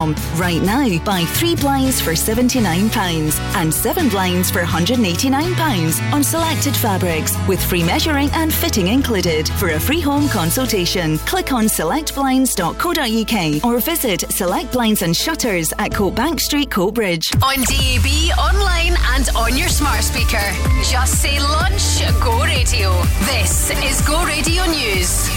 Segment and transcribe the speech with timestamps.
[0.00, 7.36] Right now, buy three blinds for £79 and seven blinds for £189 on selected fabrics
[7.48, 9.48] with free measuring and fitting included.
[9.48, 15.90] For a free home consultation, click on selectblinds.co.uk or visit Select Blinds and Shutters at
[15.90, 17.34] Coatbank Street, Coatbridge.
[17.42, 20.52] On DAB, online and on your smart speaker.
[20.88, 22.92] Just say lunch, go radio.
[23.26, 25.28] This is Go Radio News.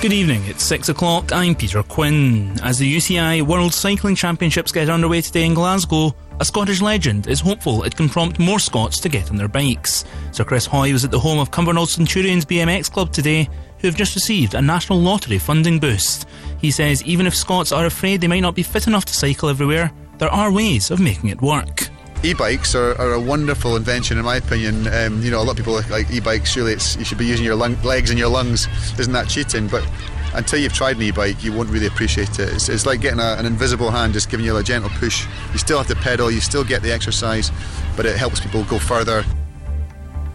[0.00, 1.32] Good evening, it's 6 o'clock.
[1.32, 2.56] I'm Peter Quinn.
[2.62, 7.40] As the UCI World Cycling Championships get underway today in Glasgow, a Scottish legend is
[7.40, 10.04] hopeful it can prompt more Scots to get on their bikes.
[10.30, 13.48] Sir Chris Hoy was at the home of Cumbernauld Centurions BMX Club today,
[13.80, 16.28] who have just received a national lottery funding boost.
[16.60, 19.48] He says even if Scots are afraid they might not be fit enough to cycle
[19.48, 21.88] everywhere, there are ways of making it work.
[22.24, 24.88] E-bikes are, are, a wonderful invention, in my opinion.
[24.88, 26.50] Um, you know, a lot of people like, e-bikes.
[26.50, 28.66] Surely, it's you should be using your lung, legs and your lungs.
[28.98, 29.68] Isn't that cheating?
[29.68, 29.88] But
[30.34, 32.48] until you've tried an e-bike, you won't really appreciate it.
[32.52, 35.26] It's, it's like getting a, an invisible hand just giving you a gentle push.
[35.52, 37.52] You still have to pedal, you still get the exercise,
[37.96, 39.24] but it helps people go further.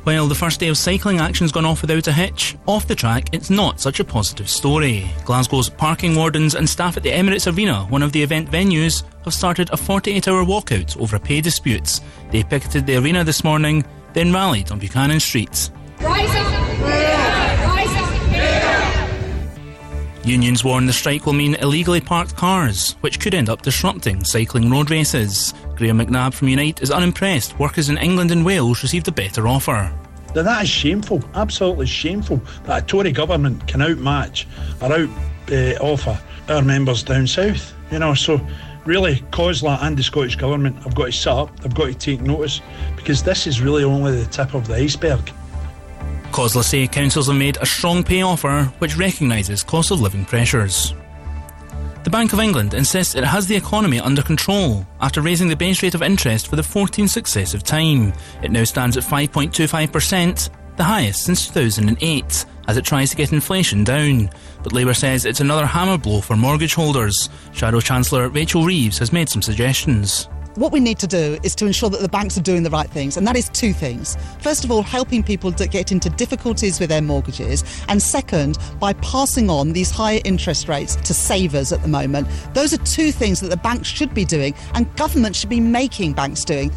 [0.05, 2.57] Well, the first day of cycling action's gone off without a hitch.
[2.65, 5.09] Off the track, it's not such a positive story.
[5.23, 9.33] Glasgow's parking wardens and staff at the Emirates Arena, one of the event venues, have
[9.33, 12.01] started a 48 hour walkout over pay disputes.
[12.31, 15.69] They picketed the arena this morning, then rallied on Buchanan Street.
[16.01, 16.53] Rise up!
[16.81, 17.42] Up!
[20.25, 24.69] Unions warn the strike will mean illegally parked cars, which could end up disrupting cycling
[24.69, 25.53] road races.
[25.75, 29.94] Graham McNabb from Unite is unimpressed workers in England and Wales received a better offer.
[30.33, 34.47] Now that is shameful, absolutely shameful that a Tory government can outmatch
[34.81, 35.09] or out
[35.51, 37.73] uh, offer our members down south.
[37.91, 38.39] You know, so
[38.85, 42.21] really COSLA and the Scottish Government have got to sit up, they've got to take
[42.21, 42.61] notice
[42.95, 45.33] because this is really only the tip of the iceberg.
[46.33, 50.95] COSLA say councils have made a strong pay offer which recognises cost of living pressures.
[52.03, 55.83] The Bank of England insists it has the economy under control after raising the base
[55.83, 58.13] rate of interest for the 14th successive time.
[58.41, 63.83] It now stands at 5.25%, the highest since 2008, as it tries to get inflation
[63.83, 64.31] down.
[64.63, 67.29] But Labour says it's another hammer blow for mortgage holders.
[67.53, 71.66] Shadow Chancellor Rachel Reeves has made some suggestions what we need to do is to
[71.66, 74.18] ensure that the banks are doing the right things, and that is two things.
[74.40, 78.94] First of all, helping people to get into difficulties with their mortgages, and second, by
[78.94, 82.28] passing on these higher interest rates to savers at the moment.
[82.53, 86.14] Those are two things that the banks should be doing, and government should be making
[86.14, 86.72] banks doing.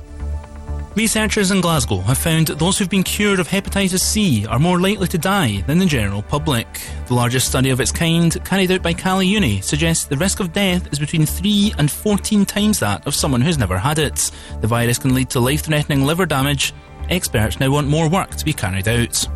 [0.96, 5.06] Researchers in Glasgow have found those who've been cured of hepatitis C are more likely
[5.08, 6.66] to die than the general public.
[7.08, 10.54] The largest study of its kind, carried out by Caley Uni, suggests the risk of
[10.54, 14.30] death is between 3 and 14 times that of someone who's never had it.
[14.62, 16.72] The virus can lead to life threatening liver damage.
[17.10, 19.28] Experts now want more work to be carried out.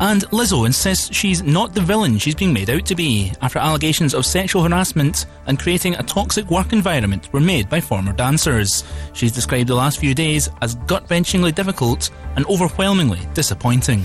[0.00, 4.14] And Lizzo insists she's not the villain she's being made out to be after allegations
[4.14, 8.82] of sexual harassment and creating a toxic work environment were made by former dancers.
[9.12, 14.02] She's described the last few days as gut wrenchingly difficult and overwhelmingly disappointing.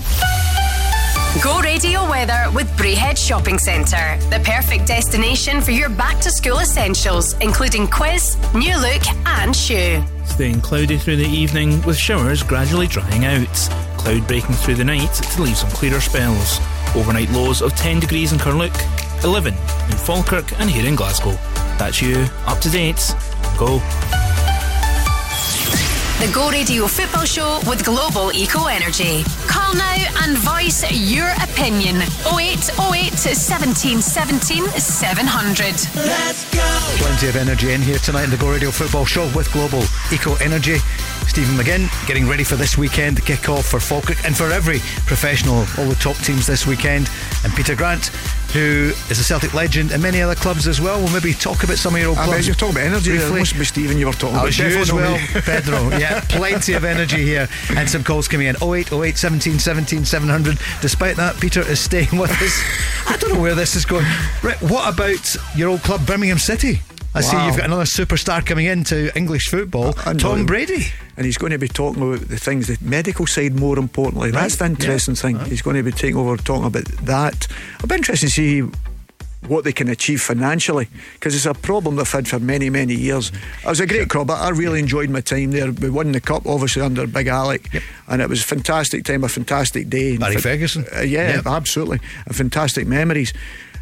[1.43, 6.59] Go radio weather with Braehead Shopping Centre, the perfect destination for your back to school
[6.59, 10.01] essentials, including quiz, new look, and shoe.
[10.23, 15.13] Staying cloudy through the evening with showers gradually drying out cloud breaking through the night
[15.13, 16.59] to leave some clearer spells.
[16.95, 18.79] Overnight lows of 10 degrees in Carluke,
[19.23, 21.31] 11 in Falkirk and here in Glasgow.
[21.77, 23.13] That's you, up to date.
[23.57, 23.81] Go.
[26.19, 29.23] The Go Radio Football Show with Global Eco Energy.
[29.47, 31.97] Call now and voice your opinion.
[32.31, 35.65] 0808 17 17 700.
[35.93, 36.61] Let's go!
[37.03, 40.35] Plenty of energy in here tonight in the Go Radio Football Show with Global Eco
[40.35, 40.77] Energy.
[41.27, 45.65] Stephen McGinn getting ready for this weekend, the kick-off for Falkirk and for every professional,
[45.77, 47.09] all the top teams this weekend.
[47.43, 48.09] And Peter Grant,
[48.53, 50.99] who is a Celtic legend and many other clubs as well.
[50.99, 52.47] We'll maybe talk about some of your old I clubs.
[52.47, 53.11] You're talking about energy.
[53.11, 53.37] Briefly.
[53.37, 54.57] It must be Stephen you were talking oh, about.
[54.57, 55.89] You as well, Pedro.
[55.97, 58.55] Yeah, plenty of energy here and some calls coming in.
[58.57, 60.57] 0808 17 17 700.
[60.81, 62.61] Despite that, Peter is staying with us.
[63.07, 64.05] I don't know where this is going.
[64.43, 66.81] Right, what about your old club, Birmingham City?
[67.15, 67.21] I wow.
[67.21, 70.87] see you've got another superstar coming into English football, Tom Brady.
[71.15, 74.31] And he's going to be talking about the things, the medical side more importantly.
[74.31, 74.41] Right.
[74.41, 75.21] That's the interesting yeah.
[75.21, 75.37] thing.
[75.37, 75.47] Right.
[75.47, 77.47] He's going to be taking over talking about that.
[77.79, 78.69] I'll be interested to see
[79.47, 83.31] what they can achieve financially because it's a problem they've had for many, many years.
[83.63, 84.27] It was a great club.
[84.27, 85.71] But I really enjoyed my time there.
[85.71, 87.83] We won the cup, obviously, under Big Alec, yep.
[88.09, 90.17] and it was a fantastic time, a fantastic day.
[90.17, 90.85] Barry Ferguson.
[90.93, 91.45] Uh, yeah, yep.
[91.45, 91.99] absolutely.
[92.31, 93.33] fantastic memories.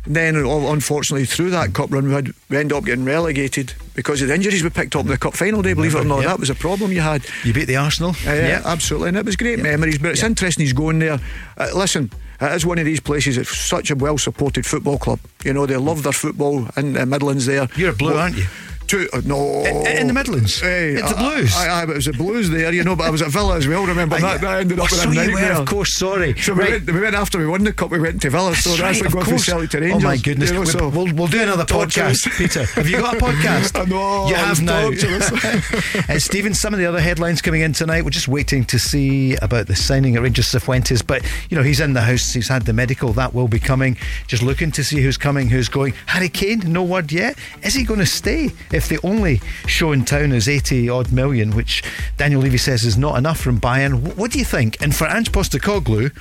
[0.06, 4.28] Then, unfortunately, through that cup run, we, had, we ended up getting relegated because of
[4.28, 5.74] the injuries we picked up in the cup final day.
[5.74, 6.28] Believe it or not, yep.
[6.28, 7.26] that was a problem you had.
[7.46, 8.12] You beat the Arsenal.
[8.28, 9.64] Uh, yeah, absolutely, and it was great yep.
[9.64, 9.98] memories.
[9.98, 10.32] But it's yep.
[10.32, 11.20] interesting he's going there.
[11.58, 12.12] Uh, listen,
[12.42, 13.38] It is one of these places.
[13.38, 15.20] It's such a well supported football club.
[15.46, 17.70] You know, they love their football in the Midlands there.
[17.78, 18.46] You're a blue, Well, aren't you?
[18.94, 19.66] Two, uh, no.
[19.66, 20.60] In- in the Midlands?
[20.60, 21.56] Hey, It's the Blues.
[21.56, 23.68] I, I, it was the Blues there, you know, but I was at Villa as
[23.68, 24.20] well, remember?
[24.20, 26.38] that, that ended up oh, in so a you were, of course, sorry.
[26.38, 28.70] So we, went, we went after we won the cup, we went to Villa, so
[28.70, 29.46] That's right, of from course.
[29.48, 30.50] Celtic to Oh my goodness!
[30.50, 32.66] You know, we'll, so we'll, we'll do another podcast, Peter.
[32.66, 33.74] Have you got a podcast?
[33.94, 34.88] Know, You have now.
[36.14, 38.04] uh, Stephen, some of the other headlines coming in tonight.
[38.04, 41.80] We're just waiting to see about the signing at Rangers Cifuentes, but you know he's
[41.80, 42.32] in the house.
[42.32, 43.12] He's had the medical.
[43.14, 43.98] That will be coming.
[44.28, 45.94] Just looking to see who's coming, who's going.
[46.06, 47.38] Harry Kane, no word yet.
[47.64, 48.52] Is he going to stay?
[48.72, 51.84] If the only show in town is eighty odd million, which
[52.18, 54.82] Daniel Levy says is not enough from Bayern, what do you think?
[54.82, 56.12] And for Ange Postecoglou,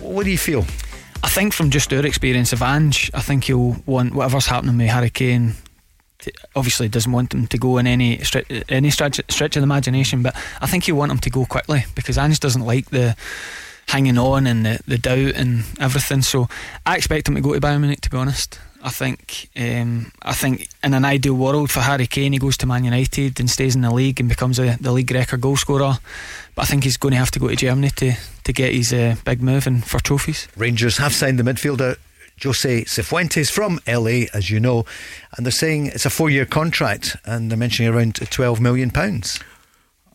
[0.00, 0.64] what do you feel?
[1.22, 4.88] I think from just our experience of Ange, I think he'll want whatever's happening with
[4.88, 5.54] Harry Kane.
[6.54, 10.22] Obviously, doesn't want him to go in any stretch, any stretch, stretch of the imagination,
[10.22, 13.16] but I think he'll want him to go quickly because Ange doesn't like the
[13.88, 16.22] hanging on and the, the doubt and everything.
[16.22, 16.48] So
[16.86, 18.00] I expect him to go to Bayern Munich.
[18.02, 22.32] To be honest, I think um, I think in an ideal world for Harry Kane,
[22.32, 25.10] he goes to Man United and stays in the league and becomes a, the league
[25.10, 25.98] record goal scorer.
[26.54, 28.12] But I think he's going to have to go to Germany to
[28.44, 30.48] to get his uh, big move and for trophies.
[30.56, 31.96] Rangers have signed the midfielder
[32.42, 34.86] Jose Cifuentes from LA, as you know,
[35.36, 39.38] and they're saying it's a four-year contract, and they're mentioning around twelve million pounds.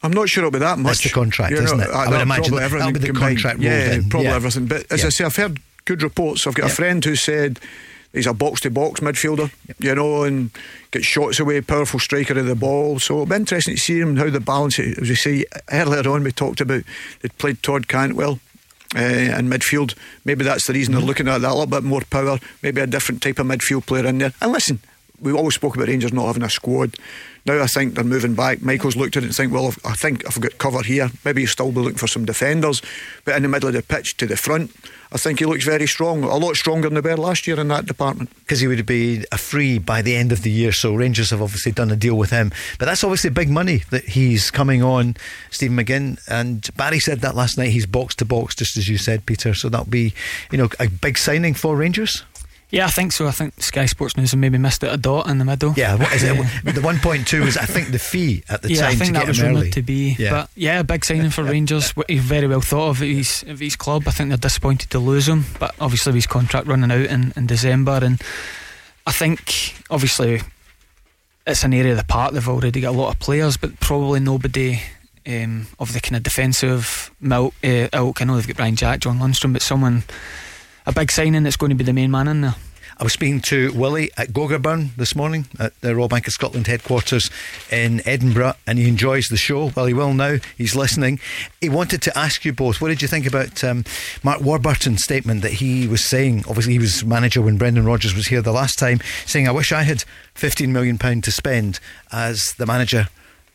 [0.02, 0.94] I'm not sure it'll be that much.
[0.94, 1.90] That's the contract, You know, isn't it?
[1.90, 3.38] uh, I would imagine that- everything that'll be the combined.
[3.42, 4.36] contract Yeah, probably Yeah.
[4.36, 4.66] everything.
[4.66, 5.06] But as Yeah.
[5.08, 6.46] I say, I've heard good reports.
[6.48, 6.72] I've got Yeah.
[6.72, 7.60] a friend who said
[8.16, 10.50] he's a box to box midfielder, you know, and
[10.92, 13.00] gets shots away, powerful striker of the ball.
[13.00, 14.80] So it'll be interesting to see him how the balance.
[14.80, 16.84] As we say earlier on, we talked about
[17.22, 18.40] they played Todd Cantwell.
[18.96, 22.04] Uh, in midfield, maybe that's the reason they're looking at that a little bit more
[22.10, 24.32] power, maybe a different type of midfield player in there.
[24.40, 24.80] And listen,
[25.26, 26.96] we always spoke about Rangers not having a squad.
[27.46, 28.62] Now I think they're moving back.
[28.62, 31.12] Michael's looked at it and think, well, I've- think I've got cover here.
[31.24, 32.82] Maybe he'll still be looking for some defenders,
[33.24, 34.72] but in the middle of the pitch to the front,
[35.12, 36.24] I think he looks very strong.
[36.24, 38.30] A lot stronger than they were last year in that department.
[38.40, 41.42] Because he would be a free by the end of the year, so Rangers have
[41.42, 42.52] obviously done a deal with him.
[42.80, 45.16] But that's obviously big money that he's coming on,
[45.52, 46.20] Stephen McGinn.
[46.28, 47.70] And Barry said that last night.
[47.70, 49.54] He's box to box, just as you said, Peter.
[49.54, 50.14] So that'll be,
[50.52, 52.24] you know, a big signing for Rangers.
[52.72, 53.28] Yeah, I think so.
[53.28, 55.74] I think Sky Sports News have maybe missed out a dot in the middle.
[55.78, 56.36] Yeah, what is it?
[56.76, 59.14] The one point two was, I think, the fee at the yeah, time I think
[59.14, 60.16] that was rumoured to be.
[60.18, 60.32] Yeah.
[60.32, 61.94] But yeah, a big signing for Rangers.
[62.08, 64.04] He's very well thought of at his, of his club.
[64.08, 67.46] I think they're disappointed to lose him, but obviously his contract running out in, in
[67.46, 68.22] December, and
[69.08, 70.42] I think obviously
[71.48, 72.34] it's an area of the park.
[72.34, 74.82] They've already got a lot of players, but probably nobody.
[75.28, 78.22] Um, of the kind of defensive milk, uh, ilk.
[78.22, 80.04] I know they've got Ryan Jack, John Lundstram, but someone,
[80.86, 82.56] a big signing that's going to be the main man in there.
[82.98, 86.68] I was speaking to Willie at Gogarburn this morning at the Royal Bank of Scotland
[86.68, 87.30] headquarters
[87.70, 89.72] in Edinburgh, and he enjoys the show.
[89.76, 90.38] Well, he will now.
[90.58, 91.20] He's listening.
[91.60, 93.84] He wanted to ask you both what did you think about um,
[94.24, 96.46] Mark Warburton's statement that he was saying?
[96.48, 99.74] Obviously, he was manager when Brendan Rodgers was here the last time, saying, I wish
[99.74, 100.06] I had
[100.36, 101.82] £15 million to spend
[102.14, 103.10] as the manager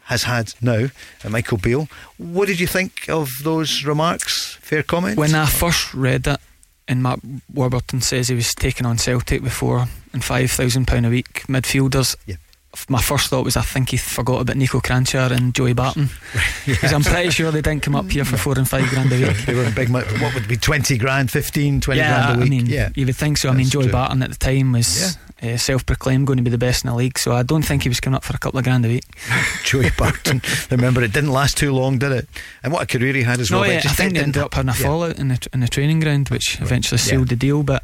[0.05, 0.89] has had now,
[1.25, 1.89] uh, Michael Beale.
[2.19, 4.59] What did you think of those remarks?
[4.61, 5.17] Fair comment?
[5.17, 6.41] When I first read it,
[6.91, 7.21] and Mark
[7.55, 12.17] Warburton says he was taking on Celtic before and five thousand pound a week midfielders.
[12.27, 12.37] Yeah.
[12.89, 16.09] My first thought was I think he forgot about Niko Kranjcar and Joey Barton
[16.67, 19.17] because I'm pretty sure they didn't come up here for four and five grand a
[19.29, 19.37] week.
[19.45, 19.91] they were big.
[19.91, 22.47] What would be 20 grand, 15, 20 yeah, grand a week?
[22.47, 22.91] I mean, yeah.
[22.95, 23.49] you would think so.
[23.49, 23.93] I mean, Joey true.
[23.93, 27.19] Barton at the time was uh, self-proclaimed going to be the best in the league,
[27.19, 29.05] so I don't think he was coming up for a couple of grand a week.
[29.65, 30.41] Joey Barton.
[30.71, 32.29] Remember, it didn't last too long, did it?
[32.63, 33.71] And what a career he had as No, well.
[33.71, 34.87] yeah, I think they ended up having a yeah.
[34.87, 37.63] fallout in the in the training ground, which eventually sealed the deal.
[37.63, 37.83] But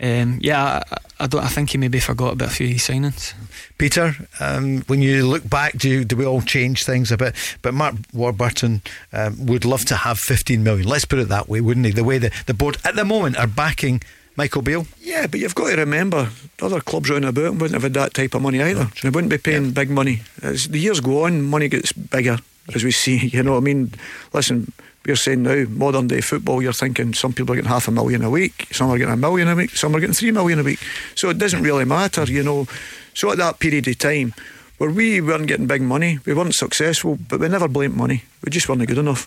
[0.00, 1.42] um, yeah, I, I don't.
[1.42, 3.34] I think he maybe forgot about a few of his signings.
[3.78, 7.34] Peter, um, when you look back, do, you, do we all change things a bit?
[7.62, 10.86] But Mark Warburton um, would love to have 15 million.
[10.86, 11.92] Let's put it that way, wouldn't he?
[11.92, 14.00] The way the, the board at the moment are backing
[14.38, 14.86] Michael Beale.
[15.00, 16.30] Yeah, but you've got to remember,
[16.62, 18.88] other clubs round about wouldn't have had that type of money either.
[19.02, 20.22] They wouldn't be paying big money.
[20.42, 22.38] As the years go on, money gets bigger,
[22.72, 23.18] as we see.
[23.32, 23.92] You know what I mean?
[24.32, 24.72] Listen,
[25.08, 28.22] we're saying now, modern day football, you're thinking some people are getting half a million
[28.22, 30.62] a week, some are getting a million a week, some are getting three million a
[30.62, 30.78] week.
[31.14, 32.66] So it doesn't really matter, you know.
[33.14, 34.34] So at that period of time,
[34.78, 38.22] where we weren't getting big money, we weren't successful, but we never blamed money.
[38.44, 39.26] We just weren't good enough.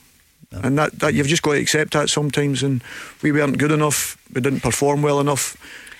[0.52, 2.64] And that, that you've just got to accept that sometimes.
[2.64, 2.84] And
[3.22, 4.18] we weren't good enough.
[4.34, 5.58] We didn't perform well enough.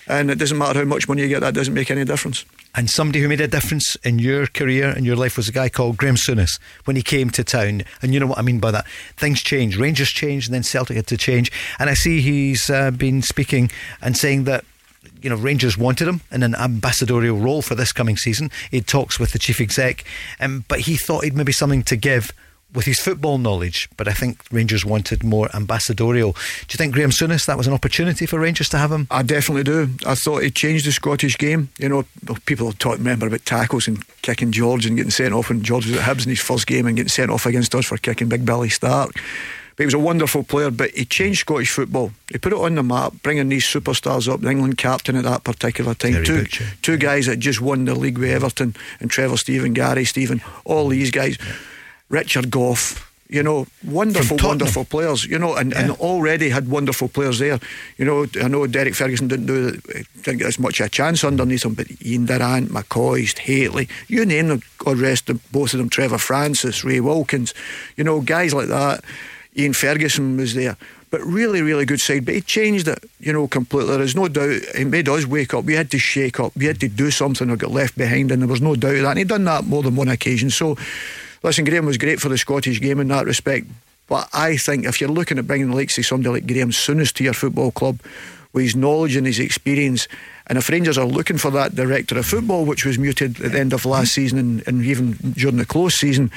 [0.08, 1.40] And it doesn't matter how much money you get.
[1.40, 2.44] That doesn't make any difference.
[2.74, 5.68] And somebody who made a difference in your career and your life was a guy
[5.68, 7.82] called Graham Souness when he came to town.
[8.00, 8.86] And you know what I mean by that.
[9.16, 9.76] Things changed.
[9.76, 11.52] Rangers changed and then Celtic had to change.
[11.78, 14.64] And I see he's uh, been speaking and saying that
[15.20, 18.50] you know, Rangers wanted him in an ambassadorial role for this coming season.
[18.70, 20.04] He talks with the chief exec,
[20.40, 22.32] um, but he thought he'd maybe something to give
[22.74, 26.32] with his football knowledge, but I think Rangers wanted more ambassadorial.
[26.32, 26.38] Do
[26.70, 29.06] you think Graham Souness that was an opportunity for Rangers to have him?
[29.10, 29.90] I definitely do.
[30.06, 31.68] I thought he changed the Scottish game.
[31.78, 32.04] You know,
[32.46, 35.86] people have talked, remember about tackles and kicking George and getting sent off when George
[35.86, 38.28] was at Hibs in his first game and getting sent off against us for kicking
[38.28, 39.12] Big Billy Stark.
[39.74, 42.12] But he was a wonderful player, but he changed Scottish football.
[42.30, 45.44] He put it on the map, bringing these superstars up, the England captain at that
[45.44, 46.12] particular time.
[46.12, 46.64] Terry two Butcher.
[46.82, 50.88] two guys that just won the league with Everton and Trevor Steven, Gary Stephen, all
[50.88, 51.38] these guys.
[52.12, 53.08] Richard Gough.
[53.28, 55.24] You know, wonderful, wonderful players.
[55.24, 57.58] You know, and, and already had wonderful players there.
[57.96, 59.70] You know, I know Derek Ferguson didn't do
[60.20, 64.48] didn't get as much a chance underneath him, but Ian Durrant, McCoy, Hateley, you name
[64.48, 64.60] them.
[64.76, 65.88] God rest them, both of them.
[65.88, 67.54] Trevor Francis, Ray Wilkins.
[67.96, 69.02] You know, guys like that.
[69.56, 70.76] Ian Ferguson was there.
[71.10, 72.24] But really, really good side.
[72.24, 73.96] But he changed it, you know, completely.
[73.96, 74.60] There's no doubt.
[74.76, 75.64] He made us wake up.
[75.64, 76.56] We had to shake up.
[76.56, 78.30] We had to do something or get left behind.
[78.30, 79.10] And there was no doubt of that.
[79.10, 80.48] And he'd done that more than one occasion.
[80.50, 80.76] So,
[81.42, 83.66] listen, Graham was great for the Scottish game in that respect.
[84.08, 87.12] But I think if you're looking at bringing the likes of somebody like Graham Souness
[87.14, 88.00] to your football club,
[88.52, 90.08] with his knowledge and his experience,
[90.46, 93.58] and if Rangers are looking for that director of football, which was muted at the
[93.58, 96.30] end of last season and, and even during the close season,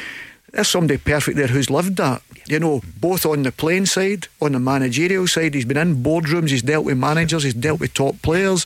[0.51, 2.21] there's somebody perfect there who's lived that.
[2.47, 5.53] You know, both on the playing side, on the managerial side.
[5.53, 8.65] He's been in boardrooms, he's dealt with managers, he's dealt with top players.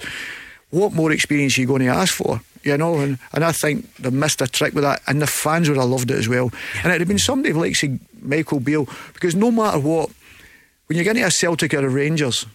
[0.70, 2.42] What more experience are you going to ask for?
[2.64, 5.70] You know, and, and I think they missed a trick with that, and the fans
[5.70, 6.52] would have loved it as well.
[6.84, 10.10] And it'd have been somebody like say, Michael Beale, because no matter what,
[10.88, 12.46] when you're getting a Celtic or a Rangers,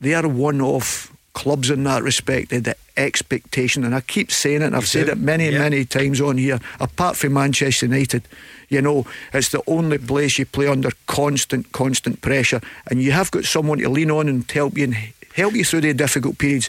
[0.00, 2.50] they are one off clubs in that respect.
[2.50, 5.12] The expectation, and I keep saying it, and I've said do.
[5.12, 5.58] it many, Yeah.
[5.58, 6.60] many times on here.
[6.80, 8.22] Apart from Manchester United,
[8.68, 13.30] you know, it's the only place you play under constant, constant pressure, and you have
[13.30, 14.94] got someone to lean on and help you and
[15.34, 16.68] help you through the difficult periods.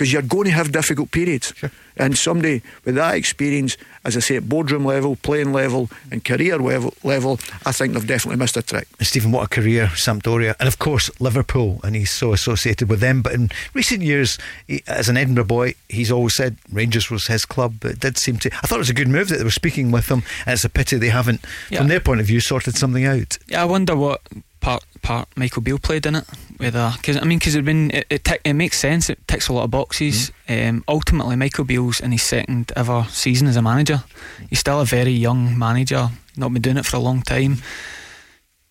[0.00, 1.52] Because you're going to have difficult periods,
[1.94, 6.56] and somebody with that experience, as I say, at boardroom level, playing level, and career
[6.56, 8.88] level, level, I think they've definitely missed a trick.
[8.98, 13.00] And Stephen, what a career, Sampdoria, and of course Liverpool, and he's so associated with
[13.00, 13.20] them.
[13.20, 17.44] But in recent years, he, as an Edinburgh boy, he's always said Rangers was his
[17.44, 17.74] club.
[17.80, 18.50] But it did seem to.
[18.54, 20.64] I thought it was a good move that they were speaking with him, and it's
[20.64, 21.80] a pity they haven't, Yeah.
[21.80, 23.36] from their point of view, sorted something out.
[23.48, 24.22] Yeah, I wonder what
[24.60, 26.24] part part Michael Beale played in it.
[26.58, 29.08] Whether because I mean because it been it it, tick, it makes sense.
[29.10, 30.30] It ticks a lot of boxes.
[30.48, 34.04] Um, ultimately, Michael Beale's in his second ever season as a manager.
[34.48, 36.10] He's still a very young manager.
[36.36, 37.58] Not been doing it for a long time.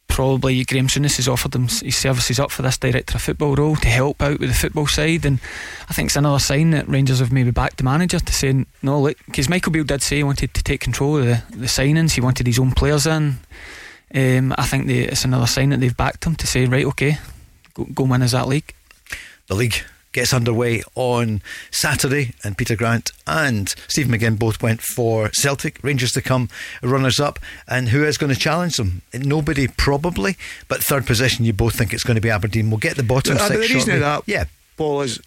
[0.08, 3.75] Probably Graham Souness has offered him his services up for this director of football role
[3.75, 5.39] to help out with the football side, and
[5.88, 9.01] I think it's another sign that Rangers have maybe backed the manager to say no.
[9.01, 12.13] Look, because Michael Beale did say he wanted to take control of the, the signings.
[12.13, 13.38] He wanted his own players in.
[14.13, 17.17] Um, I think they, it's another sign that they've backed him to say, right, okay,
[17.73, 18.73] go, go win us that league.
[19.47, 19.75] The league
[20.11, 25.79] gets underway on Saturday, and Peter Grant and Stephen McGinn both went for Celtic.
[25.83, 26.49] Rangers to come
[26.81, 27.37] runners up,
[27.67, 29.03] and who is going to challenge them?
[29.13, 30.35] Nobody, probably,
[30.67, 32.71] but third position, you both think it's going to be Aberdeen.
[32.71, 33.49] We'll get the bottom Uh, six.
[33.51, 33.93] the reason shortly.
[33.93, 34.45] of that, yeah.
[34.77, 35.19] Paul, is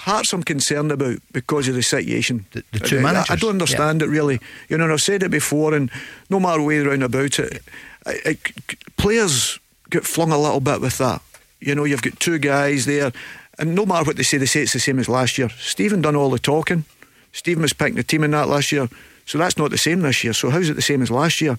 [0.00, 2.46] Hearts I'm concerned about because of the situation.
[2.52, 3.04] The- the uh, two I- I-
[3.34, 4.40] I, don't understand it really.
[4.68, 5.90] You know, and I've said it before, and
[6.30, 7.62] no matter the way round about it,
[8.06, 9.58] I, I- c- players
[9.90, 11.20] get flung a little bit with that.
[11.60, 13.12] You know, you've got two guys there,
[13.58, 15.50] and no matter what they say, they say it's the same as last year.
[15.58, 16.84] Stephen done all the talking.
[17.32, 18.88] Stephen was picking the team in that last year,
[19.26, 20.32] so that's not the same this year.
[20.32, 21.56] So how's it the same as last year?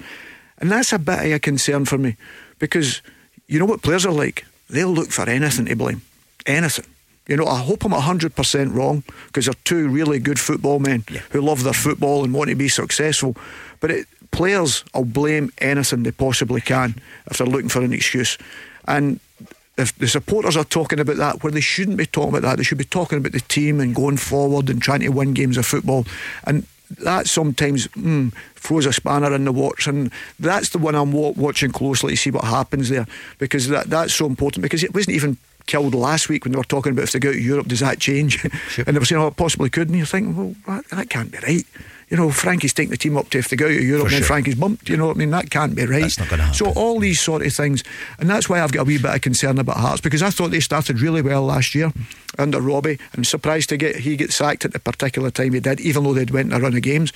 [0.57, 2.17] And that's a bit of a concern for me
[2.59, 3.01] because
[3.47, 4.45] you know what players are like.
[4.69, 6.01] They'll look for anything to blame,
[6.45, 6.85] anything.
[7.27, 11.41] You know, I hope I'm 100% wrong because they're two really good football men who
[11.41, 13.35] love their football and want to be successful.
[13.79, 16.95] But it, players will blame anything they possibly can
[17.29, 18.37] if they're looking for an excuse.
[18.87, 19.19] And
[19.77, 22.63] if the supporters are talking about that, where they shouldn't be talking about that, they
[22.63, 25.65] should be talking about the team and going forward and trying to win games of
[25.65, 26.05] football.
[26.45, 26.65] And
[26.99, 31.71] that sometimes mm, throws a spanner in the works, and that's the one I'm watching
[31.71, 35.37] closely to see what happens there because that that's so important because it wasn't even
[35.71, 37.99] killed last week when they were talking about if they go to Europe, does that
[37.99, 38.43] change?
[38.77, 39.87] and they were saying, oh, it possibly could.
[39.87, 41.65] And you're thinking, well, that, that can't be right.
[42.09, 44.13] You know, Frankie's taking the team up to if they go to Europe, For and
[44.15, 44.27] then sure.
[44.27, 44.89] Frankie's bumped.
[44.89, 45.29] You know what I mean?
[45.29, 46.01] That can't be right.
[46.01, 46.57] That's not gonna happen.
[46.57, 47.85] So all these sort of things,
[48.19, 50.51] and that's why I've got a wee bit of concern about Hearts because I thought
[50.51, 51.93] they started really well last year
[52.37, 52.99] under Robbie.
[53.15, 56.13] I'm surprised to get he get sacked at the particular time he did, even though
[56.13, 57.13] they'd went in a run of games.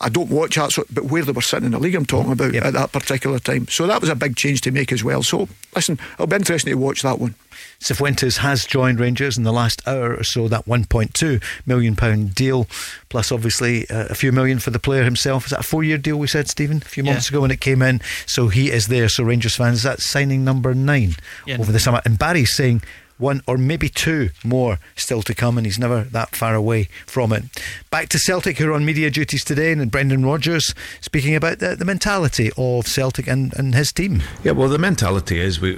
[0.00, 2.54] I don't watch Hearts, but where they were sitting in the league, I'm talking about
[2.54, 2.64] Yep.
[2.66, 3.66] at that particular time.
[3.66, 5.24] So that was a big change to make as well.
[5.24, 7.34] So listen, it'll be interesting to watch that one.
[7.80, 10.48] Cifuentes has joined Rangers in the last hour or so.
[10.48, 12.66] That 1.2 million pound deal,
[13.08, 15.44] plus obviously uh, a few million for the player himself.
[15.46, 16.16] Is that a four-year deal?
[16.18, 17.12] We said Stephen a few Yeah.
[17.12, 18.00] months ago when it came in.
[18.26, 19.08] So he is there.
[19.08, 21.16] So Rangers fans, that's signing number nine
[21.46, 21.58] Yeah.
[21.58, 22.00] over the summer.
[22.04, 22.82] And Barry's saying.
[23.18, 27.32] One or maybe two more still to come, and he's never that far away from
[27.32, 27.44] it.
[27.90, 31.76] Back to Celtic, who are on media duties today, and Brendan Rodgers speaking about the,
[31.76, 34.22] the mentality of Celtic and, and his team.
[34.44, 35.76] Yeah, well, the mentality is we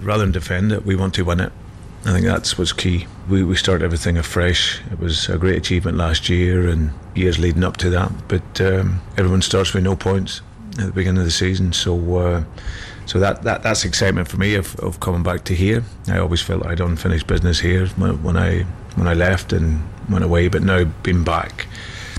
[0.00, 1.52] rather than defend it, we want to win it.
[2.04, 3.06] I think that's what's key.
[3.28, 4.80] We we start everything afresh.
[4.90, 8.10] It was a great achievement last year and years leading up to that.
[8.26, 10.40] But um, everyone starts with no points
[10.78, 12.16] at the beginning of the season, so.
[12.16, 12.44] Uh,
[13.10, 15.82] so that, that that's excitement for me of, of coming back to here.
[16.06, 18.60] I always felt I'd unfinished business here when, when I
[18.94, 21.66] when I left and went away, but now being back,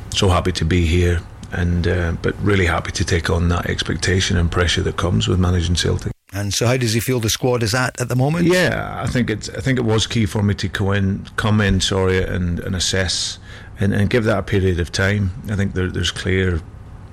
[0.10, 1.22] so happy to be here,
[1.54, 5.40] and uh, but really happy to take on that expectation and pressure that comes with
[5.40, 6.12] managing Celtic.
[6.34, 8.48] And so, how does he feel the squad is at at the moment?
[8.48, 11.62] Yeah, I think it's I think it was key for me to come in, come
[11.62, 13.40] in, sorry, and, and assess
[13.80, 15.32] and, and give that a period of time.
[15.50, 16.60] I think there, there's clear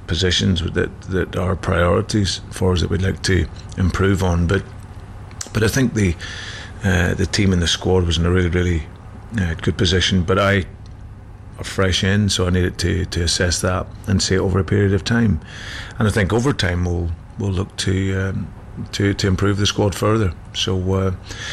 [0.08, 3.46] positions that that are priorities for us that we'd like to
[3.76, 4.46] improve on.
[4.46, 4.64] But
[5.52, 6.16] but I think the
[6.84, 8.82] uh, the team and the squad was in a really really
[9.38, 10.22] uh, good position.
[10.22, 10.66] But I
[11.58, 14.64] are fresh in, so I needed to to assess that and see it over a
[14.64, 15.40] period of time.
[15.98, 18.28] And I think over time we'll we'll look to.
[18.28, 18.52] Um,
[18.92, 20.76] to, to improve the squad further, so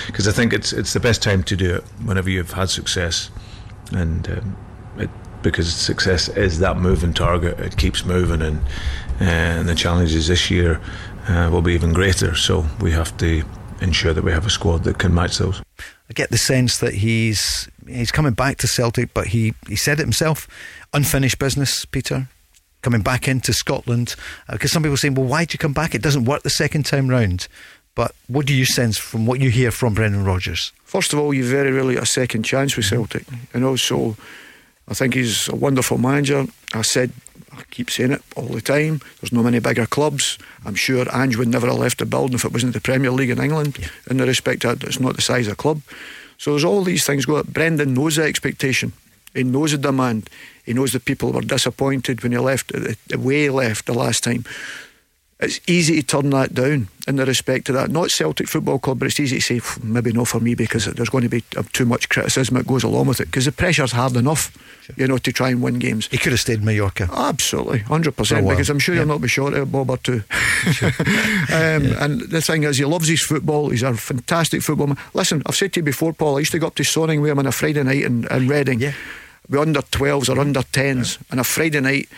[0.05, 2.69] because uh, I think it's it's the best time to do it whenever you've had
[2.69, 3.31] success,
[3.91, 4.55] and um,
[5.45, 7.59] because success is that moving target.
[7.59, 8.59] It keeps moving, and
[9.19, 10.81] and the challenges this year
[11.29, 12.35] uh, will be even greater.
[12.35, 13.43] So we have to
[13.79, 15.61] ensure that we have a squad that can match those.
[16.09, 19.99] I get the sense that he's he's coming back to Celtic, but he, he said
[19.99, 20.47] it himself,
[20.93, 22.27] unfinished business, Peter.
[22.81, 24.15] Coming back into Scotland,
[24.47, 25.95] because uh, some people saying, "Well, why'd you come back?
[25.95, 27.47] It doesn't work the second time round."
[27.95, 30.71] But what do you sense from what you hear from Brendan Rodgers?
[30.83, 34.17] First of all, you very rarely get a second chance with Celtic, and also
[34.87, 36.45] I think he's a wonderful manager.
[36.73, 37.11] I said,
[37.51, 39.01] I keep saying it all the time.
[39.19, 40.37] There's no many bigger clubs.
[40.65, 43.29] I'm sure Ange would never have left the building if it wasn't the Premier League
[43.29, 43.77] in England.
[43.79, 43.87] Yeah.
[44.09, 45.81] In the respect that it's not the size of the club.
[46.37, 47.45] So there's all these things going.
[47.47, 48.93] Brendan knows the expectation.
[49.33, 50.29] He knows the demand.
[50.65, 54.23] He knows the people were disappointed when he left, the way he left the last
[54.23, 54.45] time
[55.45, 57.89] it's easy to turn that down in the respect to that.
[57.89, 61.09] Not Celtic Football Club, but it's easy to say maybe not for me because there's
[61.09, 64.15] going to be too much criticism that goes along with it because the pressure's hard
[64.15, 64.95] enough, sure.
[64.97, 66.07] you know, to try and win games.
[66.07, 67.09] He could have stayed in Mallorca.
[67.11, 68.47] Absolutely, hundred percent.
[68.47, 69.01] Because I'm sure yeah.
[69.01, 70.23] he'll not be short of a bob or two.
[70.71, 70.89] Sure.
[70.99, 72.03] um, yeah.
[72.03, 73.69] And the thing is, he loves his football.
[73.69, 74.95] He's a fantastic footballer.
[75.13, 76.37] Listen, I've said to you before, Paul.
[76.37, 78.47] I used to go up to Sonning with him on a Friday night in, in
[78.47, 78.79] Reading.
[78.79, 78.93] Yeah.
[79.47, 81.23] With under 12s or under 10s, yeah.
[81.31, 82.09] on a Friday night,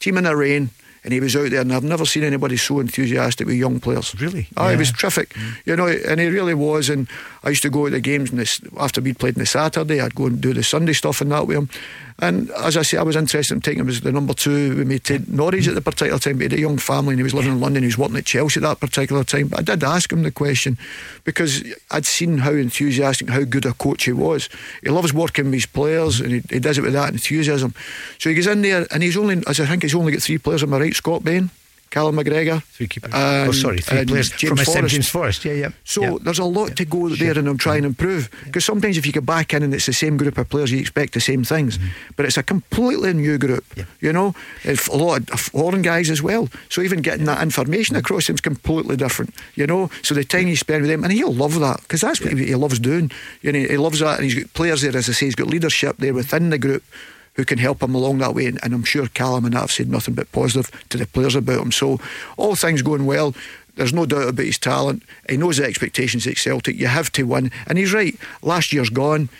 [0.00, 0.70] team in the rain
[1.04, 4.14] and he was out there, and I've never seen anybody so enthusiastic with young players.
[4.20, 4.46] Really?
[4.56, 4.72] Oh, yeah.
[4.72, 5.30] he was terrific.
[5.30, 5.56] Mm.
[5.64, 6.88] You know, and he really was.
[6.88, 7.08] And
[7.42, 10.00] I used to go to the games this, after we'd played on the Saturday.
[10.00, 11.68] I'd go and do the Sunday stuff and that with him.
[12.18, 14.84] And as I say, I was interested in taking him as the number two We
[14.84, 16.38] me to Norwich at the particular time.
[16.38, 17.82] But he had a young family and he was living in London.
[17.82, 19.48] He was working at Chelsea at that particular time.
[19.48, 20.78] But I did ask him the question
[21.24, 24.48] because I'd seen how enthusiastic, how good a coach he was.
[24.82, 27.74] He loves working with his players and he, he does it with that enthusiasm.
[28.18, 30.38] So he goes in there and he's only, as I think he's only got three
[30.38, 31.50] players on my right, Scott Bain.
[31.92, 32.62] Callum McGregor.
[32.62, 33.12] Three keepers.
[33.14, 34.94] Oh, sorry, three players James from Forrest.
[34.94, 35.44] James Forrest.
[35.44, 35.68] Yeah, yeah.
[35.84, 36.16] So yeah.
[36.22, 36.74] there's a lot yeah.
[36.76, 37.16] to go sure.
[37.18, 38.30] there and I'm trying to improve.
[38.46, 40.80] Because sometimes if you get back in and it's the same group of players, you
[40.80, 41.76] expect the same things.
[41.76, 42.14] Mm-hmm.
[42.16, 43.66] But it's a completely new group,
[44.00, 44.34] you know.
[44.64, 46.48] It's a lot of foreign guys as well.
[46.70, 49.90] So even getting that information across him is completely different, you know.
[50.02, 52.54] So the time you spend with him, and he'll love that because that's what he
[52.54, 53.10] loves doing.
[53.42, 55.48] You know, he loves that, and he's got players there, as I say, he's got
[55.48, 56.84] leadership there within the group
[57.34, 58.46] who can help him along that way.
[58.46, 61.34] And, and I'm sure Callum and I have said nothing but positive to the players
[61.34, 61.72] about him.
[61.72, 61.98] So
[62.36, 63.34] all things going well.
[63.76, 65.02] There's no doubt about his talent.
[65.28, 66.76] He knows the expectations at Celtic.
[66.76, 67.50] You have to win.
[67.66, 68.16] And he's right.
[68.42, 69.30] Last year's gone.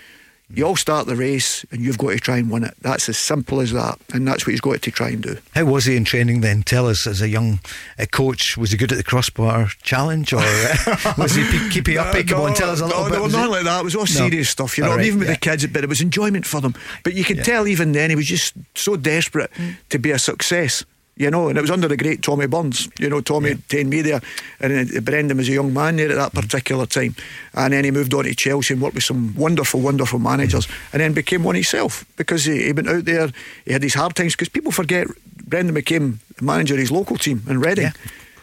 [0.55, 2.75] You all start the race and you've got to try and win it.
[2.81, 3.99] That's as simple as that.
[4.13, 5.39] And that's what he's got to try and do.
[5.55, 6.63] How was he in training then?
[6.63, 7.61] Tell us, as a young
[7.99, 12.15] uh, coach, was he good at the crossbar challenge or uh, was he keeping up?
[12.15, 13.19] No, Come on, tell us a little no, bit.
[13.19, 13.81] No, not like that.
[13.81, 14.07] It was all no.
[14.07, 15.35] serious stuff, you know, right, even with yeah.
[15.35, 16.75] the kids, but it was enjoyment for them.
[17.03, 17.45] But you could yeah.
[17.45, 19.77] tell even then he was just so desperate mm.
[19.89, 20.85] to be a success
[21.23, 22.89] you know, and it was under the great Tommy Burns.
[22.99, 23.57] You know, Tommy yeah.
[23.69, 24.21] taken me there,
[24.61, 27.15] and uh, Brendan was a young man there at that particular time.
[27.55, 31.01] And then he moved on to Chelsea and worked with some wonderful, wonderful managers, and
[31.01, 33.31] then became one himself because he, he went out there.
[33.65, 35.07] He had these hard times because people forget
[35.47, 37.85] Brendan became manager of his local team in Reading.
[37.85, 37.93] Yeah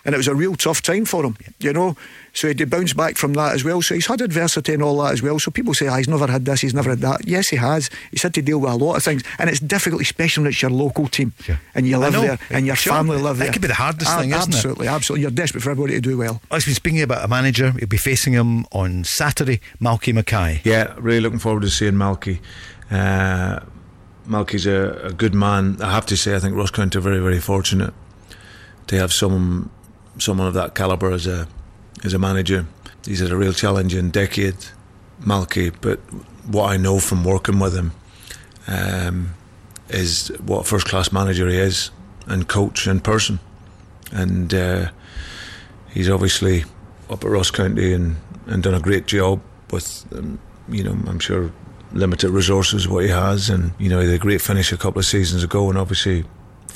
[0.09, 1.95] and it was a real tough time for him, you know.
[2.33, 3.79] So he had bounced back from that as well.
[3.83, 5.37] So he's had adversity and all that as well.
[5.37, 7.27] So people say, oh, he's never had this, he's never had that.
[7.27, 7.91] Yes, he has.
[8.09, 10.63] He's had to deal with a lot of things, and it's difficult, especially when it's
[10.63, 11.59] your local team sure.
[11.75, 12.91] and you live there and your sure.
[12.91, 13.47] family live that there.
[13.49, 14.89] That could be the hardest thing, isn't absolutely, it?
[14.89, 16.41] Absolutely, You're desperate for everybody to do well.
[16.49, 17.71] I've been speaking about a manager.
[17.77, 20.61] You'll be facing him on Saturday, Malky Mackay.
[20.63, 22.39] Yeah, really looking forward to seeing Malky.
[22.89, 23.59] Uh,
[24.25, 25.77] Malky's a, a good man.
[25.83, 27.93] I have to say, I think Ross County are very, very fortunate
[28.87, 29.69] to have some
[30.19, 31.47] someone of that calibre as a
[32.03, 32.65] as a manager.
[33.05, 34.55] He's had a real challenging decade
[35.21, 35.99] Malky, but
[36.45, 37.91] what I know from working with him
[38.67, 39.33] um,
[39.89, 41.91] is what first class manager he is
[42.27, 43.39] and coach in person.
[44.11, 44.91] And uh,
[45.89, 46.63] he's obviously
[47.09, 51.19] up at Ross County and, and done a great job with, um, you know, I'm
[51.19, 51.51] sure
[51.91, 53.49] limited resources what he has.
[53.49, 56.23] And, you know, he had a great finish a couple of seasons ago and obviously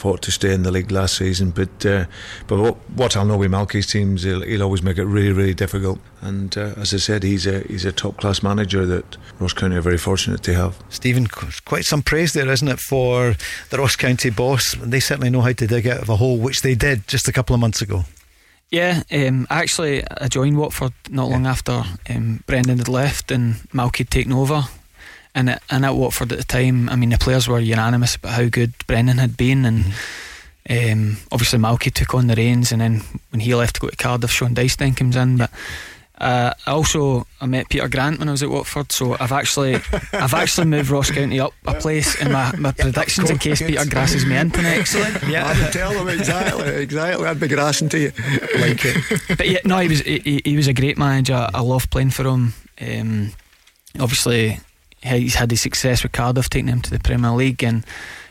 [0.03, 1.51] fought to stay in the league last season.
[1.51, 2.05] But uh,
[2.47, 5.53] but what, what I'll know with Malky's teams, he'll, he'll always make it really really
[5.53, 5.99] difficult.
[6.19, 9.77] And uh, as I said, he's a he's a top class manager that Ross County
[9.77, 10.75] are very fortunate to have.
[10.89, 11.27] Stephen,
[11.63, 13.35] quite some praise there, isn't it, for
[13.69, 14.75] the Ross County boss?
[14.75, 17.31] They certainly know how to dig out of a hole, which they did just a
[17.31, 18.03] couple of months ago.
[18.71, 23.99] Yeah, um, actually, I joined Watford not long after um, Brendan had left and Malky
[23.99, 24.65] had taken over
[25.35, 28.33] and at, and at Watford at the time, I mean, the players were unanimous about
[28.33, 30.91] how good Brendan had been, and mm-hmm.
[30.91, 33.95] um, obviously Malky took on the reins, and then when he left to go to
[33.95, 35.51] Cardiff, Sean Dyche comes in, but.
[36.15, 39.75] Uh, I also I met Peter Grant when I was at Watford, so I've actually
[40.13, 43.83] I've actually moved Ross County up a place in my, my predictions in case Peter
[43.89, 44.95] grasses me into next.
[44.95, 45.29] Excellent.
[45.29, 47.25] Yeah, I would tell him exactly, exactly.
[47.25, 48.11] I'd be grassing to you
[48.59, 49.21] like it.
[49.37, 51.47] But yeah, no, he was he, he was a great manager.
[51.51, 52.53] I love playing for him.
[52.79, 53.33] Um,
[53.99, 54.59] obviously,
[55.03, 57.85] he's had his success with Cardiff, taking him to the Premier League, and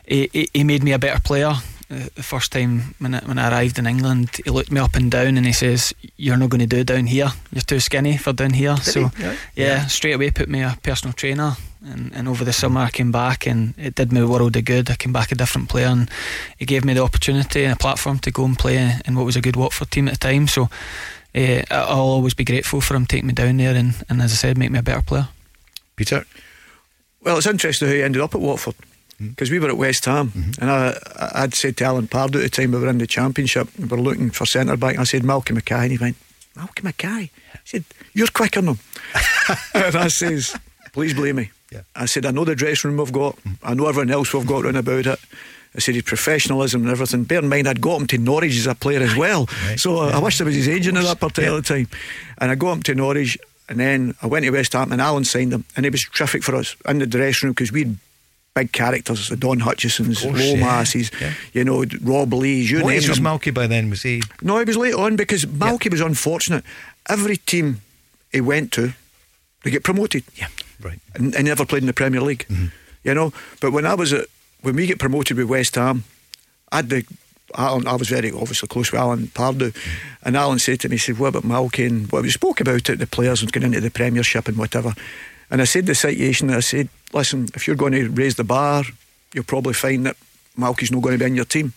[0.07, 1.55] he, he, he made me a better player.
[1.91, 4.95] Uh, the first time when I, when I arrived in England, he looked me up
[4.95, 7.29] and down and he says, "You're not going to do down here.
[7.53, 9.37] You're too skinny for down here." Did so yeah.
[9.55, 9.87] yeah.
[9.87, 11.57] straight away put me a personal trainer.
[11.85, 14.65] And, and over the summer I came back and it did me a world of
[14.65, 14.89] good.
[14.89, 16.09] I came back a different player and
[16.57, 19.35] he gave me the opportunity and a platform to go and play in what was
[19.35, 20.47] a good Watford team at the time.
[20.47, 20.69] So
[21.35, 24.37] uh, I'll always be grateful for him taking me down there and, and as I
[24.37, 25.29] said, make me a better player.
[25.97, 26.25] Peter,
[27.23, 28.75] well, it's interesting how he ended up at Watford
[29.19, 29.55] because mm-hmm.
[29.55, 30.61] we were at West Ham, mm-hmm.
[30.61, 33.69] and I, I'd said to Alan Pardew at the time we were in the Championship,
[33.79, 34.99] we were looking for centre back.
[34.99, 36.17] I said Malky Mackay, and he went,
[36.57, 37.21] Malky Mackay.
[37.21, 37.31] He
[37.65, 38.79] said, You're quicker than him.
[39.75, 40.57] and I says,
[40.93, 41.51] Please believe me.
[41.71, 41.83] Yeah.
[41.97, 43.67] I said, I know the dressing room we've got, mm-hmm.
[43.67, 45.21] I know everyone else we've got round about it.
[45.75, 47.25] I said his professionalism and everything.
[47.25, 49.49] Bear in mind, I'd got him to Norwich as a player as well.
[49.67, 49.81] Right.
[49.81, 50.17] So yeah.
[50.17, 51.63] I wish I was his agent at that particular yeah.
[51.63, 51.89] time.
[52.39, 53.39] And I got him to Norwich,
[53.73, 56.43] and then I went to West Ham and Alan signed him, and it was terrific
[56.43, 57.97] for us in the dressing room because we had
[58.55, 61.29] big characters, the Don Hutchisons, Lomases, yeah.
[61.29, 61.35] yeah.
[61.55, 63.89] you know, Rob Lees, you what name age was Malky by then?
[63.89, 64.23] Was he?
[64.43, 65.93] No, he was late on because Malky yeah.
[65.93, 66.65] was unfortunate.
[67.09, 67.81] Every team
[68.31, 68.93] he went to,
[69.65, 70.25] they get promoted.
[70.35, 70.49] Yeah,
[70.83, 71.01] right.
[71.15, 72.45] And, and never played in the Premier League.
[72.51, 72.67] Mm-hmm.
[73.05, 73.33] You know,
[73.63, 74.27] but when I was at
[74.61, 76.05] when we get promoted with West Ham,
[76.71, 77.07] I had the
[77.57, 79.75] Alan, I was very obviously close with Alan Pardew,
[80.23, 81.87] and Alan said to me, he said, What about Malky?
[81.87, 84.95] And what we spoke about it, the players and going into the Premiership and whatever.
[85.51, 88.85] And I said the situation, I said, Listen, if you're going to raise the bar,
[89.35, 90.17] you'll probably find that
[90.59, 91.73] Malky's not going to be in your team.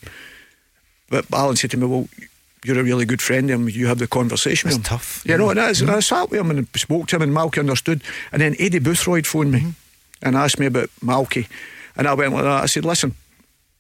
[1.10, 2.08] But Alan said to me, Well,
[2.64, 3.70] you're a really good friend of him.
[3.70, 4.98] You have the conversation That's with him.
[4.98, 5.24] tough.
[5.26, 5.90] You know, and I, mm-hmm.
[5.90, 8.02] I sat with him and spoke to him, and Malky understood.
[8.32, 9.70] And then Aidy Boothroyd phoned me mm-hmm.
[10.28, 11.48] and asked me about Malky.
[11.96, 12.64] And I went like that.
[12.64, 13.16] I said, Listen,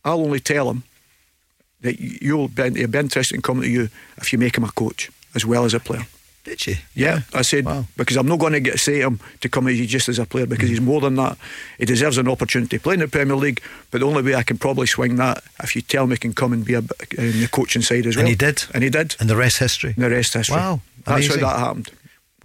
[0.03, 0.84] I'll only tell him
[1.86, 4.71] that you'll be, he'll be interested in coming to you if you make him a
[4.71, 6.06] coach as well as a player.
[6.45, 6.76] Did you?
[6.93, 7.86] Yeah, I said wow.
[7.98, 10.45] because I'm not going to get say him to come as just as a player
[10.45, 10.74] because mm.
[10.74, 11.39] he's more than that.
[11.80, 13.62] He deserves an opportunity to play in the Premier League.
[13.89, 16.34] But the only way I can probably swing that if you tell me he can
[16.34, 16.84] come and be a,
[17.17, 18.21] in the coaching side as well.
[18.21, 18.63] And he did.
[18.76, 19.15] And he did.
[19.19, 19.93] And the rest history.
[19.95, 20.56] And the rest history.
[20.56, 21.91] Wow, that's how that happened.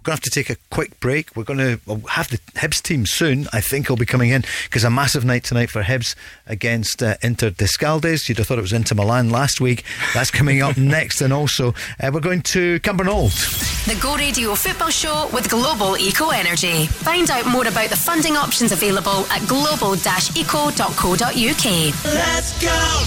[0.01, 1.35] We're going to have to take a quick break.
[1.35, 3.47] We're going to have the Hibs team soon.
[3.53, 6.15] I think he'll be coming in because a massive night tonight for Hibs
[6.47, 8.27] against uh, Inter d'Escaldes.
[8.27, 9.83] You'd have thought it was Inter Milan last week.
[10.15, 11.21] That's coming up next.
[11.21, 13.85] And also, uh, we're going to Cumbernauld.
[13.85, 16.87] The Go Radio Football Show with Global Eco Energy.
[16.87, 21.65] Find out more about the funding options available at global-eco.co.uk.
[22.05, 23.05] Let's go!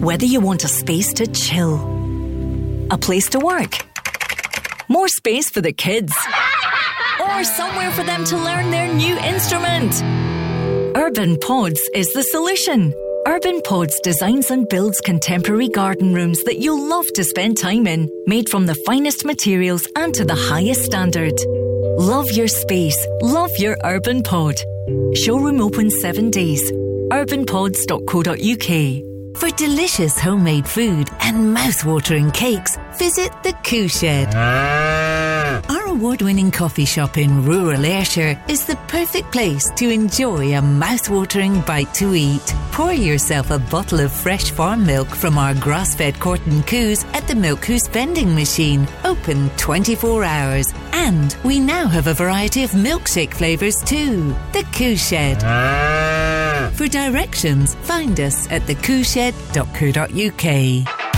[0.00, 1.74] Whether you want a space to chill,
[2.92, 3.84] a place to work,
[4.88, 6.12] more space for the kids,
[7.20, 10.02] or somewhere for them to learn their new instrument.
[10.96, 12.94] Urban Pods is the solution.
[13.26, 18.08] Urban Pods designs and builds contemporary garden rooms that you'll love to spend time in,
[18.26, 21.34] made from the finest materials and to the highest standard.
[21.98, 23.06] Love your space.
[23.20, 24.56] Love your Urban Pod.
[25.14, 26.72] Showroom open seven days.
[27.10, 29.17] urbanpods.co.uk.
[29.38, 34.34] For delicious homemade food and mouth-watering cakes, visit the Coo Shed.
[34.34, 35.62] Ah.
[35.68, 41.60] Our award-winning coffee shop in rural Ayrshire is the perfect place to enjoy a mouth-watering
[41.60, 42.52] bite to eat.
[42.72, 47.36] Pour yourself a bottle of fresh farm milk from our grass-fed Corton Coos at the
[47.36, 50.74] Milk Coos vending machine, open 24 hours.
[50.92, 54.34] And we now have a variety of milkshake flavours too.
[54.52, 55.44] The Coo Shed.
[55.44, 56.27] Ah.
[56.74, 61.17] For directions, find us at thecooshed.co.uk.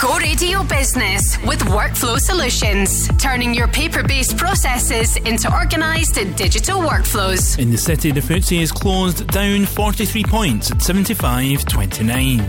[0.00, 6.80] Go Radio Business with Workflow Solutions, turning your paper based processes into organised and digital
[6.80, 7.58] workflows.
[7.58, 12.40] In the city, the FTSE is closed down 43 points at 75.29.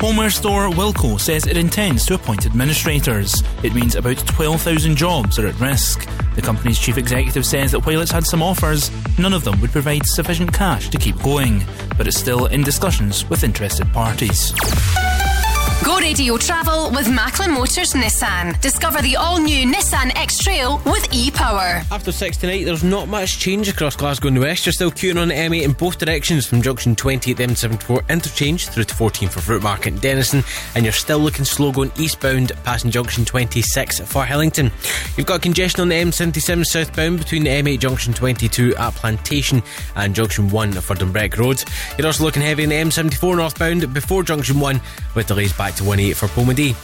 [0.00, 3.44] Homeware store Wilko says it intends to appoint administrators.
[3.62, 6.08] It means about 12,000 jobs are at risk.
[6.34, 9.70] The company's chief executive says that while it's had some offers, none of them would
[9.70, 11.62] provide sufficient cash to keep going,
[11.96, 14.52] but it's still in discussions with interested parties.
[15.84, 18.60] Go Radio Travel with Macklin Motors Nissan.
[18.60, 21.82] Discover the all new Nissan X Trail with e Power.
[21.90, 24.64] After 6 tonight, there's not much change across Glasgow and the West.
[24.64, 28.08] You're still queuing on the M8 in both directions from junction 20 at the M74
[28.08, 30.44] interchange through to 14 for Fruit Market and Dennistoun,
[30.76, 34.70] and you're still looking slow going eastbound passing junction 26 for Hillington.
[35.18, 39.60] You've got congestion on the M77 southbound between the M8 junction 22 at Plantation
[39.96, 41.64] and junction 1 for Dumbreck Road.
[41.98, 44.80] You're also looking heavy on the M74 northbound before junction 1
[45.16, 46.76] with delays back to 18 for Polmadie.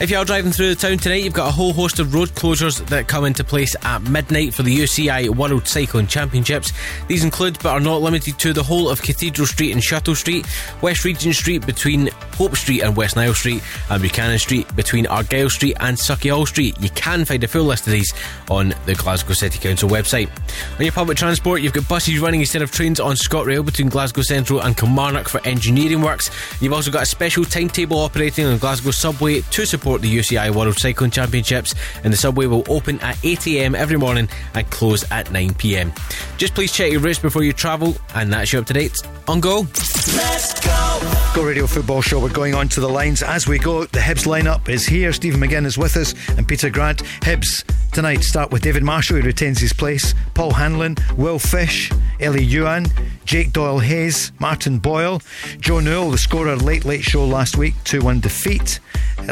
[0.00, 2.30] If you are driving through the town tonight, you've got a whole host of road
[2.30, 6.72] closures that come into place at midnight for the UCI World Cycling Championships.
[7.06, 10.46] These include, but are not limited to, the whole of Cathedral Street and Shuttle Street,
[10.82, 15.48] West Regent Street between Hope Street and West Nile Street, and Buchanan Street between Argyle
[15.48, 16.76] Street and Sauchiehall Street.
[16.80, 18.12] You can find a full list of these
[18.50, 20.28] on the Glasgow City Council website.
[20.78, 24.22] On your public transport, you've got buses running instead of trains on ScotRail between Glasgow
[24.22, 26.30] Central and Kilmarnock for engineering works.
[26.60, 27.98] You've also got a special timetable
[28.32, 32.64] operating on Glasgow Subway to support the UCI World Cycling Championships, and the subway will
[32.66, 35.92] open at 8am every morning and close at 9pm.
[36.38, 38.96] Just please check your routes before you travel, and that's you up to date
[39.28, 39.60] on Go.
[40.16, 40.82] Let's go!
[41.34, 42.20] Go Radio Football Show.
[42.20, 43.84] We're going on to the lines as we go.
[43.84, 45.12] The Hibs lineup is here.
[45.12, 47.02] Stephen McGinn is with us, and Peter Grant.
[47.20, 51.90] Hibs tonight start with David Marshall, who retains his place, Paul Hanlon, Will Fish,
[52.20, 52.90] Elie Youan,
[53.24, 55.20] Jake Doyle Hayes, Martin Boyle,
[55.58, 58.80] Joe Newell, the scorer late late show last week, 2 1 defeat,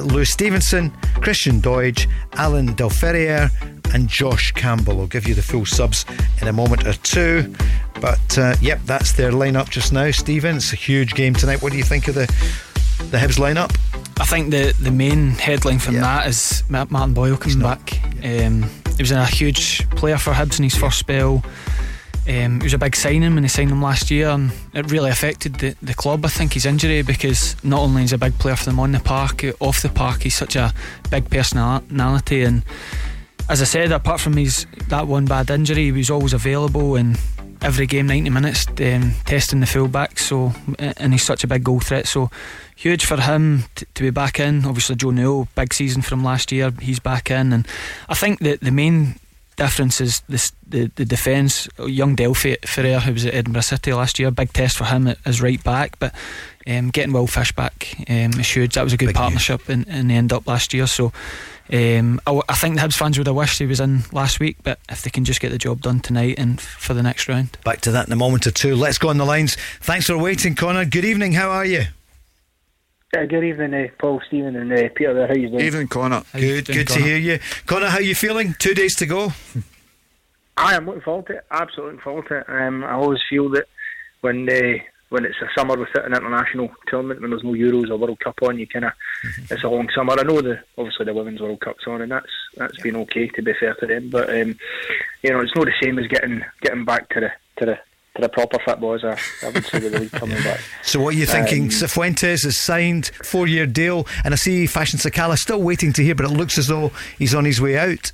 [0.03, 3.51] Lou Stevenson, Christian Doidge, Alan Delferrier,
[3.95, 5.01] and Josh Campbell.
[5.01, 6.05] I'll give you the full subs
[6.41, 7.55] in a moment or two.
[8.01, 10.11] But uh, yep, that's their lineup just now.
[10.11, 11.63] Stephen, it's a huge game tonight.
[11.63, 12.27] What do you think of the
[13.11, 13.77] the Hibs lineup?
[14.21, 16.03] I think the the main headline from yeah.
[16.03, 18.01] that is Martin Boyle coming back.
[18.25, 20.81] Um, he was a huge player for Hibs in his yeah.
[20.81, 21.43] first spell.
[22.29, 25.11] Um, it was a big signing when they signed him last year, and it really
[25.11, 26.25] affected the, the club.
[26.25, 29.01] I think his injury because not only is a big player for them on the
[29.01, 30.73] park, off the park, he's such a
[31.11, 32.43] big personality.
[32.43, 32.63] And
[33.49, 37.19] as I said, apart from his that one bad injury, he was always available and
[37.63, 41.79] every game 90 minutes um, testing the fullback so and he's such a big goal
[41.79, 42.31] threat so
[42.75, 46.53] huge for him t- to be back in obviously Joe Newell big season from last
[46.53, 47.69] year he's back in and
[48.09, 49.17] I think that the main
[49.61, 54.31] difference is this, the, the defence young Delferrière who was at Edinburgh City last year
[54.31, 56.15] big test for him as right back but
[56.67, 59.85] um, getting Will Fish back um, is huge that was a good big partnership in,
[59.85, 61.13] in the end up last year so
[61.71, 64.57] um, I, I, think the Hibs fans would have wished he was in last week,
[64.65, 67.57] but if they can just get the job done tonight and for the next round.
[67.65, 68.75] Back to that in a moment or two.
[68.75, 69.57] Let's go on the lines.
[69.81, 70.85] Thanks for waiting, Connor.
[70.85, 71.35] Good evening.
[71.35, 71.85] How are you?
[73.13, 75.13] Uh, good evening, uh, Paul, Stephen, and uh, Peter.
[75.13, 75.27] There.
[75.27, 75.65] How you doing?
[75.65, 76.23] Evening, Connor.
[76.33, 77.01] How good, doing, good Connor?
[77.01, 77.89] to hear you, Connor.
[77.89, 78.55] How you feeling?
[78.61, 79.33] Two days to go.
[80.57, 81.45] I am looking forward to it.
[81.51, 82.45] Absolutely looking forward to it.
[82.49, 83.67] Um, I always feel that
[84.21, 87.97] when uh, when it's a summer with an international tournament when there's no Euros or
[87.97, 89.55] World Cup on, you kind of mm-hmm.
[89.55, 90.13] it's a long summer.
[90.17, 92.85] I know the obviously the Women's World Cup's on, and that's that's yeah.
[92.85, 94.11] been okay to be fair to them.
[94.11, 94.57] But um,
[95.25, 97.79] you know, it's not the same as getting getting back to the to the
[98.17, 100.61] to the proper football as I, would say with the league coming back.
[100.83, 101.65] So what are you thinking?
[101.65, 106.03] Um, Cifuentes has signed four year deal, and I see Fashion Sakala still waiting to
[106.03, 108.13] hear, but it looks as though he's on his way out.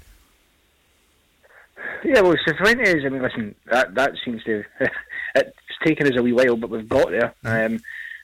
[2.05, 3.05] Yeah, well, Cifuentes.
[3.05, 4.65] I mean, listen, that that seems to
[5.35, 7.35] it's taken us a wee while, but we've got there.
[7.45, 7.81] Um,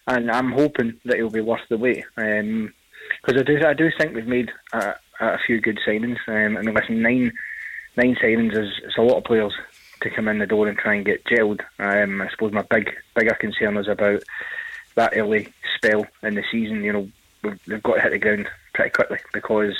[0.06, 2.04] and I'm hoping that he'll be worth the wait.
[2.16, 6.18] Because I do, I do think we've made a, a few good signings.
[6.26, 7.32] Um, I mean, listen, nine
[7.96, 9.52] nine signings is it's a lot of players
[10.02, 11.60] to come in the door and try and get gelled.
[11.78, 14.22] Um, I suppose my big bigger concern is about
[14.94, 16.84] that early spell in the season.
[16.84, 17.08] You know,
[17.42, 19.76] we've, got to hit the ground pretty quickly because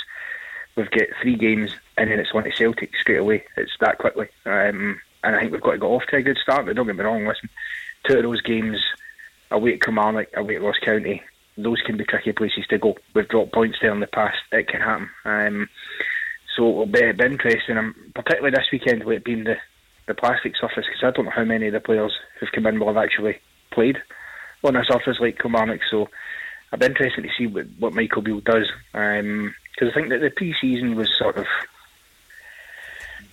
[0.77, 3.45] we've got three games and then it's one to Celtic straight away.
[3.57, 4.29] It's that quickly.
[4.47, 6.67] Um, and I think we've got to get off to a good start.
[6.67, 7.49] But don't get me wrong, listen,
[8.05, 8.83] two of those games
[9.51, 11.23] away at Kilmarnock, away at Ross County,
[11.57, 12.97] those can be tricky places to go.
[13.15, 14.39] We've dropped points there in the past.
[14.51, 15.11] It can happen.
[15.25, 15.69] Um,
[16.57, 19.57] so it'll be, be interesting, and particularly this weekend with it being the,
[20.07, 22.79] the plastic surface, because I don't know how many of the players who've come in
[22.79, 23.39] will have actually
[23.71, 24.03] played
[24.65, 25.81] on a surface like Kilmarnock.
[25.91, 26.09] So
[26.73, 30.21] I'd be interested to see what, what Michael Beale does, because um, I think that
[30.21, 31.47] the pre-season was sort of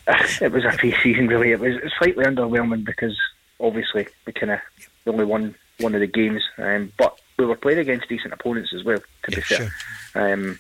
[0.42, 1.52] it was a pre-season really.
[1.52, 3.18] It was slightly underwhelming because
[3.60, 4.60] obviously we kind of
[5.06, 8.84] only won one of the games, um, but we were playing against decent opponents as
[8.84, 8.98] well.
[8.98, 9.72] To yeah, be fair,
[10.14, 10.34] sure.
[10.34, 10.60] um,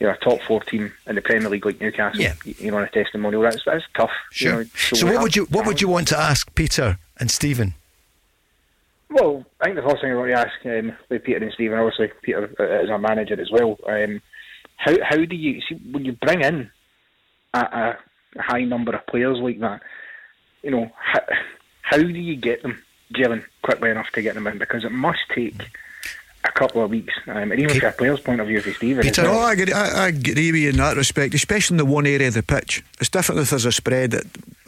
[0.00, 2.20] you know, a top four team in the Premier League like Newcastle.
[2.20, 2.34] Yeah.
[2.44, 4.10] you know, on a testimonial that's that's tough.
[4.32, 4.50] Sure.
[4.50, 7.30] You know, so, so what would you what would you want to ask Peter and
[7.30, 7.74] Stephen?
[9.10, 11.78] Well, I think the first thing I want to ask um, with Peter and Stephen,
[11.78, 13.76] obviously Peter uh, is our manager as well.
[13.86, 14.22] Um,
[14.76, 16.70] how how do you see when you bring in
[17.52, 17.98] a, a
[18.40, 19.82] high number of players like that?
[20.62, 21.20] You know, how,
[21.82, 22.82] how do you get them
[23.14, 24.56] gelling quickly enough to get them in?
[24.56, 25.68] Because it must take
[26.44, 29.02] a couple of weeks, um, and even from a player's point of view, for Stephen.
[29.02, 29.40] Peter, well.
[29.40, 32.06] oh, I, agree, I, I, agree with you in that respect, especially in the one
[32.06, 32.82] area of the pitch.
[32.98, 34.14] It's different if there's a spread.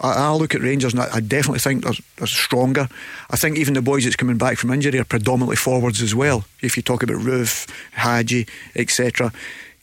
[0.00, 2.88] I, I look at Rangers and I, I definitely think they're, they're, stronger.
[3.30, 6.44] I think even the boys that's coming back from injury are predominantly forwards as well.
[6.61, 9.32] If you talk about Roofe, Hagi, etc.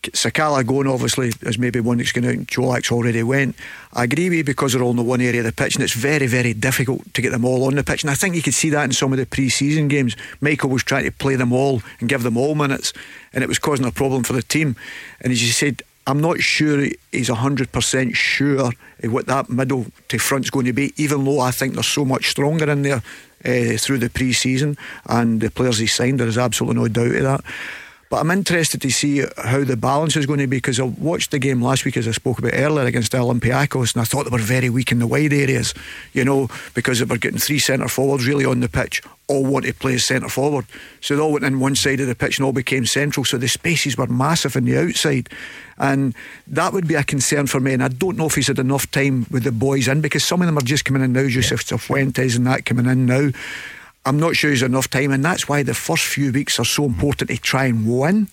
[0.04, 3.56] Sakala going obviously is maybe one that's going out and Colak's already went.
[3.94, 5.84] I agree with you because they're all in the one area of the pitch and
[5.84, 8.04] it's very, very difficult to get them all on the pitch.
[8.04, 10.16] And I think you could see that in some of the pre season games.
[10.42, 12.94] Michael was trying to play them all and give them all minutes
[13.34, 14.76] and it was causing a problem for the team.
[15.22, 18.72] And as you said, I'm not sure he's 100% sure
[19.04, 22.30] what that middle to front's going to be, even though I think they're so much
[22.30, 23.04] stronger in there
[23.46, 27.16] uh, through the pre season and the players he signed, there is absolutely no doubt
[27.16, 27.42] of that.
[28.10, 31.30] But I'm interested to see how the balance is going to be because I watched
[31.30, 34.32] the game last week, as I spoke about earlier, against Olympiacos, and I thought they
[34.32, 35.76] were very weak in the wide areas,
[36.14, 39.66] you know, because they were getting three centre forwards really on the pitch, all want
[39.66, 40.66] to play as centre forward.
[41.02, 43.26] So they all went in one side of the pitch and all became central.
[43.26, 45.30] So the spaces were massive on the outside.
[45.78, 46.16] And
[46.48, 47.74] that would be a concern for me.
[47.74, 50.42] And I don't know if he's had enough time with the boys in because some
[50.42, 53.30] of them are just coming in now, Joseph Cifuentes and that coming in now.
[54.06, 56.86] I'm not sure he's enough time, and that's why the first few weeks are so
[56.86, 58.28] important to try and win.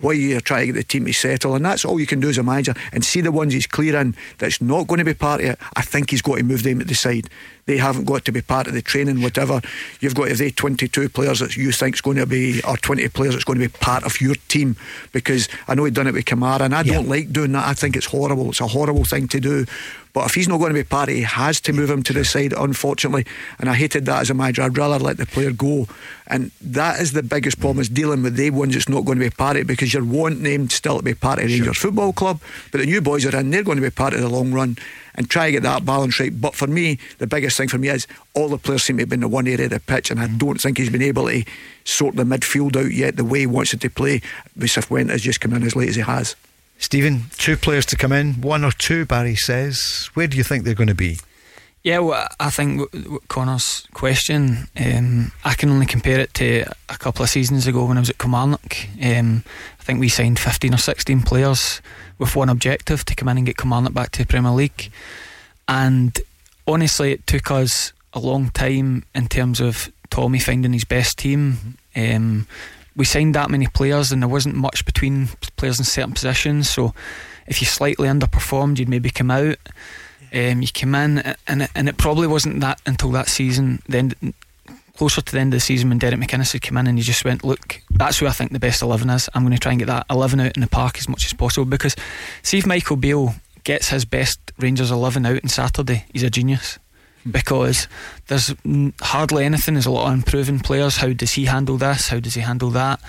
[0.00, 2.28] Why you're trying to get the team to settle, and that's all you can do
[2.28, 2.74] as a manager.
[2.92, 5.58] And see the ones he's clearing that's not going to be part of it.
[5.76, 7.28] I think he's got to move them to the side.
[7.70, 9.60] They haven't got to be part of the training, whatever.
[10.00, 13.08] You've got if they 22 players that you think is going to be, or 20
[13.10, 14.74] players that's going to be part of your team.
[15.12, 16.94] Because I know he'd done it with Kamara, and I yeah.
[16.94, 17.68] don't like doing that.
[17.68, 18.48] I think it's horrible.
[18.48, 19.66] It's a horrible thing to do.
[20.12, 22.24] But if he's not going to be part, he has to move him to the
[22.24, 23.24] side, unfortunately.
[23.60, 24.62] And I hated that as a manager.
[24.62, 25.86] I'd rather let the player go.
[26.26, 29.24] And that is the biggest problem is dealing with the ones that's not going to
[29.24, 31.90] be part of it because you're wanting them still to be part of Rangers sure.
[31.90, 32.40] Football Club.
[32.72, 34.76] But the new boys are in, they're going to be part of the long run
[35.20, 36.40] and try to get that balance right.
[36.40, 39.12] But for me, the biggest thing for me is all the players seem to be
[39.12, 41.44] in the one area of the pitch, and I don't think he's been able to
[41.84, 44.22] sort the midfield out yet the way he wants it to play.
[44.56, 46.36] With has just come in as late as he has.
[46.78, 50.08] Stephen, two players to come in, one or two, Barry says.
[50.14, 51.18] Where do you think they're going to be?
[51.82, 57.22] Yeah, well, I think Connor's question, um, I can only compare it to a couple
[57.22, 58.76] of seasons ago when I was at Kilmarnock.
[59.02, 59.44] Um,
[59.78, 61.82] I think we signed 15 or 16 players
[62.16, 64.88] with one objective to come in and get Kilmarnock back to the Premier League.
[65.66, 66.16] And
[66.64, 71.76] honestly, it took us a long time in terms of Tommy finding his best team.
[71.96, 72.46] Um,
[72.94, 75.26] we signed that many players and there wasn't much between
[75.56, 76.70] players in certain positions.
[76.70, 76.94] So
[77.48, 79.56] if you slightly underperformed, you'd maybe come out.
[80.32, 84.12] Um, you came in, and it, and it probably wasn't that until that season, then
[85.00, 87.02] closer to the end of the season when Derek McInnes had come in, and he
[87.02, 89.30] just went, look, that's who I think the best eleven is.
[89.32, 91.32] I'm going to try and get that eleven out in the park as much as
[91.32, 91.96] possible because
[92.42, 93.34] see if Michael Beale
[93.64, 96.78] gets his best Rangers eleven out on Saturday, he's a genius
[97.22, 97.30] hmm.
[97.30, 97.88] because
[98.26, 98.54] there's
[99.00, 99.72] hardly anything.
[99.72, 100.98] There's a lot of improving players.
[100.98, 102.08] How does he handle this?
[102.08, 103.00] How does he handle that?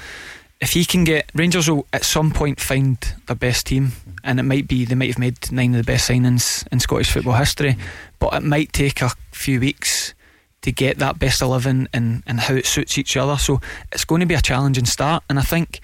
[0.62, 3.91] If he can get Rangers will at some point find their best team,
[4.23, 7.11] and it might be they might have made nine of the best signings in Scottish
[7.11, 7.76] football history,
[8.18, 10.13] but it might take a few weeks
[10.62, 13.38] to get that best eleven and and how it suits each other.
[13.38, 15.80] So it's going to be a challenging start, and I think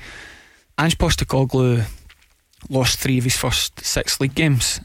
[0.78, 1.86] Ange Postecoglou
[2.70, 4.80] lost three of his first six league games.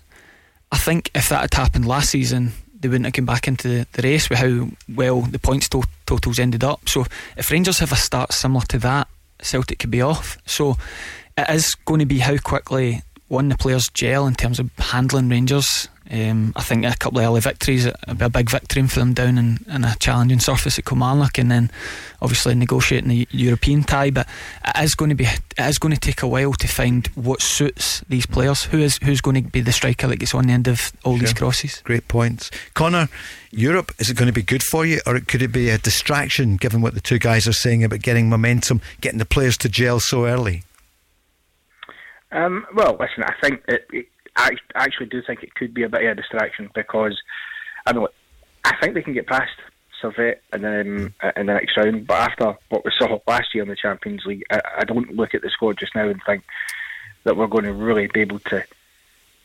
[0.70, 3.86] I think if that had happened last season, they wouldn't have come back into the,
[3.92, 6.88] the race with how well the points to- totals ended up.
[6.88, 7.04] So
[7.36, 9.08] if Rangers have a start similar to that,
[9.40, 10.38] Celtic could be off.
[10.46, 10.76] So
[11.36, 15.28] it is going to be how quickly one the players gel in terms of handling
[15.28, 15.88] Rangers.
[16.12, 19.14] Um, I think a couple of early victories would be a big victory for them
[19.14, 21.70] down in, in a challenging surface at Kilmarnock, and then
[22.20, 24.10] obviously negotiating the European tie.
[24.10, 24.28] But
[24.66, 27.40] it is going to be it is going to take a while to find what
[27.40, 28.64] suits these players.
[28.64, 31.16] Who is who's going to be the striker that gets on the end of all
[31.16, 31.80] these crosses?
[31.82, 32.50] Great points.
[32.74, 33.08] Connor,
[33.50, 36.56] Europe, is it going to be good for you or could it be a distraction
[36.56, 39.98] given what the two guys are saying about getting momentum, getting the players to gel
[39.98, 40.62] so early?
[42.32, 44.06] Um, well, listen, I think it, it,
[44.36, 47.20] I actually do think it could be a bit of a distraction because
[47.86, 48.08] I know
[48.64, 49.52] I think they can get past
[50.00, 52.06] Servette and then in the next round.
[52.06, 55.34] But after what we saw last year in the Champions League, I, I don't look
[55.34, 56.44] at the squad just now and think
[57.24, 58.64] that we're going to really be able to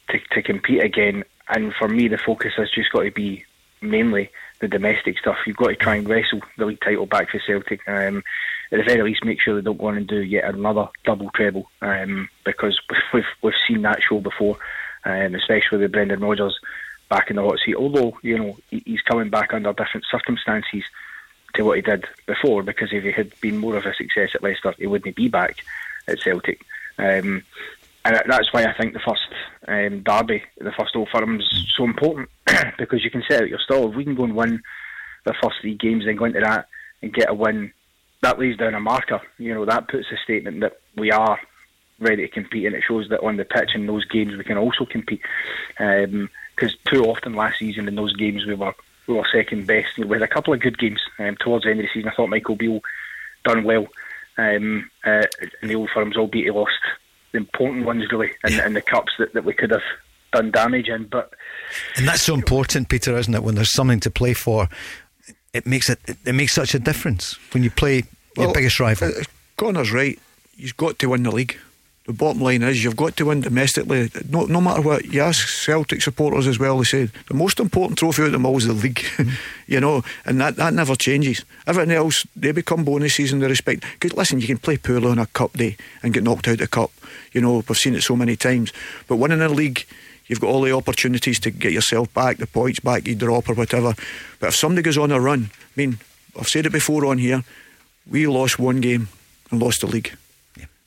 [0.10, 1.24] to, to compete again.
[1.50, 3.46] And for me, the focus has just got to be
[3.82, 4.30] mainly
[4.60, 5.38] the domestic stuff.
[5.46, 7.88] You've got to try and wrestle the league title back for Celtic.
[7.88, 8.24] Um,
[8.72, 11.30] at the very least, make sure they don't go on and do yet another double
[11.32, 12.80] treble um, because
[13.13, 14.57] we've we've seen that show before,
[15.05, 16.59] um, especially with Brendan Rodgers
[17.09, 17.76] back in the hot seat.
[17.76, 20.84] Although you know he's coming back under different circumstances
[21.55, 24.43] to what he did before, because if he had been more of a success at
[24.43, 25.63] Leicester, he wouldn't be back
[26.07, 26.61] at Celtic.
[26.97, 27.43] Um,
[28.05, 29.28] and that's why I think the first
[29.68, 32.30] um, derby, the first Old Firm, is so important
[32.78, 33.89] because you can set out your stall.
[33.89, 34.61] If we can go and win
[35.26, 36.68] the first three games, then go into that
[37.01, 37.74] and get a win,
[38.22, 39.22] that lays down a marker.
[39.38, 41.39] You know, that puts a statement that we are
[41.99, 44.57] ready to compete, and it shows that on the pitch in those games we can
[44.57, 45.22] also compete.
[45.78, 48.74] Because too often last season in those games we were
[49.07, 49.97] we were second best.
[49.97, 52.09] We had a couple of good games um, towards the end of the season.
[52.09, 52.82] I thought Michael Beale
[53.45, 53.88] done well
[54.38, 55.24] um, uh,
[55.61, 56.74] in the old firms, albeit he lost
[57.32, 59.82] the important ones really in, in the cups that, that we could have
[60.34, 61.05] done damage in.
[61.05, 61.34] But
[61.95, 63.43] And that's so important, Peter, isn't it?
[63.43, 64.70] When there's something to play for,
[65.58, 68.03] it makes it it makes such a difference when you play
[68.38, 69.10] your biggest rival.
[69.10, 69.24] uh,
[69.58, 70.20] Connor's right.
[70.55, 71.58] You've got to win the league.
[72.05, 74.10] The bottom line is you've got to win domestically.
[74.30, 76.78] No, no matter what, you ask Celtic supporters as well.
[76.78, 79.03] They said the most important trophy out of them all is the league,
[79.68, 81.43] you know, and that, that never changes.
[81.66, 83.84] Everything else they become bonuses in the respect.
[83.99, 86.60] Because listen, you can play poorly on a cup day and get knocked out of
[86.60, 86.91] the cup.
[87.34, 88.72] You know, we've seen it so many times.
[89.08, 89.86] But winning a league,
[90.28, 93.53] you've got all the opportunities to get yourself back, the points back, you drop or
[93.53, 93.93] whatever.
[94.39, 95.99] But if somebody goes on a run, I mean,
[96.39, 97.43] I've said it before on here.
[98.09, 99.09] We lost one game
[99.51, 100.15] and lost the league.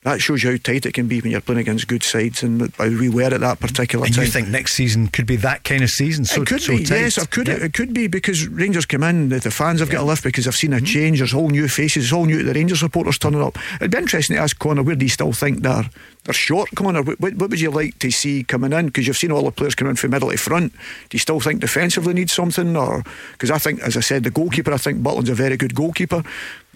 [0.02, 2.72] That shows you how tight it can be when you're playing against good sides, and
[2.76, 4.24] how we were at that particular and time.
[4.24, 6.24] you think next season could be that kind of season?
[6.24, 7.00] So, it could so be, tight.
[7.00, 7.50] yes, it could.
[7.50, 10.46] It could be because Rangers come in, the, the fans have got a lift because
[10.46, 10.86] I've seen a mm-hmm.
[10.86, 11.18] change.
[11.18, 12.38] There's whole new faces, it's all new.
[12.38, 13.58] To the Rangers supporters turning up.
[13.76, 15.84] It'd be interesting to ask Connor where do you still think they're
[16.24, 17.02] they're short, Connor?
[17.02, 18.86] What, what, what would you like to see coming in?
[18.86, 20.72] Because you've seen all the players coming in from middle to front.
[20.72, 24.30] Do you still think defensively need something, or because I think, as I said, the
[24.30, 24.72] goalkeeper.
[24.72, 26.22] I think Butland's a very good goalkeeper.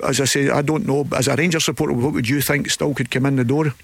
[0.02, 1.06] As I say, I don't know.
[1.16, 3.74] As a Rangers supporter, what would you think still could come in the door?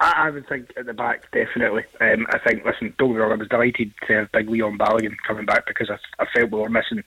[0.00, 1.84] I, I would think at the back, definitely.
[2.00, 4.78] Um, I think, listen, don't get me wrong, I was delighted to have big Leon
[4.78, 7.02] Balogun coming back because I, I felt we were missing,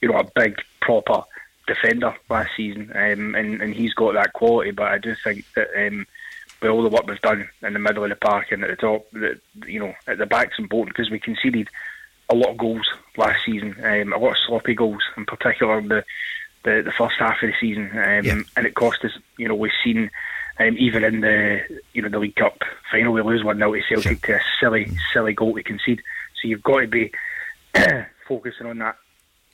[0.00, 1.22] you know, a big, proper
[1.66, 2.90] defender last season.
[2.94, 6.06] Um, and, and he's got that quality, but I do think that um,
[6.60, 8.76] with all the work we've done in the middle of the park and at the
[8.76, 11.68] top, that, you know, at the back's important because we conceded
[12.28, 16.04] a lot of goals last season, um, a lot of sloppy goals, in particular the,
[16.64, 17.90] the, the first half of the season.
[17.92, 20.10] Um, And it cost us, you know, we've seen
[20.58, 21.60] um, even in the
[21.94, 22.58] you know the League Cup
[22.90, 26.02] final, we lose one 0 to Celtic to a silly, silly goal to concede.
[26.40, 27.12] So you've got to be
[28.28, 28.96] focusing on that.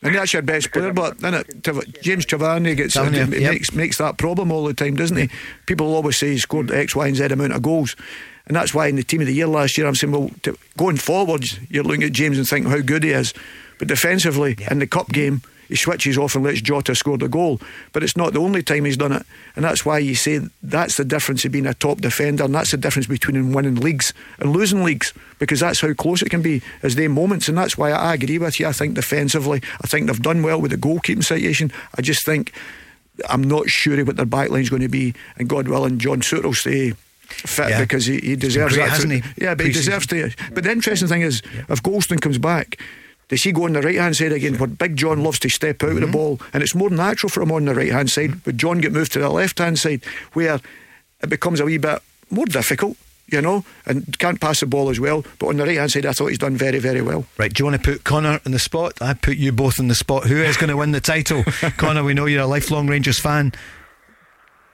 [0.01, 3.53] And that's your best player, but then it, James Tavernier gets Tavernier, it yep.
[3.53, 5.29] makes makes that problem all the time, doesn't he?
[5.67, 7.97] People always say he scored X, Y, and Z amount of goals,
[8.47, 10.57] and that's why in the team of the year last year, I'm saying, well, to,
[10.77, 13.35] going forwards, you're looking at James and thinking how good he is,
[13.79, 15.43] but defensively in the cup game.
[15.69, 17.61] He switches off and lets Jota score the goal,
[17.93, 20.97] but it's not the only time he's done it, and that's why you say that's
[20.97, 24.51] the difference of being a top defender, and that's the difference between winning leagues and
[24.53, 27.91] losing leagues, because that's how close it can be as they moments, and that's why
[27.91, 28.67] I agree with you.
[28.67, 31.71] I think defensively, I think they've done well with the goalkeeping situation.
[31.97, 32.53] I just think
[33.29, 36.55] I'm not sure what their backline's going to be, and God willing, John Souttar will
[36.55, 36.93] stay
[37.29, 37.81] fit Yeah.
[37.81, 38.91] because he, he deserves great, that.
[38.93, 39.23] hasn't he?
[39.37, 39.93] Yeah, but he Pre-season.
[40.01, 40.07] deserves
[40.39, 40.55] to.
[40.55, 42.79] But the interesting thing is, if Goldson comes back.
[43.29, 44.57] Does he go on the right hand side again?
[44.57, 46.07] Where Big John loves to step out with Mm-hmm.
[46.07, 48.43] the ball, and it's more natural for him on the right hand side.
[48.45, 50.03] But John get moved to the left hand side,
[50.33, 50.61] where
[51.23, 52.01] it becomes a wee bit
[52.31, 55.25] more difficult, you know, and can't pass the ball as well.
[55.39, 57.27] But on the right hand side, I thought he's done very, very well.
[57.37, 58.95] Right, do you want to put Connor in the spot?
[59.03, 60.25] I put you both in the spot.
[60.25, 61.45] Who is going to win the title?
[61.77, 63.53] Connor, we know you're a lifelong Rangers fan.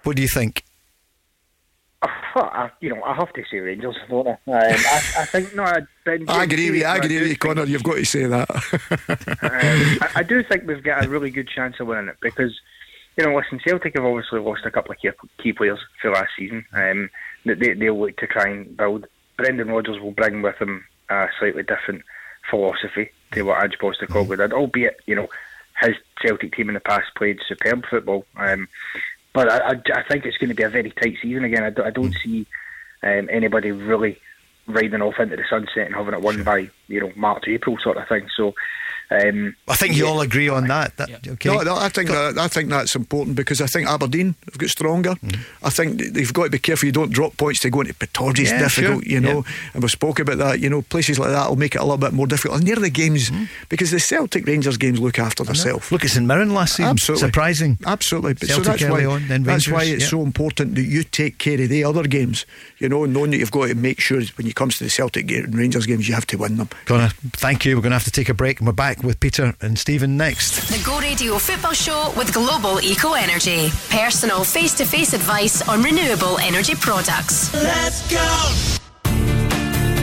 [0.04, 0.62] What do you think?
[2.36, 4.32] I, you know, I have to say Rangers, don't I?
[4.32, 5.80] Um, I, I think no, I,
[6.28, 7.64] I agree with you, I agree with you, Connor.
[7.64, 8.50] You've got to say that.
[8.50, 12.58] um, I, I do think we've got a really good chance of winning it because,
[13.16, 15.10] you know, listen, Celtic have obviously lost a couple of key,
[15.42, 16.64] key players for last season.
[16.72, 17.10] Um,
[17.44, 19.06] that they, they'll look to try and build.
[19.36, 22.02] Brendan Rodgers will bring with him a slightly different
[22.50, 25.28] philosophy to what Ange Postecoglou did, albeit, you know,
[25.80, 28.24] his Celtic team in the past played superb football.
[28.36, 28.68] Um,
[29.34, 31.64] but I, I, I think it's going to be a very tight season again.
[31.64, 32.46] I, do, I don't see
[33.02, 34.18] um, anybody really
[34.66, 37.98] riding off into the sunset and having it won by, you know, March, April sort
[37.98, 38.28] of thing.
[38.34, 38.54] So,
[39.10, 40.96] um, I think you all agree on that.
[40.96, 41.48] that okay.
[41.48, 44.68] No, no, I think that, I think that's important because I think Aberdeen have got
[44.70, 45.10] stronger.
[45.14, 45.38] Mm.
[45.62, 47.94] I think th- they've got to be careful you don't drop points to go into
[47.94, 48.40] Pittodrie.
[48.40, 49.12] It's Yeah, difficult, sure.
[49.12, 49.44] you know.
[49.46, 49.70] Yeah.
[49.74, 50.60] And we spoke about that.
[50.60, 52.56] You know, places like that will make it a little bit more difficult.
[52.58, 53.48] And near the games Mm.
[53.68, 55.90] because the Celtic Rangers games look after themselves.
[55.92, 56.90] Look at St Mirren last season.
[56.90, 57.28] Absolutely.
[57.28, 57.78] Surprising.
[57.86, 58.34] Absolutely.
[58.34, 60.08] But Celtic so that's early why, on, then that's why it's yeah.
[60.08, 62.46] so important that you take care of the other games.
[62.78, 65.30] You know, knowing that you've got to make sure when it comes to the Celtic
[65.30, 66.68] and Rangers games, you have to win them.
[66.86, 67.76] Connor, thank you.
[67.76, 70.16] We're going to have to take a break and we're back with Peter and Stephen
[70.16, 70.68] next.
[70.68, 73.70] The Go Radio Football Show with Global Eco Energy.
[73.90, 77.52] Personal face to face advice on renewable energy products.
[77.54, 78.80] Let's go!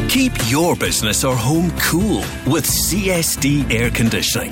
[0.09, 4.51] Keep your business or home cool with CSD Air Conditioning.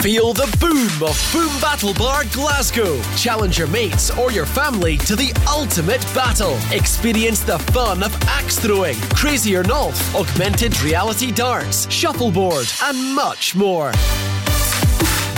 [0.00, 3.00] Feel the boom of Boom Battle Bar Glasgow.
[3.16, 6.58] Challenge your mates or your family to the ultimate battle.
[6.70, 13.54] Experience the fun of axe throwing, crazy or not, augmented reality darts, shuffleboard, and much
[13.54, 13.92] more.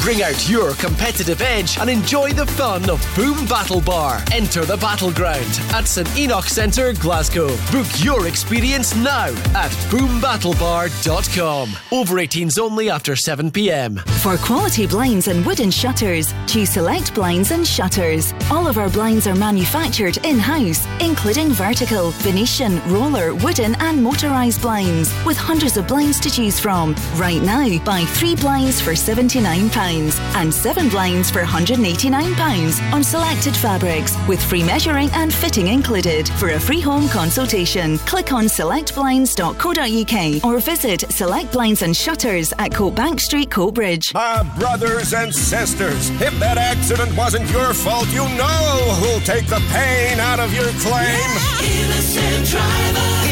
[0.03, 4.21] Bring out your competitive edge and enjoy the fun of Boom Battle Bar.
[4.33, 7.57] Enter the battleground at St Enoch Centre, Glasgow.
[7.71, 11.71] Book your experience now at boombattlebar.com.
[11.93, 13.99] Over 18s only after 7 pm.
[14.23, 18.35] For quality blinds and wooden shutters, choose Select Blinds and Shutters.
[18.51, 24.63] All of our blinds are manufactured in house, including vertical, Venetian, roller, wooden, and motorised
[24.63, 26.97] blinds, with hundreds of blinds to choose from.
[27.15, 34.17] Right now, buy three blinds for £79 and seven blinds for £189 on selected fabrics,
[34.27, 36.29] with free measuring and fitting included.
[36.31, 42.73] For a free home consultation, click on selectblinds.co.uk or visit Select Blinds and Shutters at
[42.73, 44.15] Coatbank Street, Coatbridge.
[44.15, 49.61] My brothers and sisters, if that accident wasn't your fault, you know who'll take the
[49.71, 51.31] pain out of your claim.
[51.63, 53.32] Innocent driver.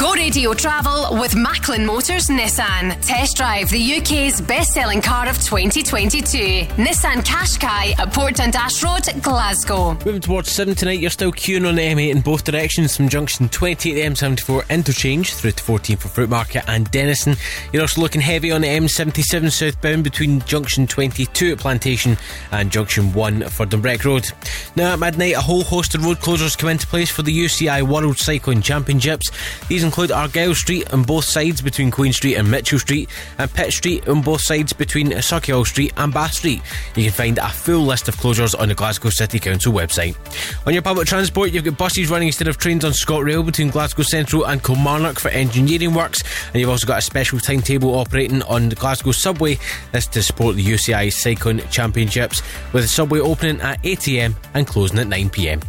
[0.00, 2.98] Go Radio Travel with Macklin Motors Nissan.
[3.04, 6.64] Test drive the UK's best selling car of 2022.
[6.76, 9.98] Nissan Qashqai at Portland Ash Road, Glasgow.
[10.06, 13.50] Moving towards 7 tonight, you're still queuing on the M8 in both directions from junction
[13.50, 17.38] 20 at the M74 interchange through to 14 for Fruit Market and Dennistoun.
[17.70, 22.16] You're also looking heavy on the M77 southbound between junction 22 at Plantation
[22.52, 24.32] and junction 1 for Dumbreck Road.
[24.76, 27.82] Now at midnight, a whole host of road closures come into place for the UCI
[27.82, 29.30] World Cycling Championships.
[29.68, 33.72] These include Argyle Street on both sides between Queen Street and Mitchell Street, and Pitt
[33.72, 36.62] Street on both sides between Sauchiehall Street and Bath Street.
[36.94, 40.16] You can find a full list of closures on the Glasgow City Council website.
[40.64, 44.04] On your public transport, you've got buses running instead of trains on ScotRail between Glasgow
[44.04, 46.22] Central and Kilmarnock for engineering works,
[46.52, 49.58] and you've also got a special timetable operating on the Glasgow subway.
[49.90, 55.00] This to support the UCI Cycling Championships, with the subway opening at 8am and closing
[55.00, 55.64] at 9pm.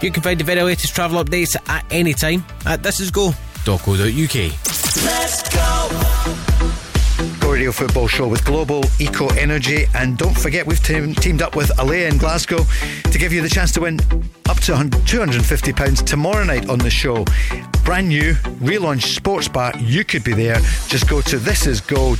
[0.00, 3.34] You can find the very latest travel updates at any time at This Let's go.
[3.64, 3.78] Go
[7.58, 9.86] Radio Football Show with Global Eco Energy.
[9.92, 12.64] And don't forget, we've team, teamed up with Alea in Glasgow
[13.10, 13.98] to give you the chance to win
[14.48, 17.24] up to £250 tomorrow night on the show.
[17.84, 19.72] Brand new, relaunched sports bar.
[19.78, 20.60] You could be there.
[20.86, 22.18] Just go to thisisgo.co.uk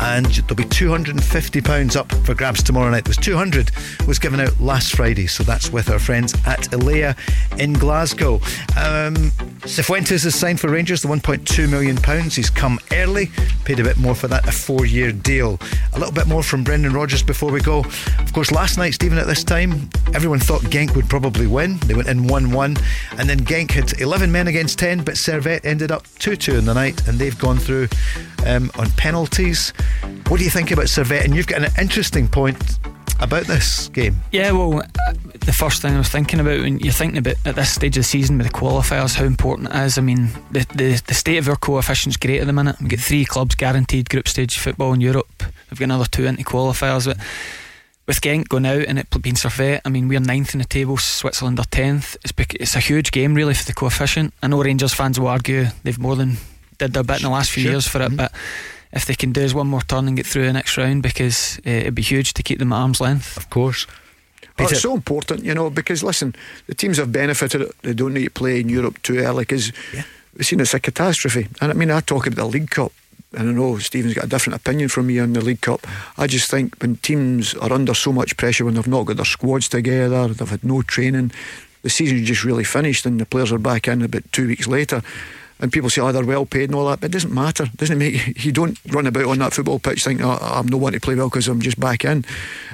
[0.00, 3.04] and there'll be £250 up for grabs tomorrow night.
[3.04, 3.70] There was 200
[4.06, 5.26] was given out last Friday.
[5.26, 7.16] So that's with our friends at Alea
[7.58, 8.36] in Glasgow.
[8.76, 9.32] Um,
[9.62, 11.96] Cifuentes has signed for Rangers, the £1.2 million.
[12.30, 13.30] He's come early,
[13.64, 15.58] paid a bit more for that, a four year deal.
[15.92, 17.80] A little bit more from Brendan Rodgers before we go.
[18.18, 21.78] Of course, last night, Stephen, at this time, everyone thought Genk would probably win.
[21.86, 22.76] They went in 1 1,
[23.18, 26.64] and then Genk had 11 men against 10, but Servette ended up 2 2 in
[26.64, 27.88] the night and they've gone through
[28.46, 29.72] um, on penalties.
[30.28, 31.24] What do you think about Servette?
[31.24, 32.78] And you've got an interesting point
[33.20, 34.16] about this game.
[34.32, 34.82] Yeah, well,
[35.40, 38.02] the first thing I was thinking about when you're thinking about at this stage of
[38.02, 39.98] the season with the qualifiers, how important it is.
[39.98, 42.76] I mean, the the, the state of our coefficient's great at the minute.
[42.80, 45.42] We get three clubs guaranteed group stage football in Europe.
[45.70, 47.06] We've got another two into qualifiers.
[47.06, 47.18] But
[48.06, 50.96] with Genk going out and it being Servette, I mean, we're ninth in the table,
[50.96, 52.16] Switzerland are tenth.
[52.24, 54.34] It's it's a huge game really for the coefficient.
[54.42, 56.36] I know Rangers fans will argue they've more than
[56.78, 57.72] did their bit in the last few Sure.
[57.72, 58.16] years for it, mm-hmm.
[58.16, 58.32] but
[58.92, 61.58] if they can do is one more turn and get through the next round, because
[61.66, 63.36] uh, it'd be huge to keep them at arm's length.
[63.36, 63.86] Of course.
[64.58, 66.34] Oh, it's so important, you know, because listen,
[66.66, 67.72] the teams have benefited.
[67.82, 69.72] They don't need to play in Europe too early because
[70.36, 71.48] we've seen it's a catastrophe.
[71.60, 72.92] And I mean, I talk about the League Cup,
[73.32, 75.86] and I know Stephen's got a different opinion from me on the League Cup.
[76.18, 79.24] I just think when teams are under so much pressure, when they've not got their
[79.24, 81.32] squads together, they've had no training,
[81.82, 85.02] the season's just really finished, and the players are back in about two weeks later.
[85.62, 87.66] And people say, oh, they're well paid and all that, but it doesn't matter.
[87.76, 90.92] Doesn't make you don't run about on that football pitch thinking, oh, I'm no one
[90.92, 92.24] to play well because I'm just back in.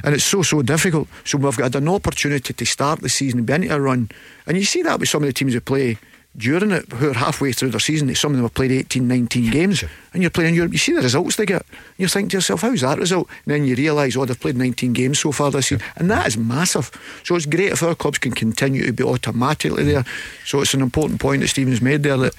[0.02, 1.06] And it's so, so difficult.
[1.24, 4.08] So we've got an opportunity to start the season and be into a run.
[4.46, 5.98] And you see that with some of the teams who play
[6.38, 8.14] during it, who are halfway through their season.
[8.14, 9.84] Some of them have played 18, 19 games.
[10.14, 11.62] And you're playing in Europe, you see the results they get.
[11.62, 13.28] And you think to yourself, how's that result?
[13.44, 15.84] And then you realise, oh, they've played 19 games so far this season.
[15.96, 16.90] And that is massive.
[17.24, 20.04] So it's great if our clubs can continue to be automatically there.
[20.46, 22.34] So it's an important point that Stephen's made there that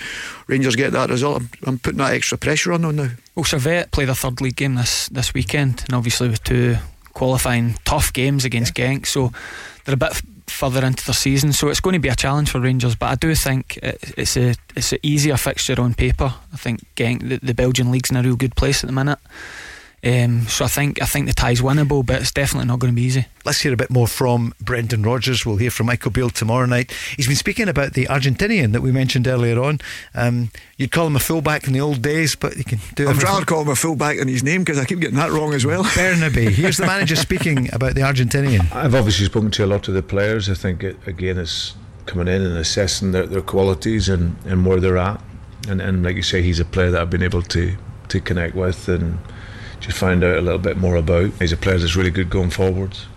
[0.47, 1.41] Rangers get that result.
[1.41, 3.09] I'm, I'm putting that extra pressure on them now.
[3.35, 6.77] Well, Servette play their third league game this this weekend, and obviously with two
[7.13, 9.31] qualifying tough games against Genk, so
[9.85, 10.21] they're a bit
[10.51, 11.53] further into the season.
[11.53, 14.55] So it's going to be a challenge for Rangers, but I do think it's a
[14.75, 16.33] it's an easier fixture on paper.
[16.53, 19.19] I think Genk, the, the Belgian league's in a real good place at the minute.
[20.03, 22.95] Um, so I think I think the tie's winnable, but it's definitely not going to
[22.95, 23.25] be easy.
[23.45, 25.45] Let's hear a bit more from Brendan Rodgers.
[25.45, 26.91] We'll hear from Michael Beale tomorrow night.
[27.17, 29.79] He's been speaking about the Argentinian that we mentioned earlier on.
[30.15, 33.09] Um, you'd call him a fullback in the old days, but you can do I'd
[33.11, 33.29] everything.
[33.33, 35.65] rather call him a fullback than his name because I keep getting that wrong as
[35.65, 35.83] well.
[35.83, 36.49] Bernabei.
[36.49, 38.71] Here's the manager speaking about the Argentinian.
[38.73, 40.49] I've obviously spoken to a lot of the players.
[40.49, 41.75] I think it, again it's
[42.05, 45.21] coming in and assessing their, their qualities and, and where they're at.
[45.67, 47.75] And, and like you say, he's a player that I've been able to
[48.07, 49.19] to connect with and
[49.89, 51.31] just find out a little bit more about.
[51.39, 53.07] He's a player that's really good going forwards.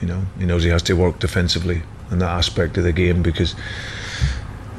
[0.00, 3.22] You know, he knows he has to work defensively in that aspect of the game
[3.22, 3.54] because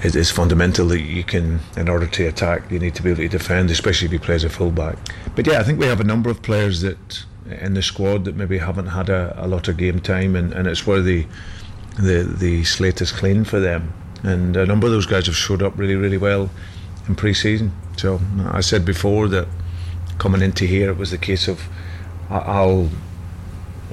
[0.04, 3.22] it is fundamental that you can, in order to attack, you need to be able
[3.22, 4.98] to defend, especially if he plays a fullback.
[5.36, 7.26] But yeah, I think we have a number of players that
[7.62, 10.68] in the squad that maybe haven't had a, a lot of game time, and, and
[10.68, 11.28] it's where the
[11.98, 13.94] the the slate is clean for them.
[14.24, 16.50] And a number of those guys have showed up really, really well
[17.08, 17.72] in pre-season.
[17.98, 19.48] So I said before that
[20.18, 21.62] coming into here, it was the case of
[22.30, 22.90] I- I'll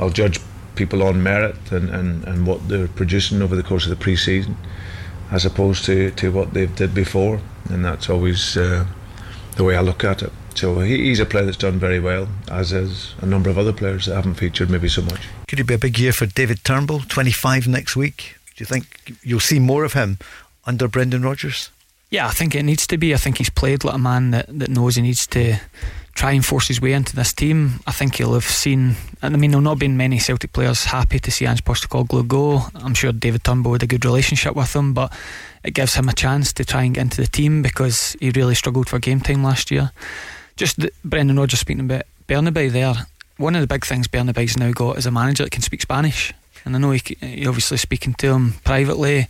[0.01, 0.41] I'll judge
[0.75, 4.57] people on merit and, and, and what they're producing over the course of the pre-season,
[5.31, 8.87] as opposed to, to what they've did before, and that's always uh,
[9.57, 10.33] the way I look at it.
[10.55, 13.73] So he, he's a player that's done very well, as is a number of other
[13.73, 15.29] players that haven't featured maybe so much.
[15.47, 17.01] Could it be a big year for David Turnbull?
[17.01, 18.37] 25 next week.
[18.57, 20.18] Do you think you'll see more of him
[20.66, 21.70] under Brendan Rodgers?
[22.11, 23.14] Yeah, I think it needs to be.
[23.14, 25.59] I think he's played like a man that, that knows he needs to
[26.15, 27.81] try and force his way into this team.
[27.87, 31.19] I think he'll have seen, and I mean, there'll not been many Celtic players happy
[31.19, 32.67] to see Ange Postecoglou go.
[32.75, 35.13] I'm sure David Turnbull had a good relationship with him, but
[35.65, 38.55] it gives him a chance to try and get into the team because he really
[38.55, 39.91] struggled for game time last year.
[40.57, 42.95] Just the, Brendan Rodgers speaking about Bernabei there.
[43.39, 46.35] One of the big things Bernabei's now got is a manager that can speak Spanish,
[46.65, 49.29] and I know he, he obviously speaking to him privately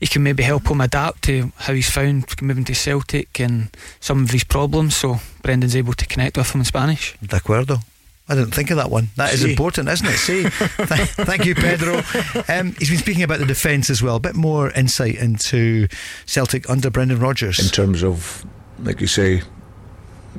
[0.00, 3.68] he can maybe help him adapt to how he's found moving to Celtic and
[4.00, 4.96] some of his problems.
[4.96, 7.16] So Brendan's able to connect with him in Spanish.
[7.20, 7.82] De acuerdo.
[8.30, 9.08] I didn't think of that one.
[9.16, 9.50] That is See.
[9.50, 10.18] important, isn't it?
[10.18, 12.02] See, Th- thank you, Pedro.
[12.46, 14.16] Um, he's been speaking about the defence as well.
[14.16, 15.88] A bit more insight into
[16.26, 17.58] Celtic under Brendan Rodgers.
[17.58, 18.44] In terms of,
[18.80, 19.40] like you say,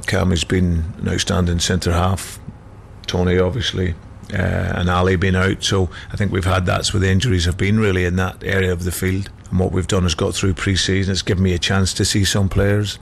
[0.06, 2.40] Cam has been an outstanding centre half.
[3.08, 3.96] Tony, obviously,
[4.32, 5.64] uh, and Ali being out.
[5.64, 8.72] So I think we've had that's where the injuries have been really in that area
[8.72, 9.32] of the field.
[9.50, 11.12] And what we've done is got through pre-season.
[11.12, 13.00] It's given me a chance to see some players.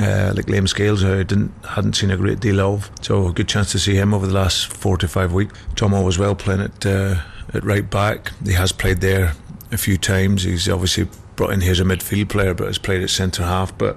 [0.00, 3.32] Uh, like Liam Scales, who I didn't hadn't seen a great deal of, so a
[3.32, 5.56] good chance to see him over the last four to five weeks.
[5.76, 7.20] Tomo was well playing at uh,
[7.54, 8.32] at right back.
[8.44, 9.34] He has played there
[9.70, 10.42] a few times.
[10.42, 13.78] He's obviously brought in here as a midfield player, but has played at centre half.
[13.78, 13.96] But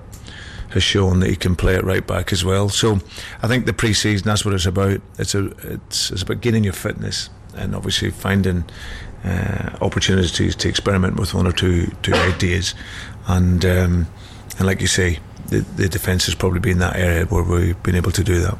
[0.70, 2.70] has shown that he can play at right back as well.
[2.70, 3.00] So
[3.42, 5.02] I think the pre-season that's what it's about.
[5.18, 8.66] It's a it's, it's about gaining your fitness and obviously finding
[9.24, 12.76] uh, opportunities to experiment with one or two two ideas,
[13.28, 14.08] and um,
[14.58, 17.96] and like you say, the, the defence has probably been that area where we've been
[17.96, 18.58] able to do that.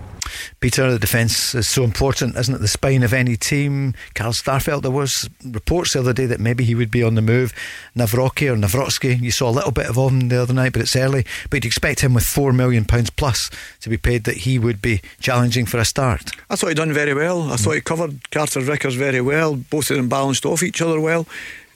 [0.60, 2.62] Peter, the defence is so important, isn't it?
[2.62, 3.94] The spine of any team.
[4.16, 7.22] Carl Starfelt, there was reports the other day that maybe he would be on the
[7.22, 7.54] move.
[7.96, 10.96] Nawrocki or Navrotsky, you saw a little bit of him the other night, but it's
[10.96, 11.26] early.
[11.50, 13.50] But you'd expect him with £4 million plus
[13.82, 16.32] to be paid that he would be challenging for a start.
[16.50, 17.52] I thought he done very well.
[17.52, 19.56] I thought he covered Carter Vickers very well.
[19.56, 21.28] Both of them balanced off each other well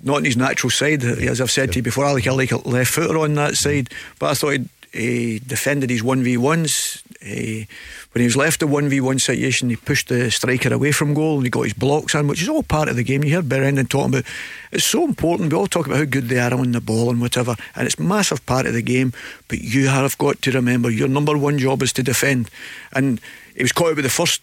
[0.03, 1.03] not in his natural side.
[1.03, 3.55] As I've said to you before, I like a, left footer on that mm.
[3.55, 3.89] side,
[4.19, 7.65] but I thought he, he defended his 1v1s uh,
[8.11, 11.45] when he was left a 1v1 situation, he pushed the striker away from goal and
[11.45, 13.23] he got his blocks on, which is all part of the game.
[13.23, 14.25] You hear Brendan talking about
[14.71, 15.51] it's so important.
[15.51, 17.99] We all talk about how good they are on the ball and whatever, and it's
[17.99, 19.13] massive part of the game.
[19.47, 22.49] But you have got to remember your number one job is to defend.
[22.91, 23.21] And
[23.55, 24.41] he was caught with the first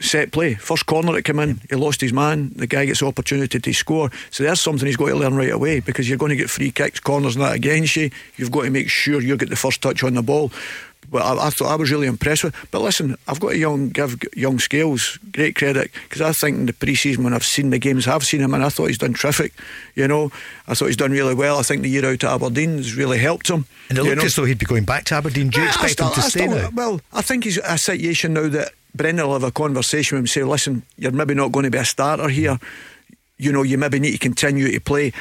[0.00, 0.54] set play.
[0.54, 2.52] First corner that came in, he lost his man.
[2.54, 4.10] The guy gets the opportunity to score.
[4.30, 6.70] So there's something he's got to learn right away because you're going to get free
[6.70, 8.10] kicks, corners, and that against you.
[8.36, 10.52] You've got to make sure you get the first touch on the ball.
[11.10, 12.54] But I, I thought I was really impressed with.
[12.70, 16.66] But listen, I've got to young give young Scales great credit because I think in
[16.66, 19.14] the pre-season when I've seen the games, I've seen him and I thought he's done
[19.14, 19.52] terrific.
[19.96, 20.30] You know,
[20.68, 21.58] I thought he's done really well.
[21.58, 23.66] I think the year out at Aberdeen has really helped him.
[23.88, 24.24] And it looked know.
[24.24, 25.50] as though he'd be going back to Aberdeen.
[25.50, 26.70] Do you Yeah, expect him to I stay still- now?
[26.72, 30.24] Well, I think he's a situation now that Brendan will have a conversation with him
[30.24, 32.58] and say, listen, you're maybe not going to be a starter here.
[33.36, 35.12] You know, you maybe need to continue to play.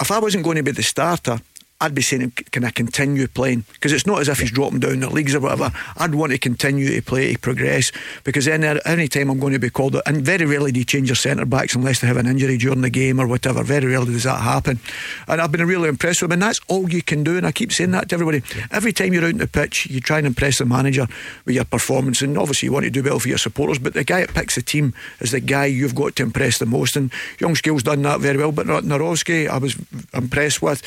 [0.00, 1.38] If I wasn't going to be the starter,
[1.84, 3.64] I'd be saying, can I continue playing?
[3.74, 5.70] Because it's not as if he's dropping down the leagues or whatever.
[5.98, 7.92] I'd want to continue to play, to progress,
[8.24, 10.04] because then any time I'm going to be called out.
[10.06, 12.80] And very rarely do you change your centre backs unless they have an injury during
[12.80, 13.62] the game or whatever.
[13.62, 14.80] Very rarely does that happen.
[15.28, 17.36] And I've been really impressed with him, and that's all you can do.
[17.36, 18.42] And I keep saying that to everybody.
[18.70, 21.06] Every time you're out on the pitch, you try and impress the manager
[21.44, 22.22] with your performance.
[22.22, 24.54] And obviously, you want to do well for your supporters, but the guy that picks
[24.54, 26.96] the team is the guy you've got to impress the most.
[26.96, 28.52] And Young Scales done that very well.
[28.52, 29.76] But Narovsky, I was
[30.14, 30.82] impressed with.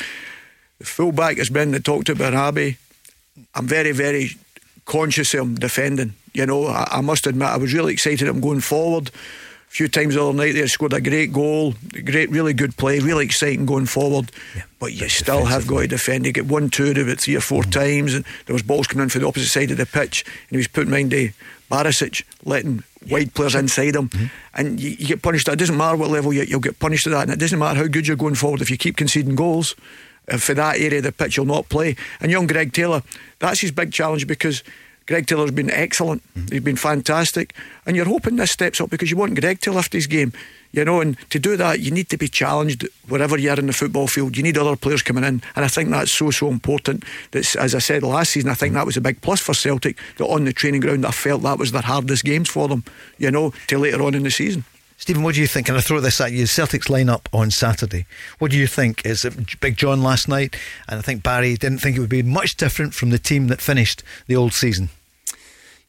[0.78, 2.78] The fullback, as Brendan talked about, Abbey,
[3.54, 4.30] I'm very, very
[4.84, 6.14] conscious of him defending.
[6.32, 9.08] You know, I, I must admit, I was really excited I'm going forward.
[9.08, 11.74] A few times the other night, they scored a great goal,
[12.04, 14.30] great, really good play, really exciting going forward.
[14.78, 16.24] but you still have got to defend.
[16.24, 17.72] You get one, two, three or 4 mm.
[17.72, 20.50] times, and there was balls coming in from the opposite side of the pitch, and
[20.52, 21.30] he was putting mind to
[21.70, 24.26] Barisic, letting wide players inside him, mm-hmm.
[24.54, 25.48] and you, you get punished.
[25.48, 27.78] It doesn't matter what level you, you'll get punished at that, and it doesn't matter
[27.80, 29.74] how good you're going forward if you keep conceding goals.
[30.36, 31.96] For that area of the pitch, you'll not play.
[32.20, 33.02] And young Greg Taylor,
[33.38, 34.62] that's his big challenge because
[35.06, 36.22] Greg Taylor's been excellent.
[36.34, 36.52] Mm-hmm.
[36.52, 37.54] He's been fantastic.
[37.86, 40.32] And you're hoping this steps up because you want Greg to lift his game.
[40.70, 43.68] You know, and to do that, you need to be challenged wherever you are in
[43.68, 44.36] the football field.
[44.36, 45.42] You need other players coming in.
[45.56, 47.04] And I think that's so, so important.
[47.30, 49.96] That's, as I said last season, I think that was a big plus for Celtic
[50.18, 52.84] that on the training ground, I felt that was their hardest games for them,
[53.16, 54.64] you know, till later on in the season.
[54.98, 55.68] Stephen, what do you think?
[55.68, 56.44] And I throw this at you.
[56.44, 58.04] Celtic's lineup on Saturday.
[58.40, 59.06] What do you think?
[59.06, 60.56] Is it Big John last night?
[60.88, 63.60] And I think Barry didn't think it would be much different from the team that
[63.60, 64.90] finished the old season.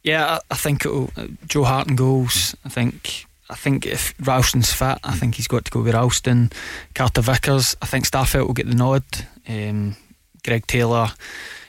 [0.04, 1.08] Yeah, I, I think uh,
[1.48, 2.56] Joe Hart and goals.
[2.64, 6.52] I think I think if Ralston's fit, I think he's got to go with Ralston.
[6.94, 7.76] Carter Vickers.
[7.82, 9.04] I think Starfelt will get the nod.
[9.48, 9.98] Um,
[10.46, 11.10] Greg Taylor.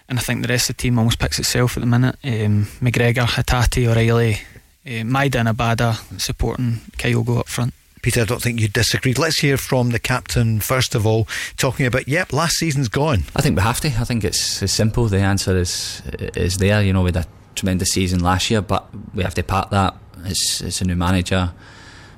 [0.09, 2.16] And I think the rest of the team almost picks itself at the minute.
[2.22, 4.41] Um, McGregor, Hatate, O'Riley,
[4.86, 7.74] uh, Maeda and Abada supporting Kyogo up front.
[8.02, 9.18] Peter, I don't think you disagreed.
[9.18, 11.28] Let's hear from the captain first of all,
[11.58, 13.24] talking about, yep, last season's gone.
[13.36, 13.88] I think we have to.
[13.88, 15.06] I think it's as simple.
[15.06, 16.02] The answer is
[16.34, 16.82] is there.
[16.82, 19.94] You know, we had a tremendous season last year, but we have to part that.
[20.24, 21.52] It's, it's a new manager,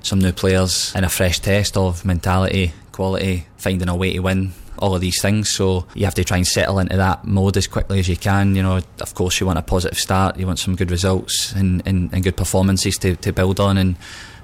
[0.02, 4.52] some new players, and a fresh test of mentality, quality, finding a way to win.
[4.82, 7.68] All of these things, so you have to try and settle into that mode as
[7.68, 8.56] quickly as you can.
[8.56, 11.82] You know, of course, you want a positive start, you want some good results and,
[11.86, 13.78] and, and good performances to, to build on.
[13.78, 13.94] And,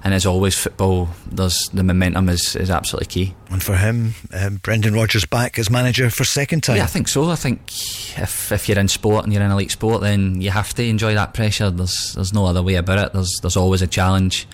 [0.01, 3.35] and as always, football, there's the momentum is, is absolutely key.
[3.49, 6.77] And for him, um, Brendan Rodgers back as manager for second time.
[6.77, 7.29] Yeah, I think so.
[7.29, 7.69] I think
[8.17, 11.15] if if you're in sport and you're in elite sport, then you have to enjoy
[11.15, 11.69] that pressure.
[11.69, 13.13] There's there's no other way about it.
[13.13, 14.47] There's there's always a challenge.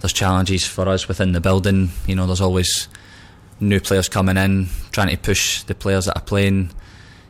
[0.00, 1.90] There's challenges for us within the building.
[2.08, 2.88] You know, there's always
[3.62, 6.70] new players coming in, trying to push the players that are playing.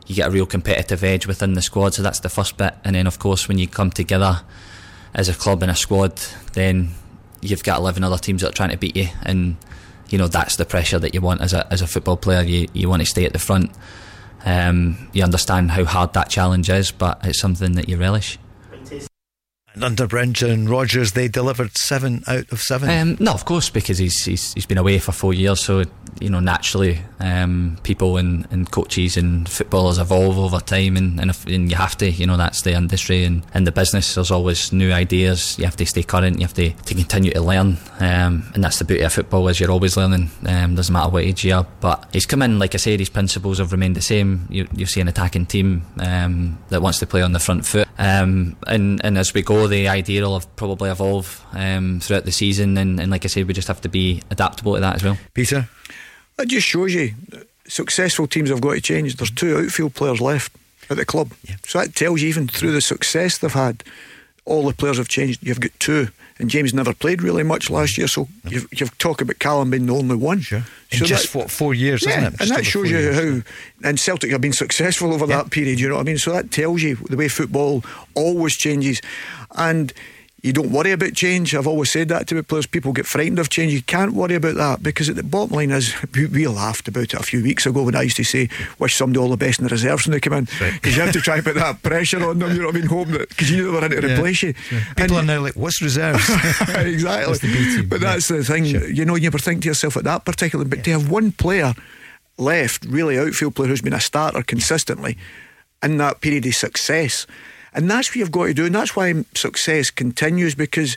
[0.06, 2.74] You get a real competitive edge within the squad, so that's the first bit.
[2.84, 4.42] And then, of course, when you come together
[5.14, 6.16] as a club and a squad,
[6.54, 6.90] then
[7.40, 9.08] you've got 11 other teams that are trying to beat you.
[9.22, 9.56] And,
[10.08, 12.42] you know, that's the pressure that you want as a, as a football player.
[12.42, 13.70] You, you want to stay at the front.
[14.44, 18.38] Um, you understand how hard that challenge is, but it's something that you relish.
[19.74, 22.90] And under Brendan Rodgers, they delivered seven out of seven.
[22.90, 25.84] Um, no, of course, because he's, he's he's been away for four years, so
[26.20, 31.30] you know naturally, um, people and, and coaches and footballers evolve over time, and and,
[31.30, 34.14] if, and you have to, you know, that's the industry and, and the business.
[34.14, 35.58] There's always new ideas.
[35.58, 36.38] You have to stay current.
[36.38, 39.58] You have to, to continue to learn, um, and that's the beauty of football is
[39.58, 40.30] you're always learning.
[40.46, 41.66] Um, doesn't matter what age you are.
[41.80, 44.46] But he's come in, like I said, his principles have remained the same.
[44.50, 47.88] You, you see an attacking team um, that wants to play on the front foot,
[48.02, 52.32] Um, and, and as we go, the idea will have probably evolve um, throughout the
[52.32, 52.76] season.
[52.76, 55.16] And, and like I said, we just have to be adaptable to that as well.
[55.34, 55.68] Peter?
[56.36, 57.14] That just shows you
[57.68, 59.16] successful teams have got to change.
[59.16, 60.52] There's two outfield players left
[60.90, 61.32] at the club.
[61.64, 63.84] So that tells you, even through the success they've had,
[64.44, 65.40] all the players have changed.
[65.42, 66.08] You've got two.
[66.42, 69.86] And James never played really much last year, so you've, you've talked about Callum being
[69.86, 70.40] the only one.
[70.40, 70.64] Sure.
[70.90, 72.40] In just, what, four years, yeah, isn't it?
[72.40, 73.44] And that shows you years.
[73.44, 73.88] how.
[73.88, 76.18] And Celtic have been successful over that period, you know what I mean?
[76.18, 77.84] So that tells you the way football
[78.16, 79.00] always changes.
[79.54, 79.92] And
[80.42, 81.54] you don't worry about change.
[81.54, 82.66] I've always said that to my players.
[82.66, 83.72] People get frightened of change.
[83.72, 87.04] You can't worry about that because at the bottom line is we, we laughed about
[87.04, 88.48] it a few weeks ago when I used to say,
[88.80, 90.44] wish somebody all the best in the reserves when they come in.
[90.72, 92.78] Because you have to try and put that pressure on them, you know what I
[92.80, 92.88] mean?
[92.88, 94.14] Hope that, because you knew they were in to Yeah.
[94.16, 94.54] replace you.
[94.96, 96.28] People are now like, what's reserves?
[96.68, 97.26] exactly.
[97.28, 97.88] What's the B team?
[97.88, 100.82] But that's the thing, you know, you never think to yourself at that particular, but
[100.82, 101.72] to have one player
[102.36, 105.16] left, really outfield player who's been a starter consistently
[105.84, 107.28] in that period of success.
[107.74, 110.96] And that's what you've got to do, and that's why success continues because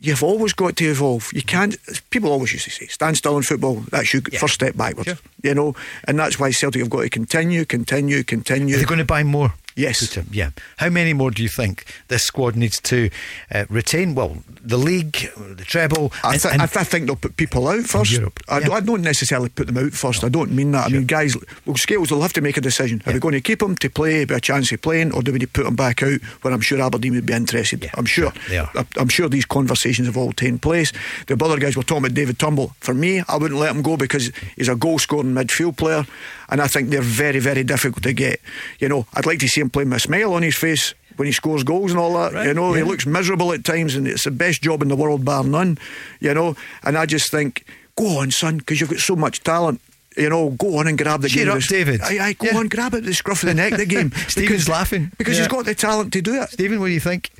[0.00, 1.30] you've always got to evolve.
[1.34, 1.76] You can't.
[2.10, 5.20] People always used to say, "Stand still in football." That's your first step backwards.
[5.42, 8.74] You know, and that's why Celtic have got to continue, continue, continue.
[8.74, 9.54] They're they going to buy more?
[9.76, 10.16] Yes.
[10.30, 10.50] Yeah.
[10.78, 13.10] How many more do you think this squad needs to
[13.54, 14.14] uh, retain?
[14.14, 16.12] Well, the league, the treble.
[16.24, 18.10] I, th- and- I, th- I think they'll put people out first.
[18.12, 20.24] Europe, I, don't, I don't necessarily put them out first.
[20.24, 20.86] I don't mean that.
[20.86, 23.02] I mean, guys, well, Scales will have to make a decision.
[23.06, 25.30] Are we going to keep them to play, be a chance of playing, or do
[25.32, 27.90] we need to put them back out where I'm sure Aberdeen would be interested?
[27.94, 28.32] I'm sure.
[28.48, 28.70] They are.
[28.74, 30.90] I- I'm sure these conversations have all taken place.
[31.26, 32.72] The other guys were talking about David Turnbull.
[32.80, 36.06] For me, I wouldn't let him go because he's a goal scoring midfield player,
[36.48, 38.40] and I think they're very, very difficult to get.
[38.78, 41.26] You know, I'd like to see him play with a smile on his face when
[41.26, 42.46] he scores goals and all that.
[42.46, 45.24] you know, he looks miserable at times, and it's the best job in the world,
[45.24, 45.78] bar none.
[46.20, 47.64] You know, and I just think,
[47.96, 49.80] go on, son, because you've got so much talent.
[50.16, 51.52] You know, go on and grab the Cheer game.
[51.52, 52.00] up, This- David.
[52.02, 54.12] Aye, aye, go on, grab it, the scruff of the neck, the game.
[54.28, 55.10] Stephen's laughing.
[55.18, 55.42] because Yeah.
[55.44, 56.50] he's got the talent to do it.
[56.50, 57.30] Stephen, what do you think?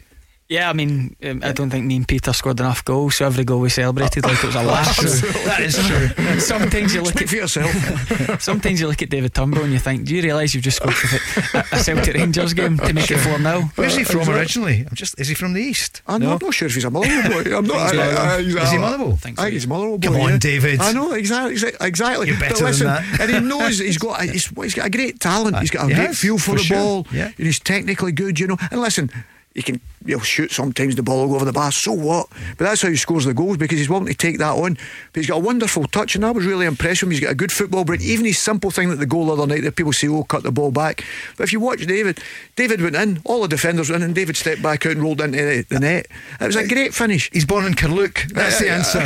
[0.49, 3.43] Yeah, I mean, um, I don't think me and Peter scored enough goals, so every
[3.43, 4.97] goal we celebrated like it was a laugh.
[4.97, 6.39] That is true.
[6.39, 8.41] Sometimes you look Speak at for yourself.
[8.43, 10.95] sometimes you look at David Turnbull and you think, do you realise you've just scored
[10.95, 14.85] for a, a Celtic Rangers game to make it four 0 Where's he from originally?
[14.89, 15.19] I'm just.
[15.19, 16.03] Is he from the east?
[16.07, 17.57] I'm not, I'm not sure if he's a Motherwell boy.
[17.57, 17.95] I'm not.
[17.95, 19.13] I, I, I, he's Is he a- Motherwell?
[19.15, 20.07] I think he's a Motherwell boy.
[20.09, 20.39] Come on, yeah.
[20.39, 20.81] David.
[20.81, 21.57] I know exactly.
[21.81, 22.29] Exactly.
[22.29, 23.21] You're better but than that.
[23.21, 24.21] and he knows he's got.
[24.23, 25.59] A, he's, he's got a great talent.
[25.59, 26.77] He's got a He great has, feel for, for the sure.
[26.77, 27.07] ball.
[27.13, 27.27] Yeah.
[27.27, 28.39] And he's technically good.
[28.39, 28.57] You know.
[28.71, 29.11] And listen.
[29.57, 32.29] He can he'll shoot sometimes the ball will go over the bar, so what?
[32.59, 34.75] But that's how he scores the goals because he's willing to take that on.
[34.75, 37.13] But he's got a wonderful touch and I was really impressed with him.
[37.13, 38.01] He's got a good football brain.
[38.03, 40.43] Even his simple thing that the goal the other night that people say, oh, cut
[40.43, 41.05] the ball back.
[41.39, 42.21] But if you watch David,
[42.55, 45.23] David went in, all the defenders went in, and David stepped back out and rolled
[45.23, 46.07] into the, the net.
[46.39, 47.31] It was a great finish.
[47.33, 48.27] He's born in Carluke.
[48.35, 49.01] That's the answer.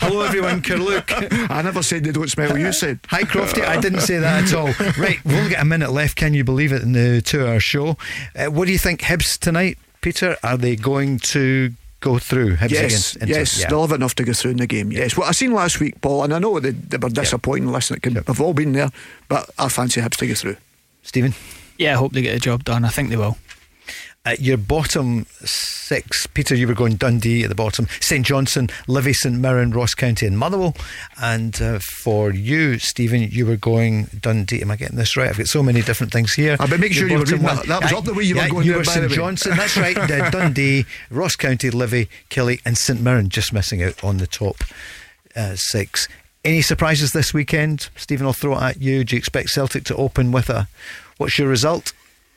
[0.00, 1.50] Hello, everyone, Carluke.
[1.50, 3.00] I never said they don't smell, you said.
[3.08, 3.64] Hi, Crofty.
[3.64, 4.72] I didn't say that at all.
[4.98, 6.16] Right, we'll only get a minute left.
[6.16, 7.96] Can you believe it in the two-hour show?
[8.34, 9.73] Uh, what do you think, Hibs tonight,
[10.04, 10.36] Peter?
[10.42, 13.68] Are they going to go through Hibs Yes, against yes, Yeah.
[13.70, 14.92] they'll have enough to go through in the game.
[14.92, 17.72] Yes, what I seen last week, Paul, and I know they, they were disappointing.
[17.72, 18.90] Listen, it can, they've all been there,
[19.28, 20.56] but I fancy Hibs to go through.
[21.02, 21.32] Stephen,
[21.78, 22.84] Yeah, I hope they get the job done.
[22.84, 23.36] I think they will.
[24.26, 26.26] Uh, your bottom six.
[26.26, 27.86] Peter, you were going Dundee at the bottom.
[28.00, 30.74] St Johnstone, Livy, St Mirren, Ross County, and Motherwell.
[31.20, 34.62] And uh, for you, Stephen, you were going Dundee.
[34.62, 35.28] Am I getting this right?
[35.28, 36.56] I've got so many different things here.
[36.58, 37.66] I better make Your sure you were reading that.
[37.66, 39.10] That was up the way you were going You there, were St.
[39.10, 39.56] Johnstone.
[39.56, 39.94] That's right.
[40.14, 44.58] Uh, Dundee, Ross County, Livy, Killy, and St Mirren just missing out on the top
[45.34, 46.08] uh, six.
[46.44, 48.26] Any surprises this weekend, Stephen?
[48.26, 49.02] I'll throw it at you.
[49.02, 50.68] Do you expect Celtic to open with a?
[51.16, 51.92] What's your result?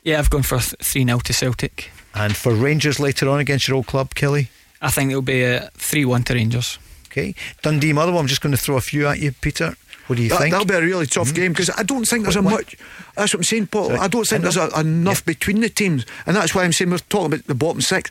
[0.08, 1.90] Yeah, I've gone for three 0 to Celtic.
[2.14, 4.48] And for Rangers later on against your old club, Killie.
[4.80, 6.78] I think it'll be a three one to Rangers.
[7.08, 8.18] Okay, Dundee Motherwell.
[8.18, 9.76] I'm just going to throw a few at you, Peter.
[10.06, 10.52] What do you That, think?
[10.52, 11.34] That'll be a really tough hmm?
[11.34, 12.74] game because I don't think there's a much.
[13.16, 13.88] That's what I'm saying, Paul.
[13.88, 13.98] Sorry.
[13.98, 16.90] I don't think I there's a, enough between the teams, and that's why I'm saying
[16.90, 18.10] we're talking about the bottom six.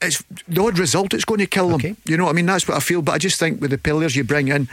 [0.00, 1.96] It's the odd result it's going to kill them.
[2.04, 2.46] You know what I mean?
[2.46, 3.02] That's what I feel.
[3.02, 4.68] But I just think with the players you bring in.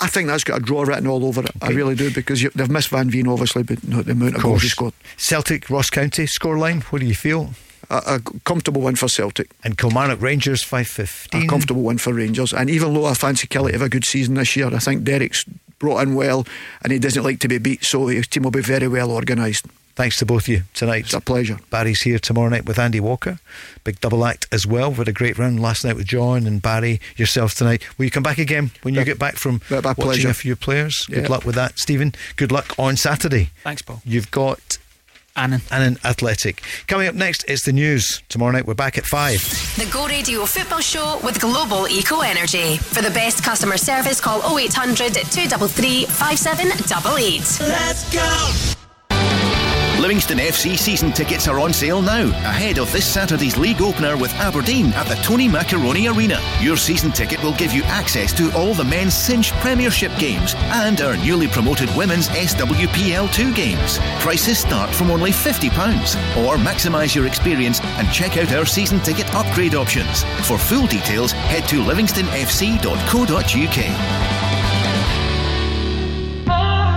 [0.00, 1.50] I think that's got a draw written all over it.
[1.60, 4.36] I really do because you, they've missed Van Veen obviously, but not the amount of,
[4.36, 4.62] Of goals course.
[4.62, 4.94] he scored.
[5.16, 6.82] Celtic Ross County scoreline.
[6.84, 7.50] What do you feel?
[7.90, 9.50] A, a comfortable win for Celtic.
[9.64, 11.44] And Kilmarnock Rangers five fifteen.
[11.44, 12.52] A comfortable win for Rangers.
[12.52, 15.02] And even though I fancy Killie to have a good season this year, I think
[15.04, 15.44] Derek's
[15.80, 16.46] brought in well
[16.82, 19.66] and he doesn't like to be beat, so his team will be very well organised.
[19.98, 21.06] Thanks to both of you tonight.
[21.06, 21.58] It's a pleasure.
[21.70, 23.40] Barry's here tomorrow night with Andy Walker.
[23.82, 24.92] Big double act as well.
[24.92, 27.00] We had a great run last night with John and Barry.
[27.16, 27.82] Yourself tonight.
[27.98, 29.04] Will you come back again when you Yeah.
[29.06, 30.28] get back from Yeah, my watching pleasure.
[30.28, 31.04] a few players?
[31.06, 31.28] Good Yeah.
[31.28, 32.14] luck with that, Stephen.
[32.36, 33.50] Good luck on Saturday.
[33.64, 34.00] Thanks, Paul.
[34.04, 34.78] You've got
[35.34, 35.62] Annan.
[35.68, 36.62] Annan Athletic.
[36.86, 38.22] Coming up next is the news.
[38.28, 39.40] Tomorrow night we're back at five.
[39.76, 42.76] The Go Radio Football Show with Global Eco Energy.
[42.78, 47.68] For the best customer service, call 0800 233 5788.
[47.68, 48.77] Let's go.
[49.98, 54.32] Livingston FC season tickets are on sale now, ahead of this Saturday's league opener with
[54.34, 56.40] Aberdeen at the Tony Macaroni Arena.
[56.60, 61.00] Your season ticket will give you access to all the men's Cinch Premiership games and
[61.00, 63.98] our newly promoted women's SWPL2 games.
[64.20, 65.66] Prices start from only £50,
[66.44, 70.22] or maximise your experience and check out our season ticket upgrade options.
[70.46, 74.47] For full details, head to livingstonfc.co.uk.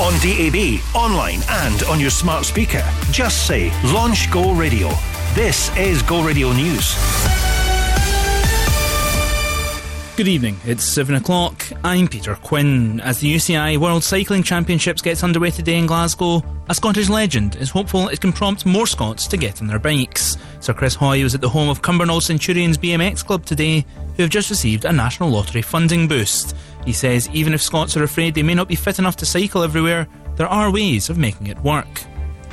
[0.00, 2.84] On DAB, online, and on your smart speaker.
[3.10, 4.90] Just say Launch Go Radio.
[5.34, 6.94] This is Go Radio News.
[10.16, 11.64] Good evening, it's 7 o'clock.
[11.82, 13.00] I'm Peter Quinn.
[13.00, 17.70] As the UCI World Cycling Championships gets underway today in Glasgow, a Scottish legend is
[17.70, 20.36] hopeful it can prompt more Scots to get on their bikes.
[20.60, 23.84] Sir Chris Hoy was at the home of Cumbernauld Centurions BMX Club today,
[24.16, 26.54] who have just received a National Lottery funding boost.
[26.84, 29.62] He says even if Scots are afraid they may not be fit enough to cycle
[29.62, 31.86] everywhere, there are ways of making it work.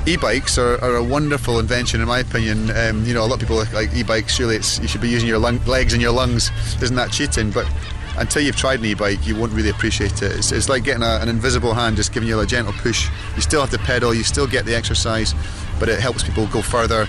[0.06, 2.70] E-bikes are, are a wonderful invention, in my opinion.
[2.70, 4.36] Um, you know, a lot of people like, e-bikes.
[4.36, 6.50] Surely, it's you should be using your lung, legs and your lungs.
[6.80, 7.50] Isn't that cheating?
[7.50, 7.70] But
[8.16, 10.32] until you've tried an e-bike, you won't really appreciate it.
[10.32, 13.08] It's, it's like getting a, an invisible hand just giving you a gentle push.
[13.36, 15.34] You still have to pedal, you still get the exercise,
[15.78, 17.06] but it helps people go further.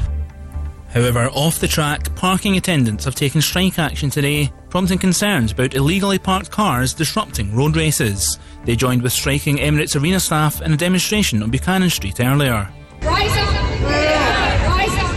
[0.93, 6.17] However, off the track, parking attendants have taken strike action today, prompting concerns about illegally
[6.17, 8.39] parked cars disrupting road races.
[8.65, 12.69] They joined with striking Emirates Arena staff in a demonstration on Buchanan Street earlier.
[13.01, 13.81] Rise up!
[13.81, 15.09] Rise up!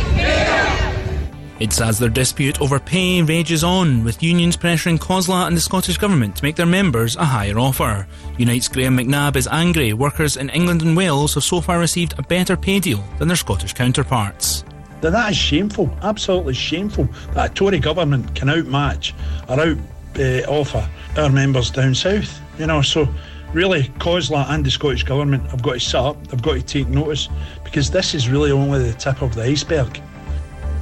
[1.62, 5.96] It's as their dispute over pay rages on, with unions pressuring COSLA and the Scottish
[5.96, 8.08] Government to make their members a higher offer.
[8.36, 12.22] Unite's Graham McNabb is angry workers in England and Wales have so far received a
[12.24, 14.64] better pay deal than their Scottish counterparts.
[15.02, 19.12] Then that is shameful, absolutely shameful that a Tory government can outmatch
[19.48, 19.78] or out
[20.18, 20.88] uh, offer
[21.18, 22.40] our members down south.
[22.58, 23.08] You know, so
[23.52, 26.86] really, COSLA and the Scottish Government have got to sit up, they've got to take
[26.86, 27.28] notice
[27.64, 30.00] because this is really only the tip of the iceberg.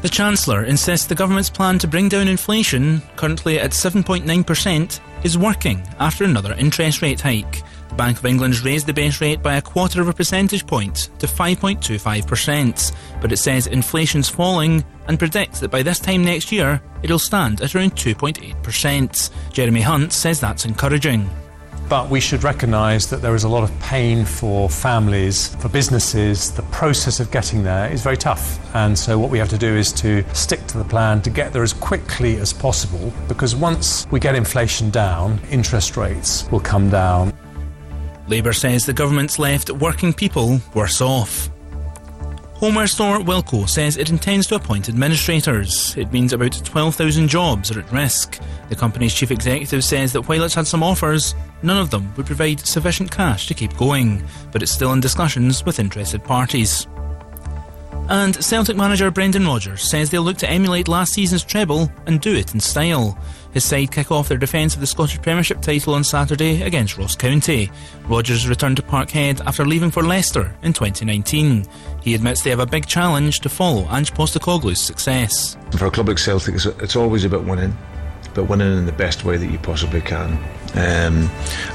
[0.03, 5.83] The Chancellor insists the government's plan to bring down inflation, currently at 7.9%, is working
[5.99, 7.63] after another interest rate hike.
[7.97, 11.27] Bank of England's raised the base rate by a quarter of a percentage point to
[11.27, 17.19] 5.25%, but it says inflation's falling and predicts that by this time next year it'll
[17.19, 19.31] stand at around 2.8%.
[19.53, 21.29] Jeremy Hunt says that's encouraging.
[21.91, 26.53] But we should recognise that there is a lot of pain for families, for businesses.
[26.53, 28.61] The process of getting there is very tough.
[28.77, 31.53] And so, what we have to do is to stick to the plan to get
[31.53, 36.91] there as quickly as possible because once we get inflation down, interest rates will come
[36.91, 37.33] down.
[38.31, 41.51] Labour says the government's left working people worse off.
[42.55, 45.97] Homeware store Wilco says it intends to appoint administrators.
[45.97, 48.39] It means about 12,000 jobs are at risk.
[48.69, 52.27] The company's chief executive says that while it's had some offers, none of them would
[52.27, 54.23] provide sufficient cash to keep going,
[54.53, 56.87] but it's still in discussions with interested parties.
[58.11, 62.35] And Celtic manager Brendan Rodgers says they'll look to emulate last season's treble and do
[62.35, 63.19] it in style.
[63.53, 67.17] His side kick off their defence of the Scottish Premiership title on Saturday against Ross
[67.17, 67.71] County.
[68.07, 71.65] Rodgers returned to Parkhead after leaving for Leicester in 2019.
[72.03, 75.57] He admits they have a big challenge to follow Ange Postecoglou's success.
[75.77, 77.77] For a club like Celtic, it's, it's always about winning,
[78.35, 80.33] but winning in the best way that you possibly can.
[80.75, 81.29] Um,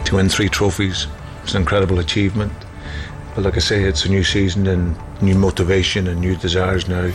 [0.06, 1.08] to win three trophies,
[1.44, 2.54] it's an incredible achievement.
[3.36, 7.12] But like I say, it's a new season and new motivation and new desires now.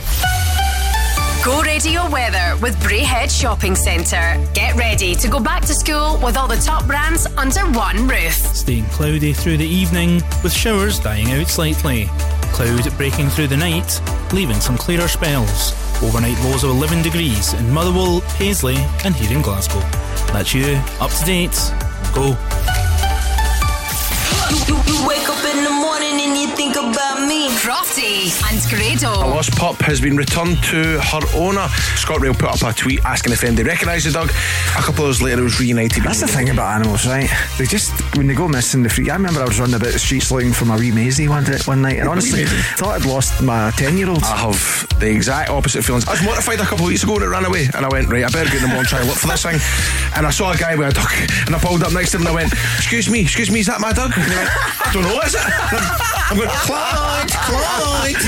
[1.43, 4.47] Go radio weather with Braehead Shopping Centre.
[4.53, 8.35] Get ready to go back to school with all the top brands under one roof.
[8.35, 12.11] Staying cloudy through the evening, with showers dying out slightly.
[12.53, 14.03] Cloud breaking through the night,
[14.35, 15.73] leaving some clearer spells.
[16.03, 18.77] Overnight lows of 11 degrees in Motherwell, Paisley,
[19.07, 19.81] and here in Glasgow.
[20.35, 21.57] That's you, up to date.
[22.15, 22.37] Go.
[24.51, 27.49] You, you, you wake up in the morning and you think about me.
[27.61, 29.13] Crofty Crofty and Grado.
[29.27, 31.67] A lost pup has been returned to her owner.
[31.99, 34.31] ScotRail put up a tweet asking if anybody recognised the dog.
[34.31, 36.05] A couple of hours later, it was reunited.
[36.05, 37.29] That's the thing about animals, right?
[37.59, 39.11] They just when they go missing, the free.
[39.11, 41.59] I remember I was running about the streets looking for my wee Maisie one day,
[41.65, 42.45] one night, and honestly,
[42.77, 44.23] thought I'd lost my ten-year-old.
[44.23, 46.07] I have the exact opposite feelings.
[46.07, 48.09] I was mortified a couple of weeks ago when it ran away, and I went
[48.09, 48.25] right.
[48.25, 49.59] I better get in the morning and try and look for this thing.
[50.17, 51.13] And I saw a guy with a dog,
[51.47, 53.67] and I pulled up next to him and I went, "Excuse me, excuse me, is
[53.67, 55.41] that my dog?" And he went, "I don't know, is it?"
[56.31, 58.23] I'm going, "Clyde, Clyde."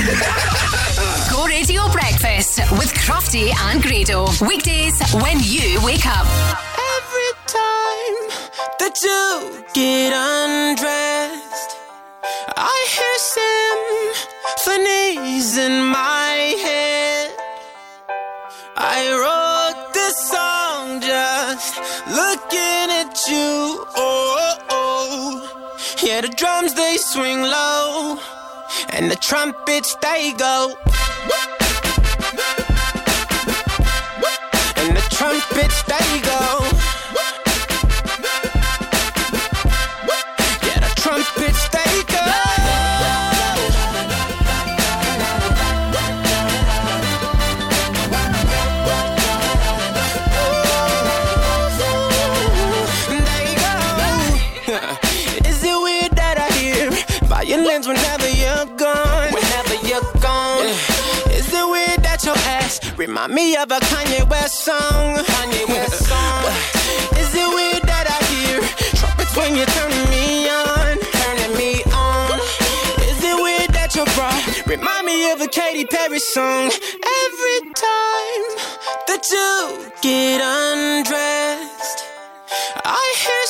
[1.31, 4.27] Go Radio Breakfast with Crofty and Grado.
[4.41, 6.27] Weekdays when you wake up.
[6.97, 8.17] Every time
[8.79, 11.77] that you get undressed,
[12.55, 13.15] I hear
[14.55, 17.31] symphonies in my head.
[18.77, 23.85] I wrote this song just looking at you.
[23.95, 25.49] Oh, oh.
[25.55, 25.62] oh.
[26.03, 28.19] Yeah, the drums they swing low,
[28.89, 30.75] and the trumpets they go.
[34.75, 36.82] And the trumpets they go.
[63.07, 65.17] Remind me of a Kanye West song?
[65.33, 66.43] Kanye West song.
[66.47, 68.59] Uh, is it weird that I hear
[68.99, 70.95] trumpets when you're turning me on?
[71.19, 72.31] Turning me on.
[72.31, 74.31] Uh, is it weird that your bra
[74.65, 76.71] remind me of a Katy Perry song?
[77.25, 78.45] Every time
[79.09, 79.51] that you
[80.01, 81.99] get undressed.
[82.85, 83.43] I hear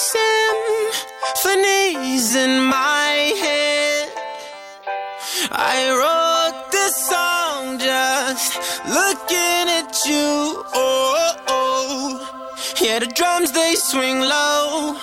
[1.44, 4.10] symphonies in my head.
[5.52, 6.33] I song
[8.88, 10.64] looking at you.
[10.74, 12.54] Oh, oh.
[12.82, 14.98] yeah, the drums they swing low,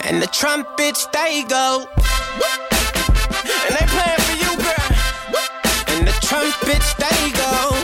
[0.00, 1.86] and the trumpets they go.
[3.64, 4.88] And they playing for you, girl.
[5.88, 7.75] And the trumpets they go.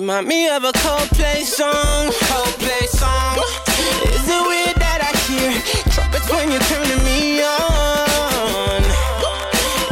[0.00, 2.10] Remind me of a Coldplay song?
[2.30, 3.36] Coldplay song.
[4.14, 5.50] Is it weird that I hear
[5.90, 8.82] trumpets when you're turning me on?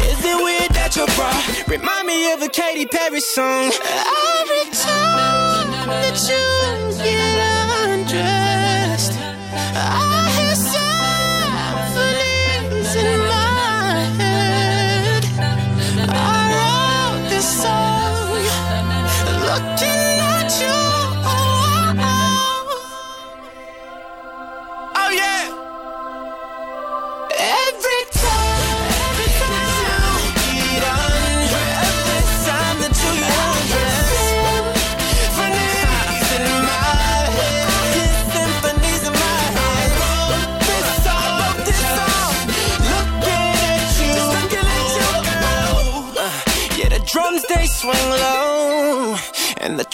[0.07, 1.33] Is it weird that your bra
[1.67, 3.73] remind me of a Katy Perry song?
[3.73, 8.46] Every time that you get undressed,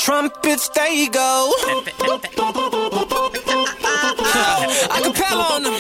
[0.03, 1.53] trumpets they go.
[4.91, 5.72] I can pal on them.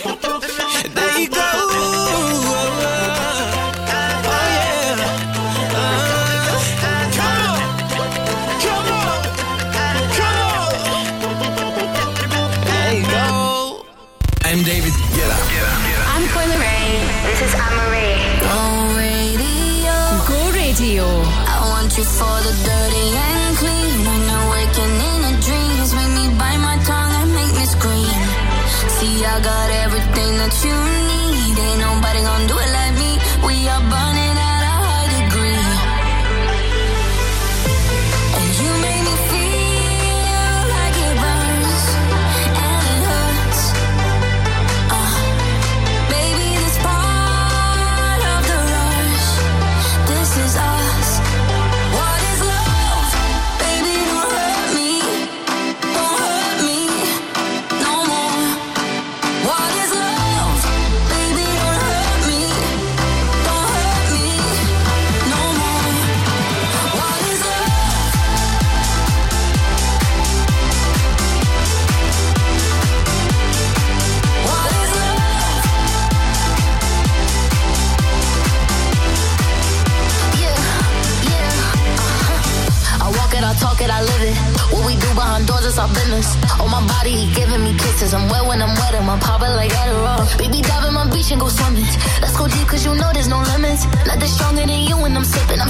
[86.12, 86.36] bananas.
[86.60, 88.14] Oh, my body, he giving me kisses.
[88.14, 90.38] I'm wet when I'm wet, and my papa like Adderall.
[90.38, 91.84] Baby, dive in my beach and go swimming.
[92.20, 93.84] Let's go deep, cause you know there's no limits.
[94.06, 95.60] Nothing stronger than you when I'm sipping.
[95.60, 95.68] I'm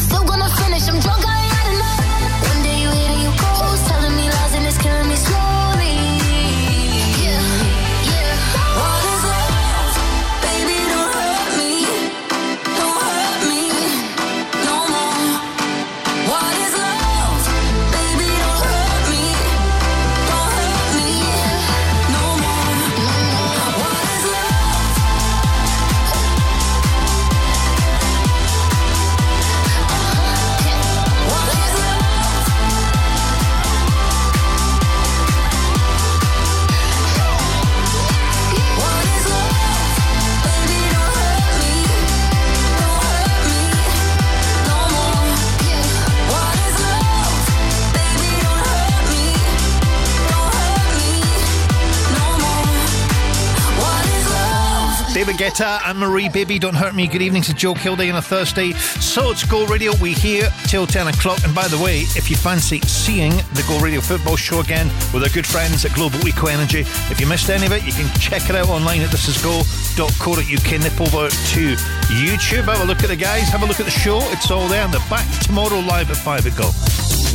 [55.33, 56.59] David Guetta and Marie Bibby.
[56.59, 57.07] Don't hurt me.
[57.07, 58.73] Good evening to Joe Kilday on a Thursday.
[58.73, 59.93] So it's Go Radio.
[60.01, 61.43] We here till 10 o'clock.
[61.45, 65.23] And by the way, if you fancy seeing the Go Radio football show again with
[65.23, 68.09] our good friends at Global Eco Energy, if you missed any of it, you can
[68.19, 70.81] check it out online at thisisgo.co.uk.
[70.81, 71.77] Nip over to
[72.13, 72.65] YouTube.
[72.65, 73.49] Have a look at the guys.
[73.49, 74.19] Have a look at the show.
[74.33, 74.85] It's all there.
[74.85, 76.71] And they're back tomorrow live at 5 at Go.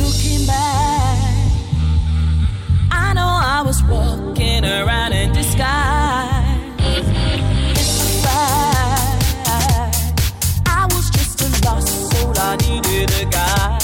[0.04, 1.18] Looking back,
[2.92, 6.17] I know I was walking around in disguise.
[12.68, 13.40] 迷恋的感
[13.70, 13.77] 觉。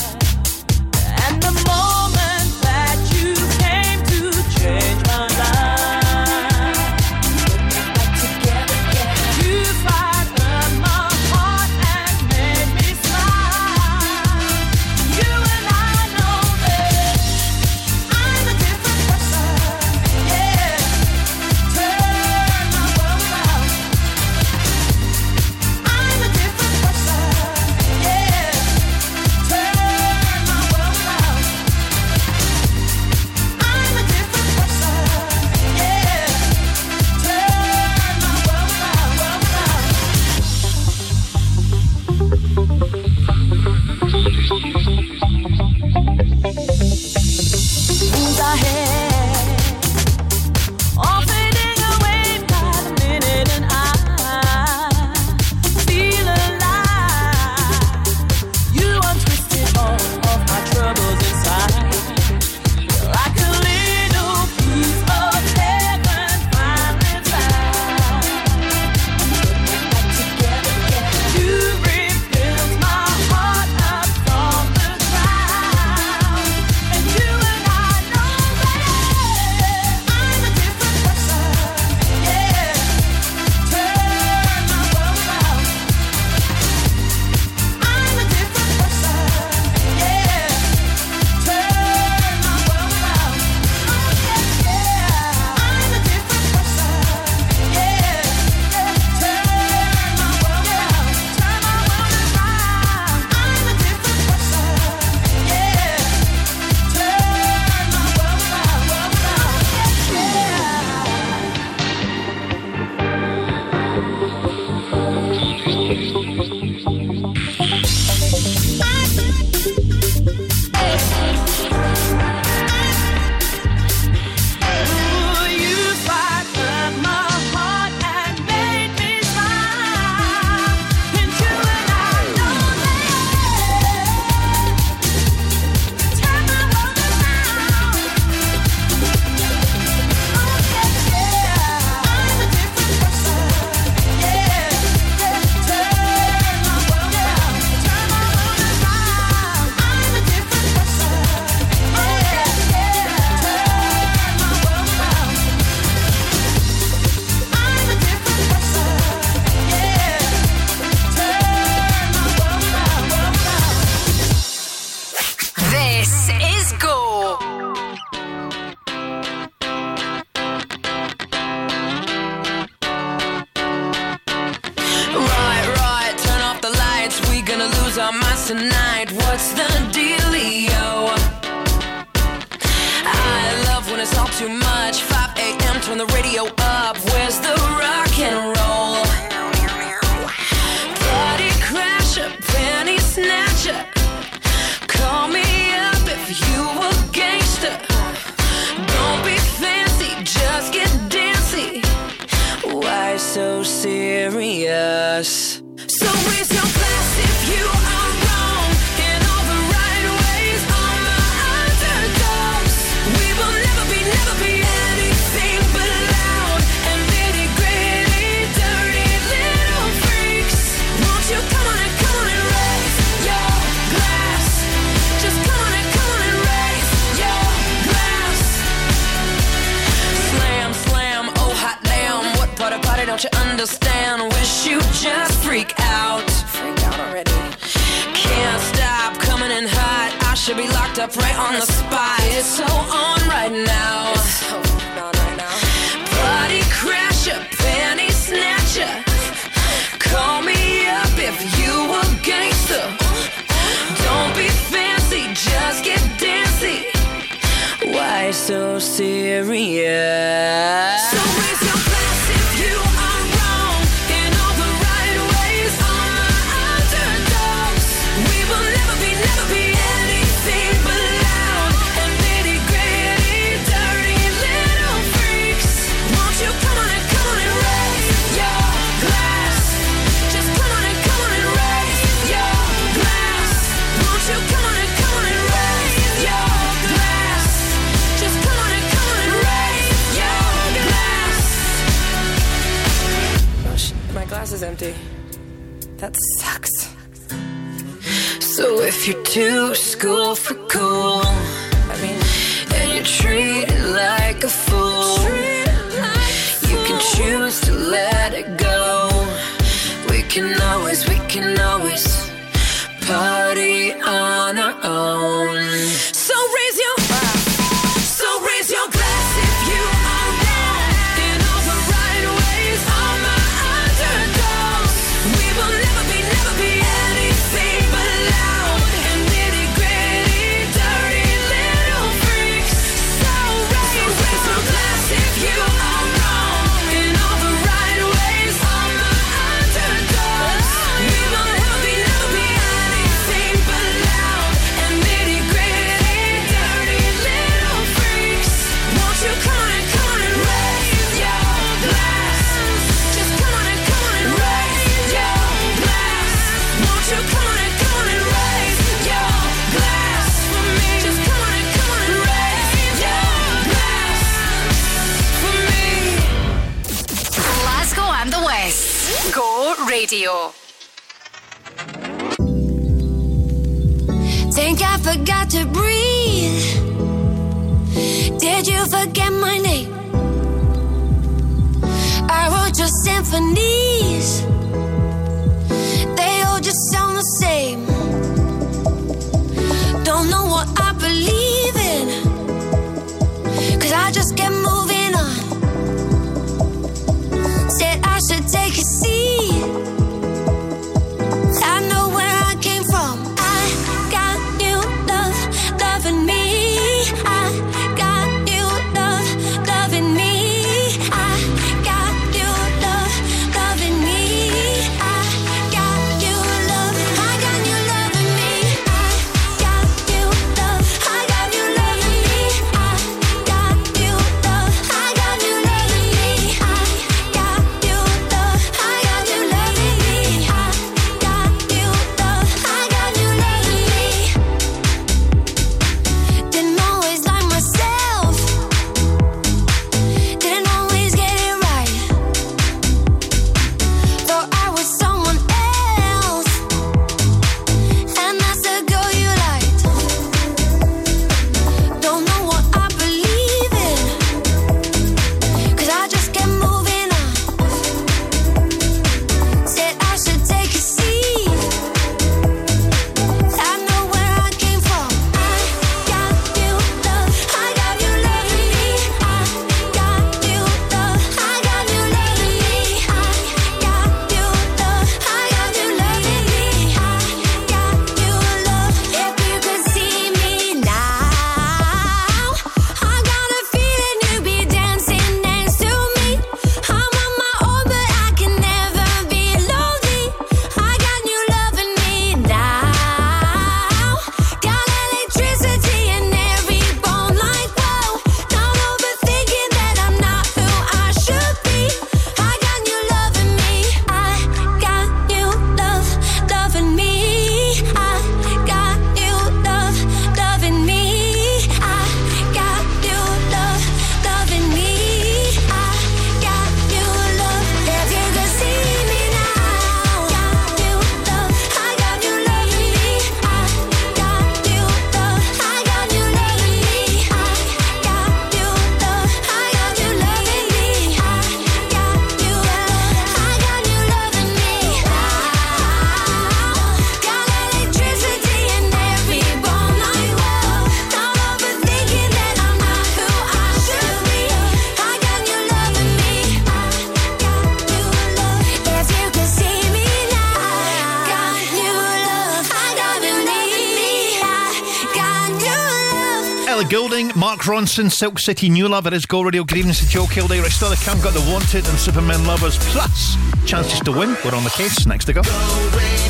[557.67, 559.07] Ronson, Silk City New Love.
[559.07, 559.63] It is Go Radio.
[559.63, 560.61] Evening to Joe Kilday.
[560.61, 564.37] Right, still the count got the Wanted and Supermen Lovers plus chances to win.
[564.45, 565.07] We're on the case.
[565.07, 565.43] Next to go.
[565.43, 566.24] Go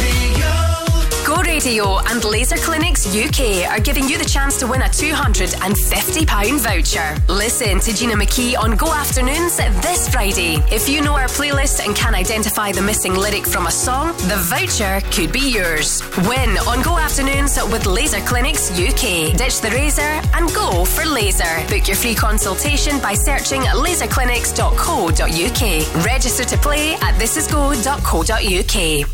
[1.55, 7.17] Radio and Laser Clinics UK are giving you the chance to win a £250 voucher.
[7.33, 10.57] Listen to Gina McKee on Go Afternoons this Friday.
[10.73, 14.35] If you know our playlist and can identify the missing lyric from a song, the
[14.51, 16.03] voucher could be yours.
[16.29, 19.37] Win on Go Afternoons with Laser Clinics UK.
[19.37, 21.65] Ditch the razor and go for laser.
[21.69, 26.05] Book your free consultation by searching laserclinics.co.uk.
[26.05, 29.14] Register to play at thisisgo.co.uk.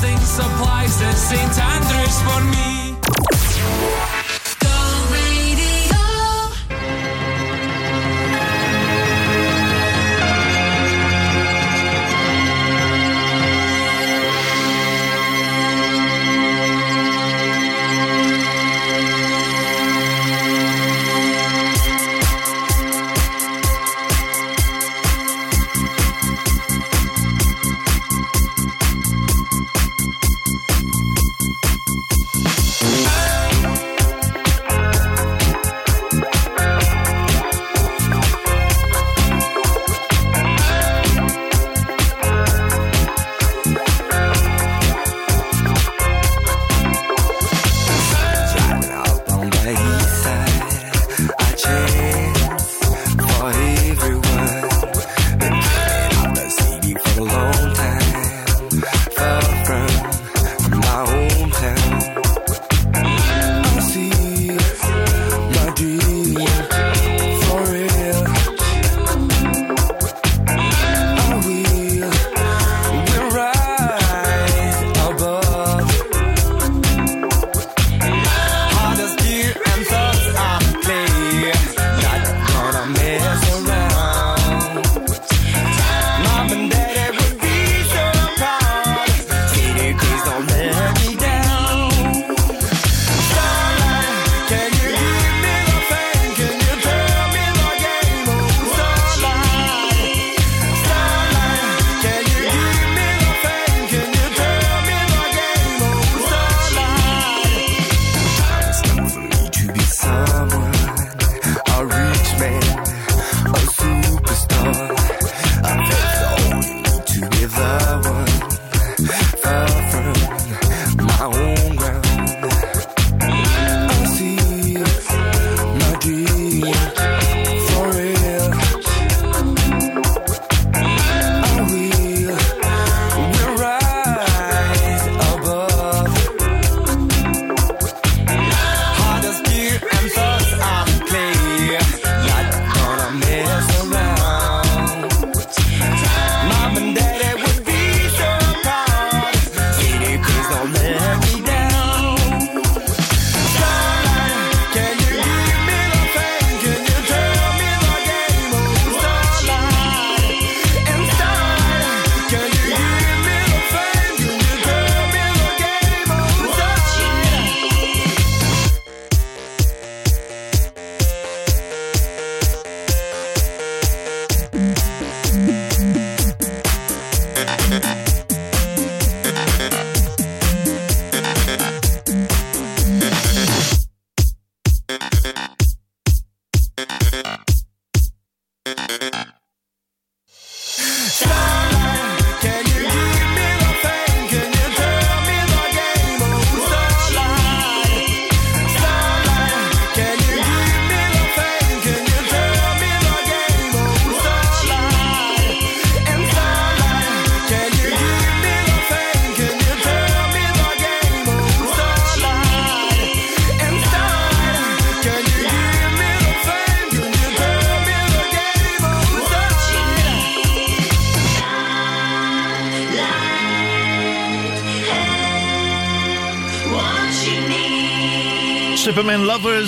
[0.00, 2.79] Supplies at St Andrews for me.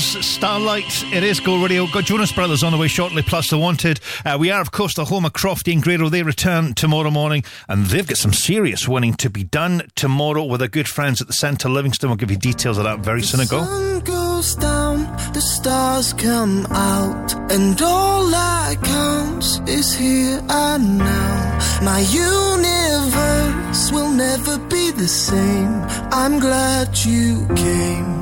[0.01, 1.87] Starlight, it is Go Radio.
[1.87, 4.01] Got Jonas Brothers on the way shortly, plus The Wanted.
[4.25, 6.09] Uh, we are, of course, the home of Crofty and Grado.
[6.09, 10.63] They return tomorrow morning, and they've got some serious winning to be done tomorrow with
[10.63, 12.09] our good friends at the Centre Livingston.
[12.09, 13.65] We'll give you details of that very soon ago.
[13.65, 15.01] sun goes down,
[15.35, 21.59] the stars come out, and all that counts is here and now.
[21.83, 25.83] My universe will never be the same.
[26.11, 28.22] I'm glad you came.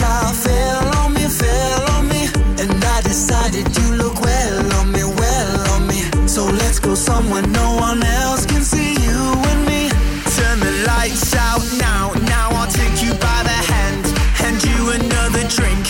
[0.00, 2.28] Fell on me, fell on me.
[2.58, 6.02] And I decided you look well on me, well on me.
[6.26, 9.88] So let's go somewhere no one else can see you and me.
[10.36, 14.06] Turn the lights out now, now I'll take you by the hand,
[14.40, 15.84] hand you another drink.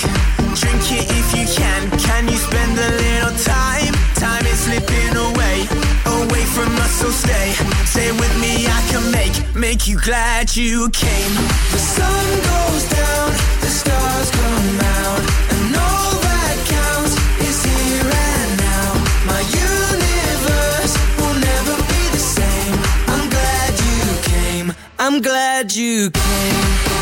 [0.55, 1.91] Drink it if you can.
[1.99, 3.95] Can you spend a little time?
[4.15, 5.67] Time is slipping away,
[6.07, 7.53] away from us, so stay.
[7.87, 11.35] Stay with me, I can make, make you glad you came.
[11.73, 13.31] The sun goes down,
[13.85, 15.21] the stars come out,
[15.53, 18.95] and all that counts is here and now.
[19.27, 22.79] My universe will never be the same.
[23.09, 26.94] I'm glad you came, I'm glad you came.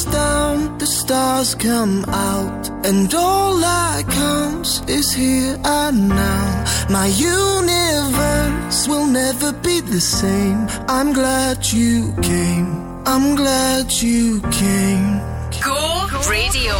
[0.00, 6.64] Sun down, the stars come out, and all that counts is here and now.
[6.88, 10.66] My universe will never be the same.
[10.88, 12.68] I'm glad you came.
[13.06, 15.20] I'm glad you came.
[15.62, 16.74] Go Radio.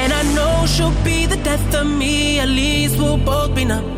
[0.00, 3.97] And I know she'll be the death of me, at least we'll both be numb.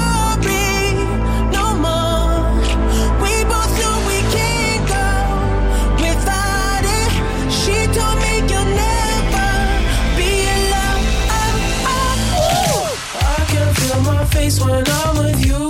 [14.59, 15.69] when I'm with you,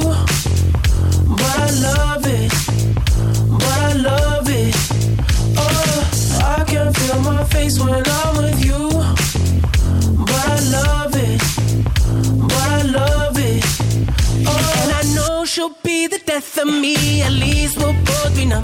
[1.40, 2.52] but I love it,
[3.62, 4.76] but I love it.
[5.58, 8.90] Oh, I can feel my face when I'm with you,
[10.26, 11.41] but I love it,
[12.49, 13.64] but I love it.
[14.48, 17.22] Oh, and I know she'll be the death of me.
[17.22, 18.64] At least we'll both be numb.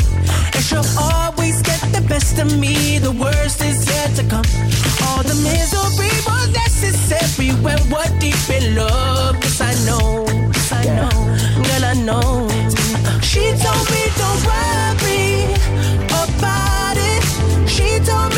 [0.54, 2.98] And she'll always get the best of me.
[2.98, 4.97] The worst is yet to come.
[5.08, 9.36] All the misery was necessary when we're deep in love.
[9.42, 10.26] Yes, I know.
[10.54, 11.16] Yes, I know.
[11.66, 12.48] Girl, I know.
[13.22, 15.28] She told me don't worry
[16.22, 17.24] about it.
[17.70, 18.37] She told me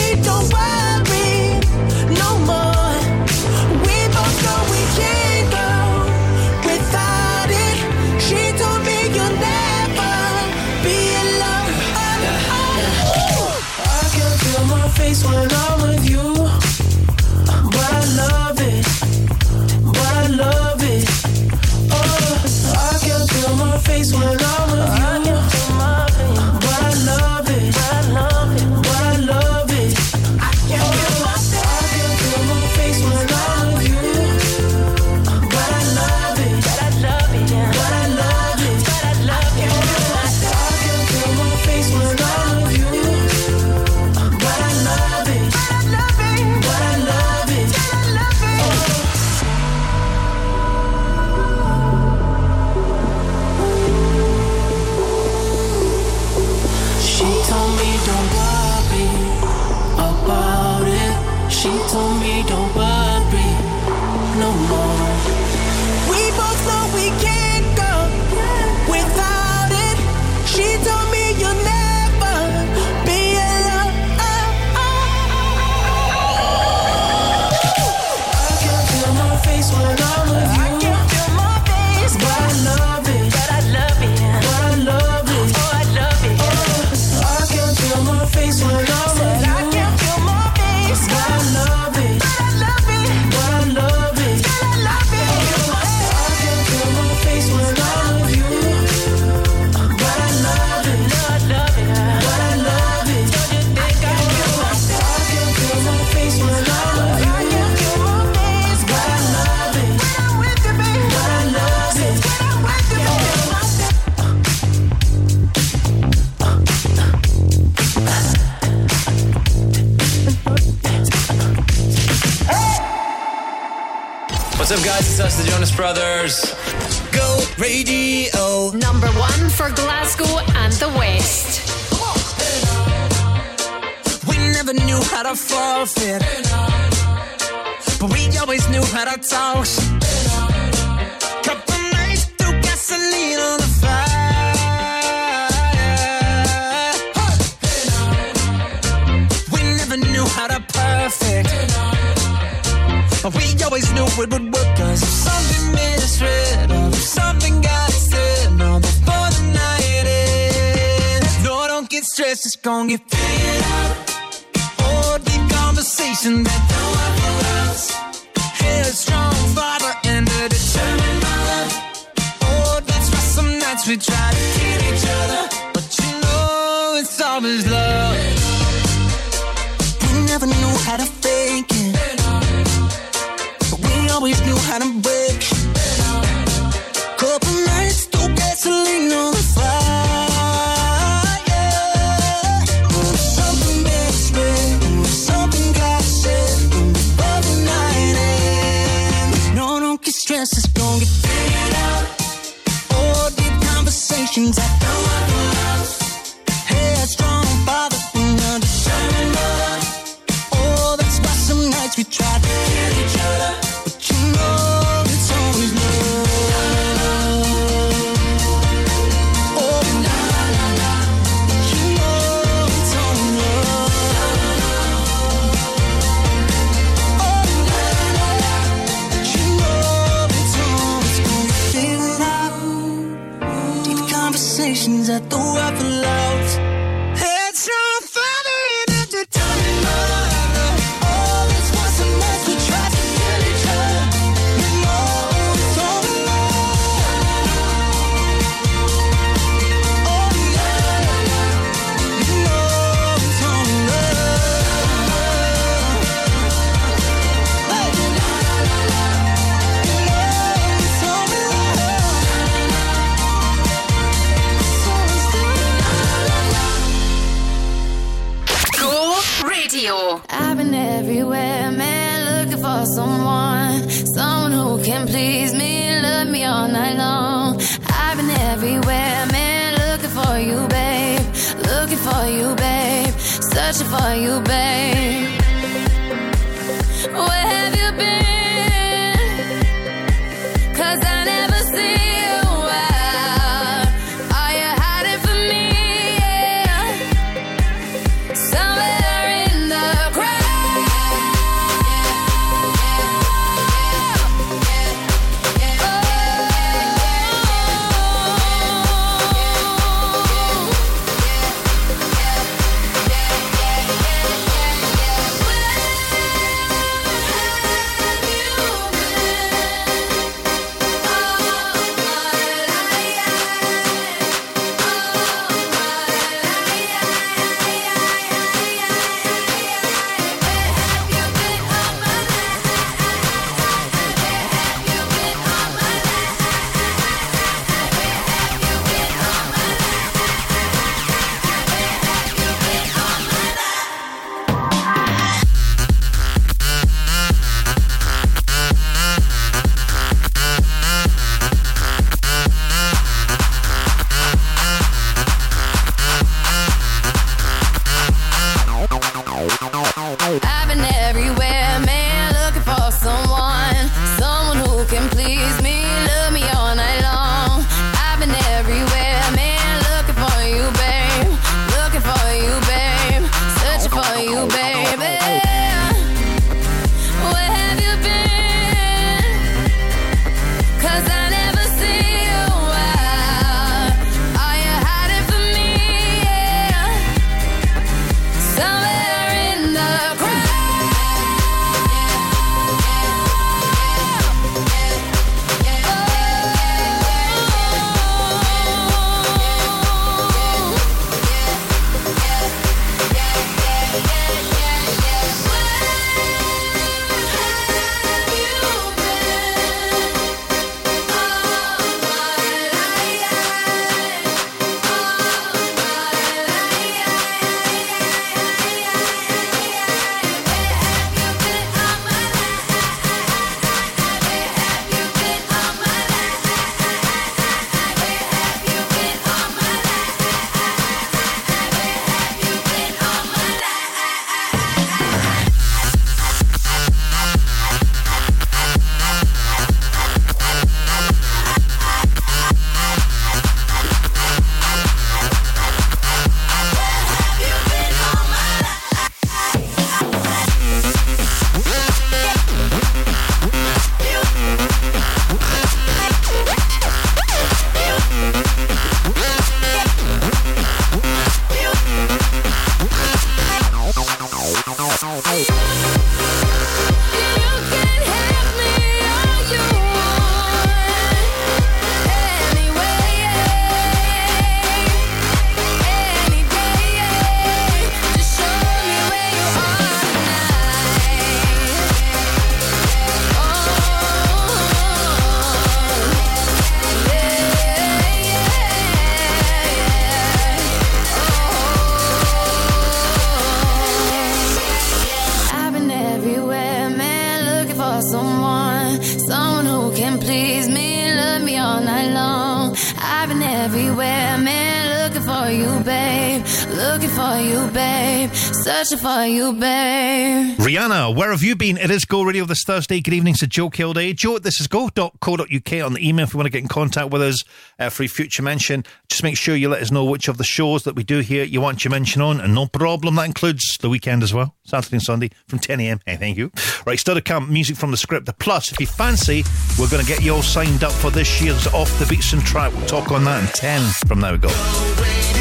[511.19, 511.75] where have you been?
[511.75, 513.01] It is Go Radio this Thursday.
[513.01, 514.15] Good evening to Joe Kilday.
[514.15, 517.21] Joe, this is go.co.uk on the email if you want to get in contact with
[517.21, 517.43] us
[517.77, 518.85] uh, for a future mention.
[519.09, 521.43] Just make sure you let us know which of the shows that we do here
[521.43, 523.15] you want your mention on, and no problem.
[523.15, 525.99] That includes the weekend as well, Saturday and Sunday from 10 a.m.
[526.05, 526.53] Hey, thank you.
[526.85, 528.29] Right, still to come, music from the script.
[528.39, 529.43] Plus, if you fancy,
[529.77, 532.71] we're going to get you all signed up for this year's Off the Beatson Track.
[532.71, 535.38] We'll talk on that in 10 from now we go.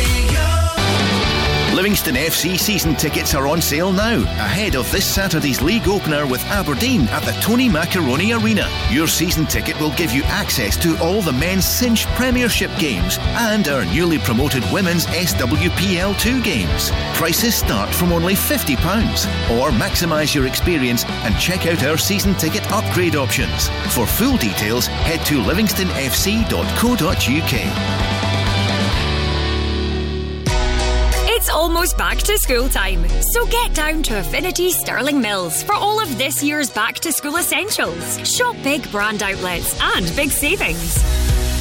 [1.74, 6.43] Livingston FC season tickets are on sale now, ahead of this Saturday's league opener with
[6.47, 8.69] Aberdeen at the Tony Macaroni Arena.
[8.90, 13.69] Your season ticket will give you access to all the men's Cinch Premiership games and
[13.69, 16.90] our newly promoted women's SWPL2 games.
[17.15, 18.74] Prices start from only £50,
[19.57, 23.69] or maximise your experience and check out our season ticket upgrade options.
[23.95, 28.27] For full details, head to livingstonfc.co.uk.
[31.69, 36.16] almost back to school time, so get down to Affinity Sterling Mills for all of
[36.16, 38.27] this year's back to school essentials.
[38.27, 40.97] Shop big brand outlets and big savings.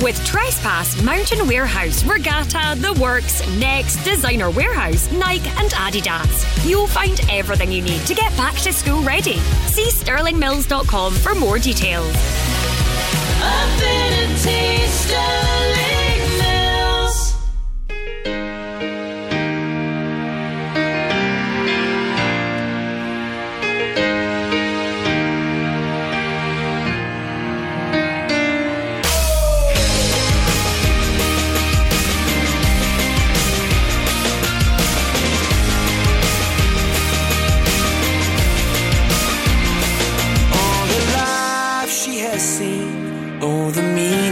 [0.01, 7.19] With Trespass, Mountain Warehouse, Regatta, The Works, Next, Designer Warehouse, Nike, and Adidas, you'll find
[7.29, 9.39] everything you need to get back to school ready.
[9.67, 12.15] See sterlingmills.com for more details.
[13.43, 16.06] Affinity Sterling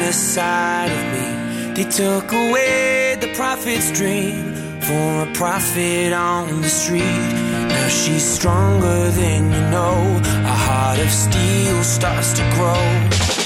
[0.06, 1.74] meanest side of me.
[1.74, 7.32] They took away the prophet's dream for a prophet on the street.
[7.74, 10.22] Now she's stronger than you know.
[10.54, 12.86] A heart of steel starts to grow.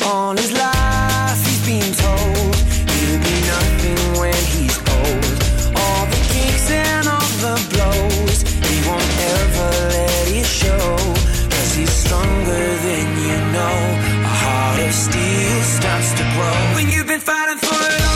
[0.10, 2.56] All his life he's been told
[2.91, 5.40] he'll be nothing when he's old.
[5.81, 8.38] All the kicks and all the blows,
[8.68, 10.98] he won't ever let it show.
[11.53, 13.77] Cause he's stronger than you know.
[14.31, 15.79] A heart of steel
[17.10, 18.09] been fighting for it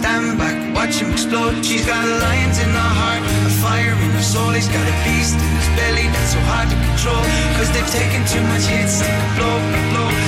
[0.00, 1.64] stand back, watch him explode.
[1.64, 4.50] She's got a lion in her heart, a fire in her soul.
[4.50, 7.22] He's got a beast in his belly that's so hard to control.
[7.56, 9.02] Cause they've taken too much hits,
[9.36, 9.56] blow
[9.92, 10.27] blow.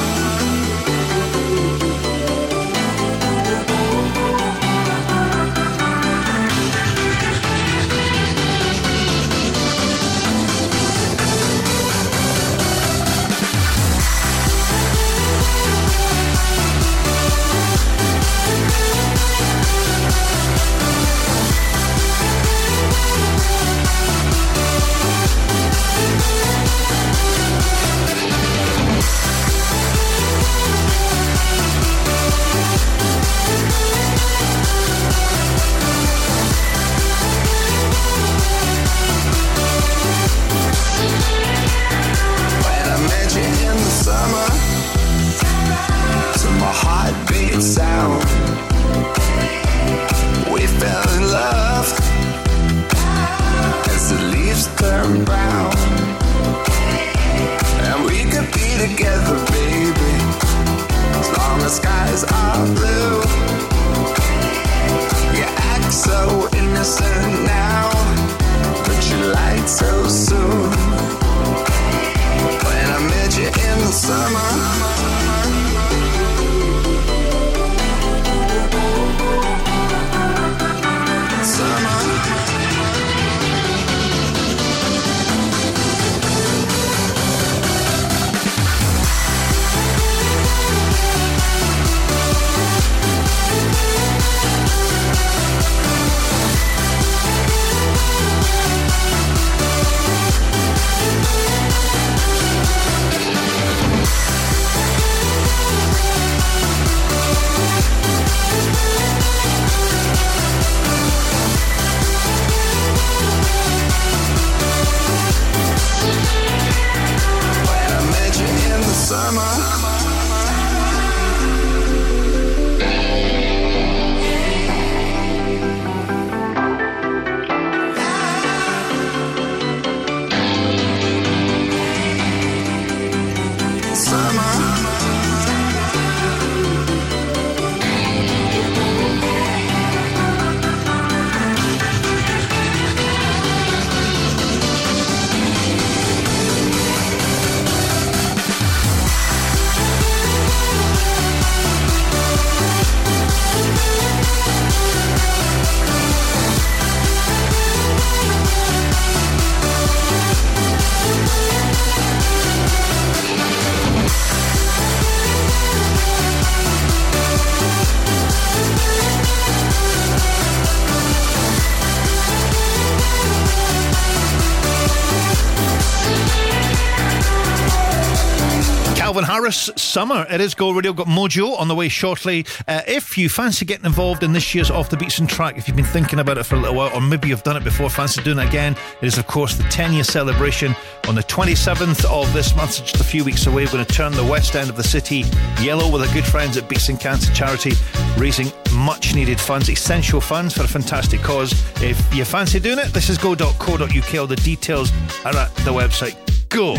[179.51, 180.25] Harris, Summer.
[180.29, 180.93] It is Go Radio.
[180.93, 182.45] Got Mojo on the way shortly.
[182.69, 185.75] Uh, if you fancy getting involved in this year's Off the Beatson Track, if you've
[185.75, 188.23] been thinking about it for a little while, or maybe you've done it before, fancy
[188.23, 190.73] doing it again, it is, of course, the 10 year celebration
[191.09, 193.65] on the 27th of this month, so just a few weeks away.
[193.65, 195.25] We're going to turn the west end of the city
[195.59, 197.73] yellow with our good friends at Beatson Cancer Charity,
[198.17, 201.51] raising much needed funds, essential funds for a fantastic cause.
[201.81, 204.15] If you fancy doing it, this is go.co.uk.
[204.15, 204.93] All the details
[205.25, 206.15] are at the website.
[206.47, 206.75] Go!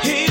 [0.00, 0.30] Heal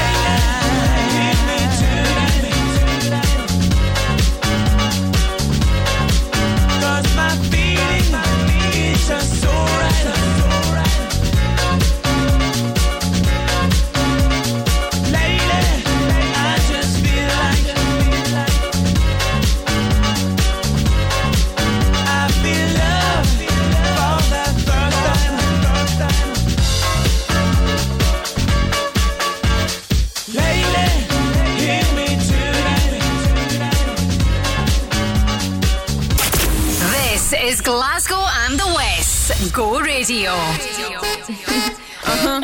[40.01, 40.31] Radio.
[40.31, 42.41] uh-huh.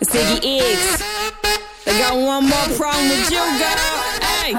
[0.00, 1.02] Ziggy X.
[1.86, 4.02] I got one more problem with you, girl.
[4.22, 4.54] Hey.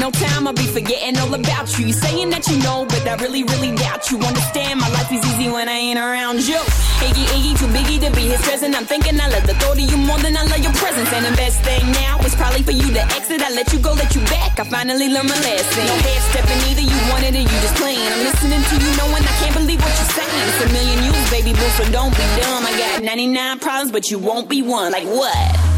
[0.00, 1.92] no time, I'll be forgetting all about you.
[1.92, 4.16] You saying that you know, but I really, really doubt you.
[4.16, 6.56] Understand, my life is easy when I ain't around you.
[7.04, 8.72] Iggy, Iggy, too big to be his present.
[8.74, 11.12] I'm thinking I love the thought of you more than I love your presence.
[11.12, 13.44] And the best thing now is probably for you to exit.
[13.44, 14.58] I let you go, let you back.
[14.58, 15.84] I finally learned my lesson.
[15.84, 18.00] No head stepping either, you wanted it, you just playing.
[18.00, 20.44] I'm listening to you knowing I can't believe what you're saying.
[20.48, 22.64] It's a million you, baby boo, so don't be dumb.
[22.64, 24.92] I got 99 problems, but you won't be one.
[24.92, 25.69] Like what?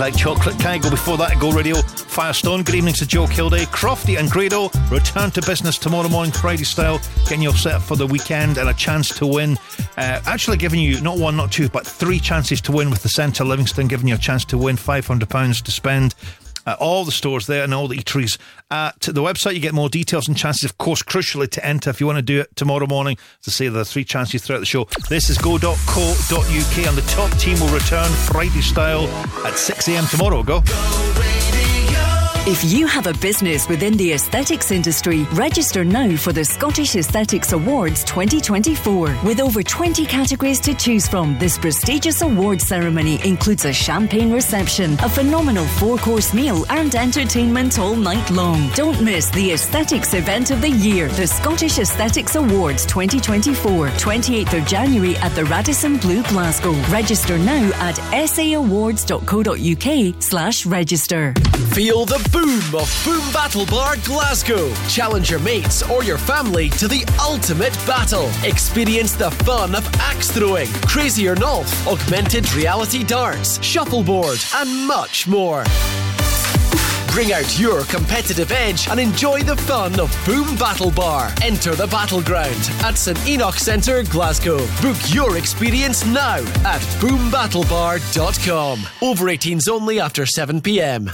[0.00, 0.58] Like chocolate.
[0.58, 1.38] Can go before that?
[1.38, 1.76] Go Radio.
[1.76, 2.62] Firestone.
[2.62, 3.66] Good evening to Joe Kilday.
[3.66, 7.96] Crofty and Grado return to business tomorrow morning, Friday style, getting you set up for
[7.96, 9.58] the weekend and a chance to win.
[9.98, 13.10] Uh, actually, giving you not one, not two, but three chances to win with the
[13.10, 16.14] Centre Livingston, giving you a chance to win £500 to spend
[16.66, 18.38] at all the stores there and all the eateries
[18.70, 19.54] at the website.
[19.54, 22.22] You get more details and chances, of course, crucially to enter if you want to
[22.22, 23.16] do it tomorrow morning.
[23.42, 24.86] To say there are three chances throughout the show.
[25.08, 29.06] This is go.co.uk and the top team will return Friday style
[29.46, 30.06] at 6 a.m.
[30.06, 30.42] tomorrow.
[30.42, 30.62] Go.
[32.50, 37.52] If you have a business within the aesthetics industry, register now for the Scottish Aesthetics
[37.52, 39.20] Awards 2024.
[39.24, 44.94] With over 20 categories to choose from, this prestigious award ceremony includes a champagne reception,
[44.94, 48.68] a phenomenal four course meal, and entertainment all night long.
[48.74, 54.66] Don't miss the aesthetics event of the year, the Scottish Aesthetics Awards 2024, 28th of
[54.66, 56.72] January at the Radisson Blu, Glasgow.
[56.88, 61.32] Register now at saawards.co.uk slash register.
[61.70, 64.72] Feel the boom of Boom Battle Bar Glasgow.
[64.88, 68.30] Challenge your mates or your family to the ultimate battle.
[68.44, 75.28] Experience the fun of axe throwing, crazy or Nolf, augmented reality darts, shuffleboard, and much
[75.28, 75.64] more.
[77.10, 81.34] Bring out your competitive edge and enjoy the fun of Boom Battle Bar.
[81.42, 84.66] Enter the battleground at St Enoch Centre, Glasgow.
[84.80, 88.80] Book your experience now at boombattlebar.com.
[89.02, 91.10] Over 18s only after 7 pm.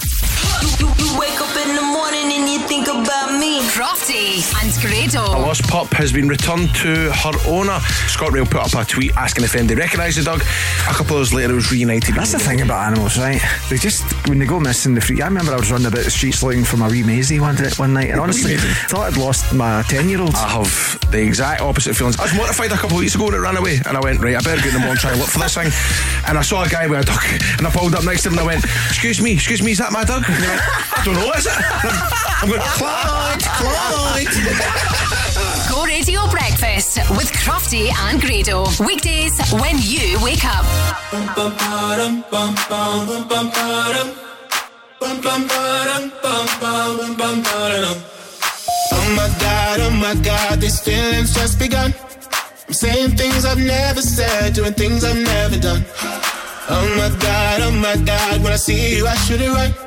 [0.97, 3.61] You, you wake up in the morning and you think about me.
[3.67, 5.37] Crofty and Grado.
[5.37, 7.79] A lost pup has been returned to her owner.
[8.09, 10.41] ScotRail put up a tweet asking if anybody recognised the dog.
[10.41, 12.15] A couple of hours later, it was reunited.
[12.15, 13.41] That's the thing about animals, right?
[13.69, 15.21] They just when they go missing, the free.
[15.21, 17.69] I remember I was running about the streets looking for my wee Maisie one day,
[17.77, 20.35] one night, and honestly, thought I'd lost my ten-year-old.
[20.35, 22.19] I have the exact opposite feelings.
[22.19, 24.19] I was mortified a couple of weeks ago when it ran away, and I went,
[24.19, 25.71] right, I better get in the morning and try and look for this thing.
[26.27, 27.23] And I saw a guy with a duck,
[27.57, 29.77] and I pulled up next to him and I went, excuse me, excuse me, is
[29.77, 30.23] that my dog?
[30.27, 31.53] And he went, I don't know, is it?
[32.39, 34.96] I'm going, Clyde, Clyde.
[35.97, 38.65] Radio Breakfast with Crofty and Grado.
[38.85, 40.63] Weekdays when you wake up.
[48.93, 51.91] Oh my god, oh my god, these feelings just begun.
[52.67, 55.83] I'm saying things I've never said, doing things I've never done.
[56.69, 59.86] Oh my god, oh my god, when I see you, I should it right.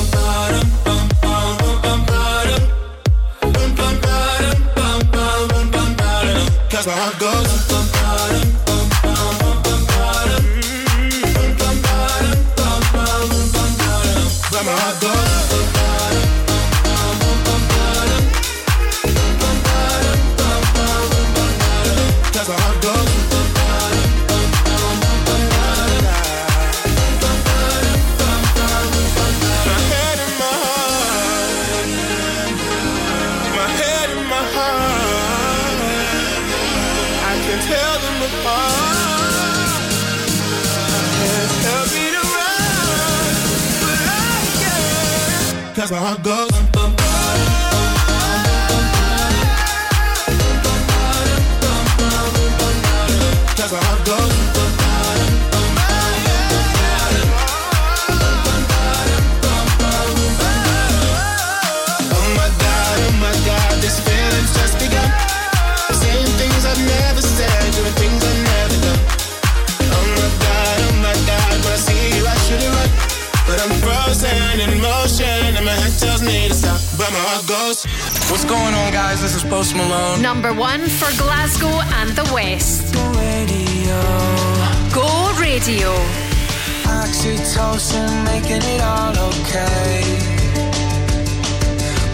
[6.85, 7.41] Ba-dum.
[7.43, 7.90] Cause my heart
[45.91, 46.50] Cause goes.
[78.31, 79.21] What's going on, guys?
[79.21, 80.21] This is Post Malone.
[80.21, 81.67] Number one for Glasgow
[81.99, 82.93] and the West.
[84.95, 85.03] Go
[85.37, 85.91] Radio.
[86.87, 90.03] Oxytocin making it all okay.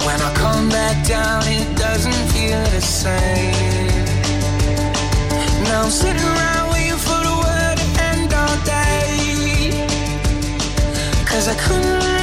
[0.08, 3.54] When I come back down, it doesn't feel the same.
[5.66, 9.86] Now I'm sitting around waiting for the word to end all day.
[11.28, 12.17] Cause I couldn't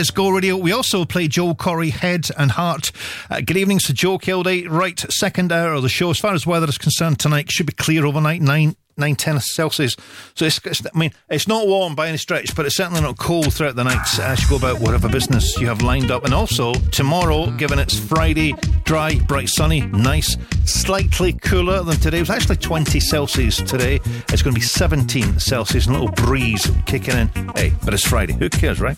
[0.00, 0.56] His Go Radio.
[0.56, 2.90] We also play Joel Corry, Head and Heart.
[3.28, 4.66] Uh, good evening to Joe Kilday.
[4.66, 6.08] Right, second hour of the show.
[6.08, 9.96] As far as weather is concerned tonight, should be clear overnight, 9, 9 10 Celsius.
[10.34, 13.18] So it's, it's, I mean, it's not warm by any stretch, but it's certainly not
[13.18, 16.24] cold throughout the night as you go about whatever business you have lined up.
[16.24, 18.54] And also, tomorrow, given it's Friday,
[18.84, 22.18] dry, bright, sunny, nice, slightly cooler than today.
[22.18, 24.00] It was actually 20 Celsius today.
[24.28, 27.28] It's going to be 17 Celsius and a little breeze kicking in.
[27.56, 28.34] Hey, but it's Friday.
[28.34, 28.96] Who cares, right?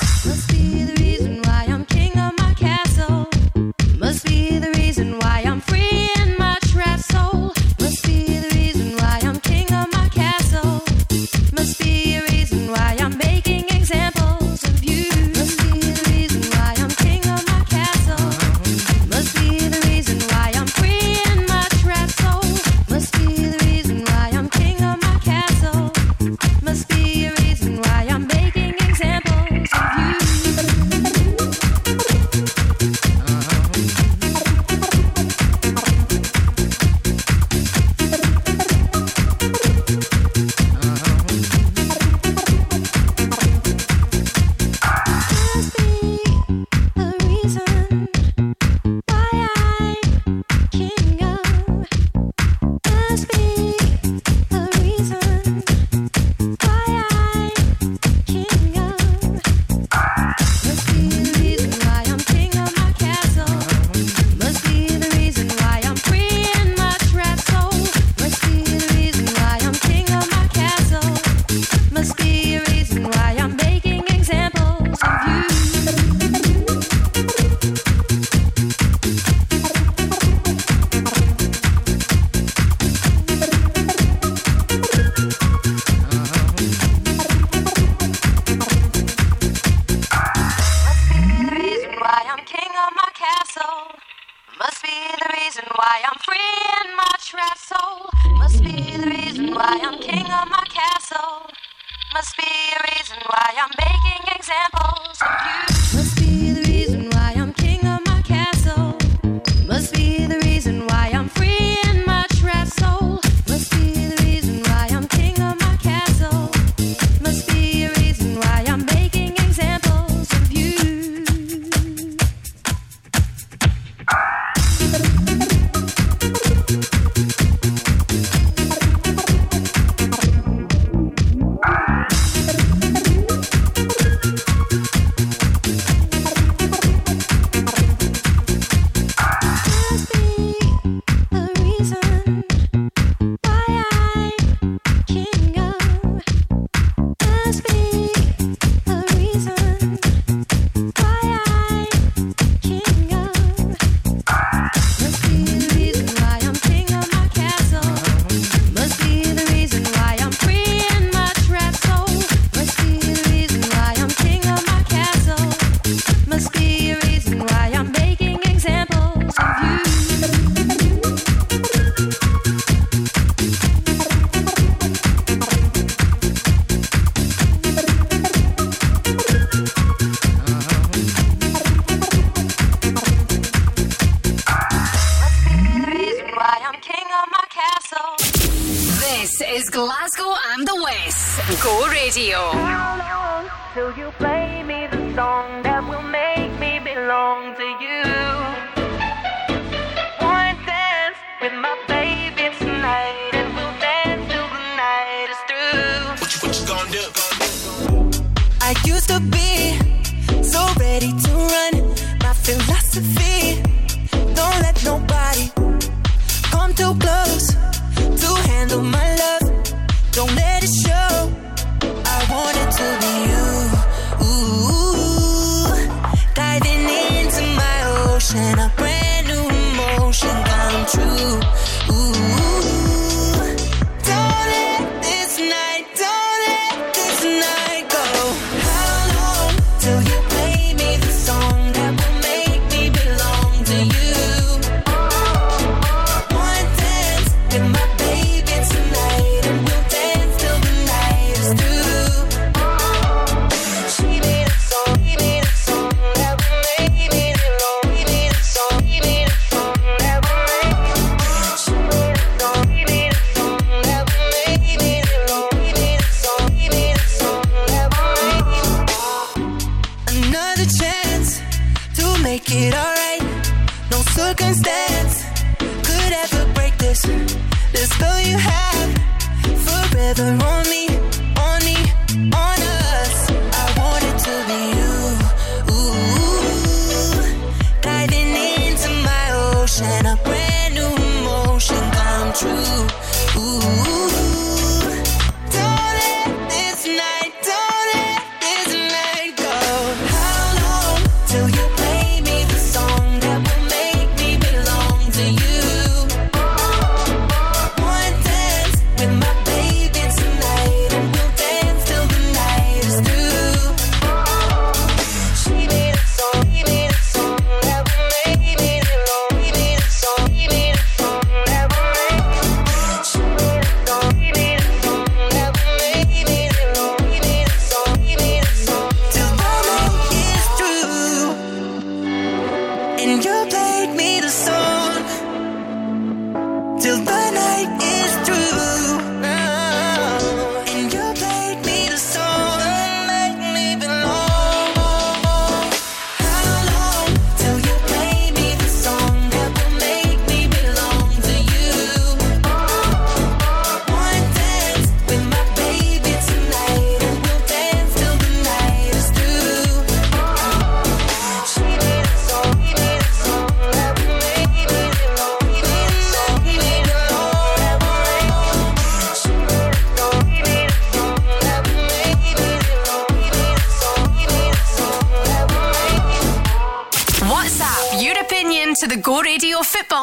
[0.00, 3.28] Must be the reason why I'm king of my castle.
[3.98, 7.52] Must be the reason why I'm free in my trapped soul.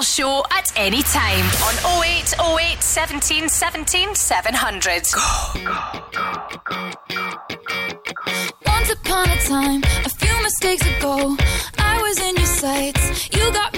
[0.01, 5.03] Show at any time on 0808 08 17 17 700.
[8.65, 11.37] Once upon a time, a few mistakes ago,
[11.77, 13.29] I was in your sights.
[13.35, 13.70] You got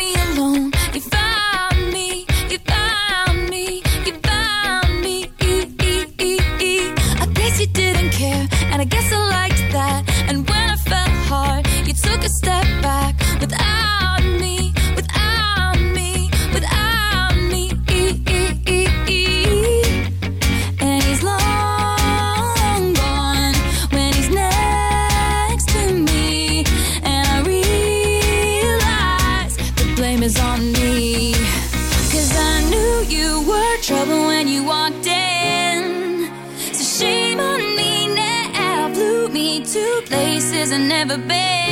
[41.06, 41.63] never been.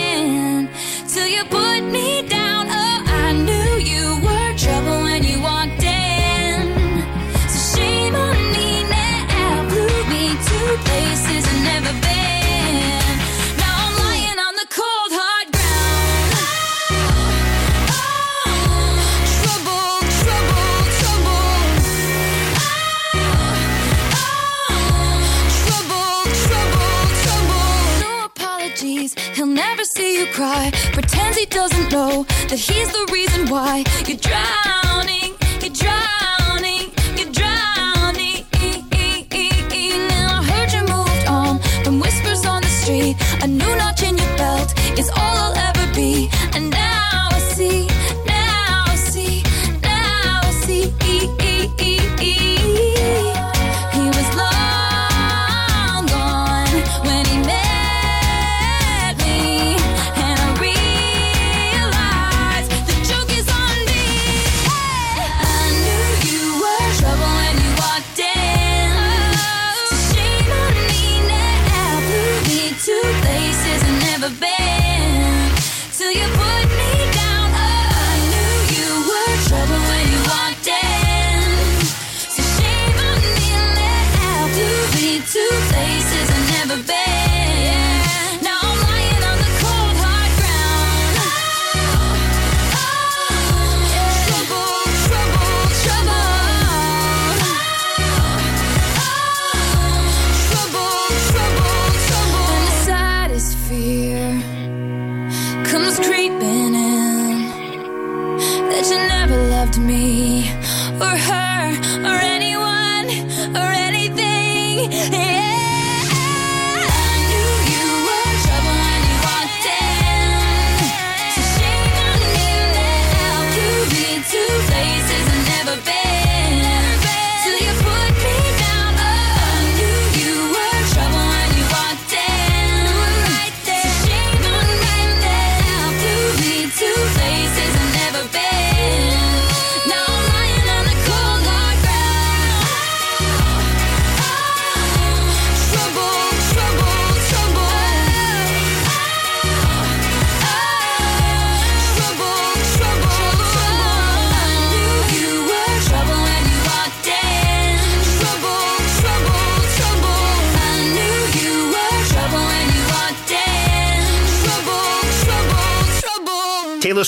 [30.42, 35.21] cry, pretends he doesn't know that he's the reason why you're drowning.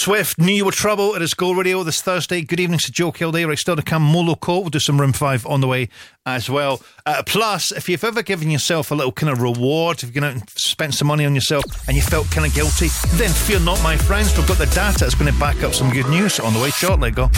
[0.03, 1.15] Swift knew you were trouble.
[1.15, 2.41] It is Go Radio this Thursday.
[2.41, 3.47] Good evening to Joe Kilday.
[3.47, 4.03] Right, still to come.
[4.11, 4.59] Moloko.
[4.59, 5.87] We'll do some Room 5 on the way
[6.25, 6.81] as well.
[7.05, 10.25] Uh, plus, if you've ever given yourself a little kind of reward, if you've gone
[10.25, 13.61] out and spent some money on yourself and you felt kind of guilty, then fear
[13.61, 14.37] not, my friends.
[14.37, 16.71] We've got the data that's going to back up some good news on the way
[16.71, 17.09] shortly.
[17.09, 17.29] Go.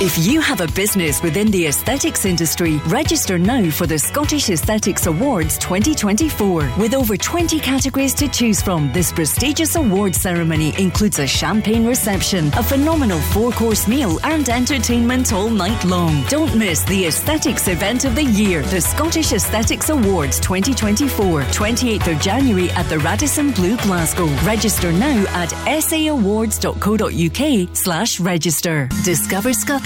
[0.00, 5.06] If you have a business within the aesthetics industry, register now for the Scottish Aesthetics
[5.06, 6.72] Awards 2024.
[6.78, 12.46] With over 20 categories to choose from, this prestigious award ceremony includes a champagne reception,
[12.54, 16.22] a phenomenal four course meal, and entertainment all night long.
[16.28, 22.20] Don't miss the aesthetics event of the year, the Scottish Aesthetics Awards 2024, 28th of
[22.20, 24.26] January at the Radisson Blu Glasgow.
[24.44, 28.88] Register now at saawards.co.uk slash register.
[29.02, 29.52] Discover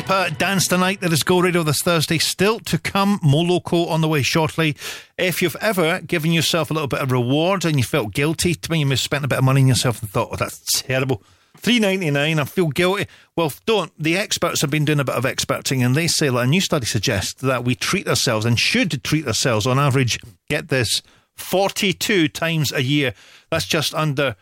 [0.00, 1.02] Deeper dance tonight.
[1.02, 2.16] That is Go Radio this Thursday.
[2.16, 4.74] Still to come, more on the way shortly.
[5.18, 8.70] If you've ever given yourself a little bit of reward and you felt guilty, to
[8.70, 11.22] me, you spent a bit of money on yourself and thought, oh, that's terrible.
[11.58, 13.08] 399 I feel guilty.
[13.36, 13.92] Well, don't.
[14.02, 16.62] The experts have been doing a bit of experting and they say that a new
[16.62, 21.02] study suggests that we treat ourselves and should treat ourselves on average, get this,
[21.36, 23.12] 42 times a year.
[23.50, 24.36] That's just under,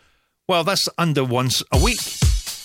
[0.47, 1.99] well, that's under once a week.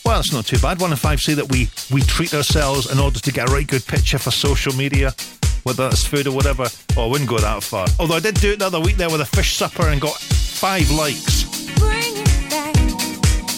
[0.04, 0.80] Well, that's not too bad.
[0.80, 3.66] One in five say that we, we treat ourselves in order to get a right
[3.66, 5.14] good picture for social media,
[5.62, 6.66] whether that's food or whatever.
[6.96, 7.86] Oh, I wouldn't go that far.
[7.98, 10.14] Although I did do it the other week there with a fish supper and got
[10.14, 11.44] five likes.
[11.78, 12.76] Bring it back,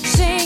[0.05, 0.46] sing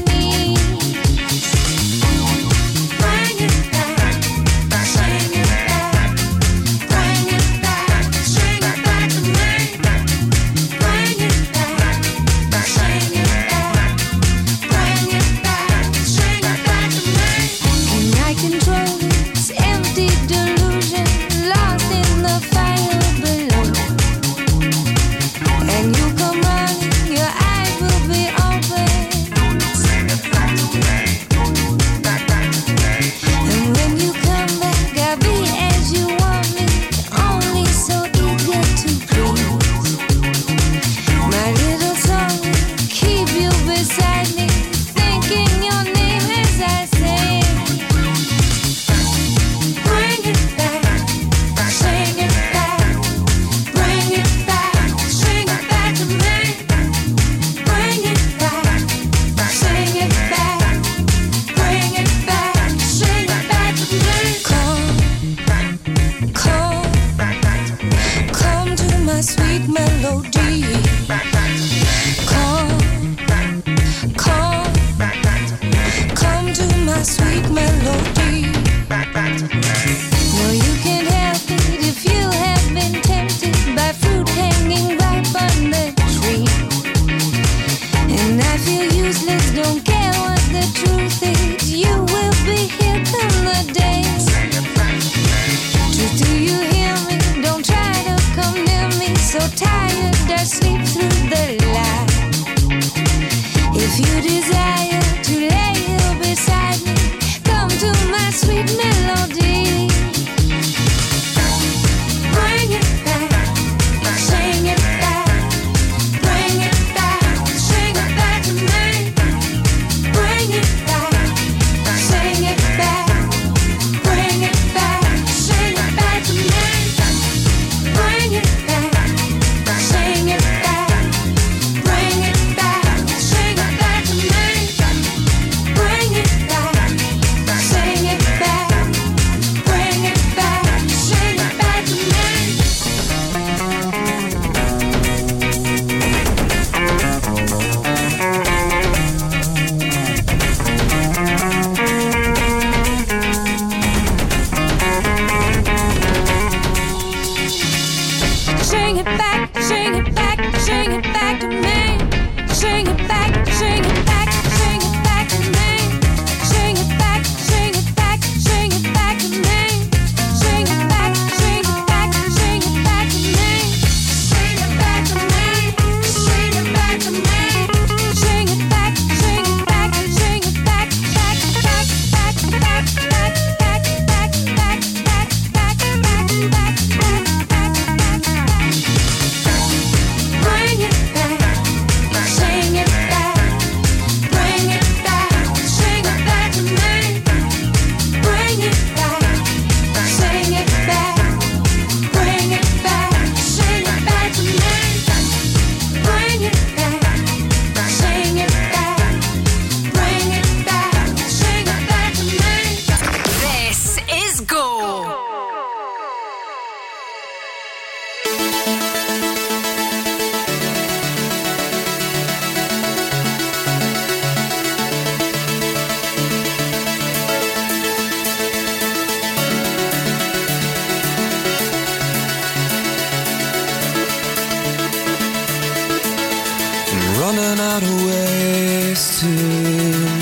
[237.31, 239.29] running out of ways to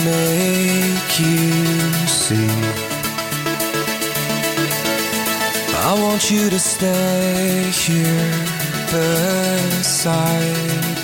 [0.05, 2.49] make you see.
[5.75, 8.33] I want you to stay here
[8.91, 9.95] beside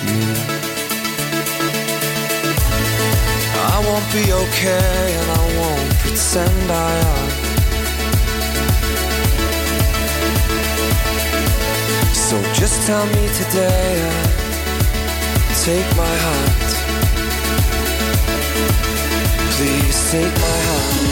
[0.06, 0.22] me.
[3.74, 6.74] I won't be okay and I won't pretend I
[7.12, 7.30] am.
[12.14, 14.45] So just tell me today
[15.66, 16.70] take my hand.
[19.56, 21.06] Please take my hand.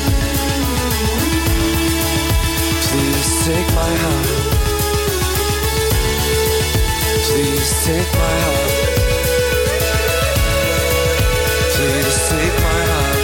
[2.87, 4.29] Please take my hand.
[7.27, 8.71] Please take my hand.
[11.75, 13.24] Please take my hand.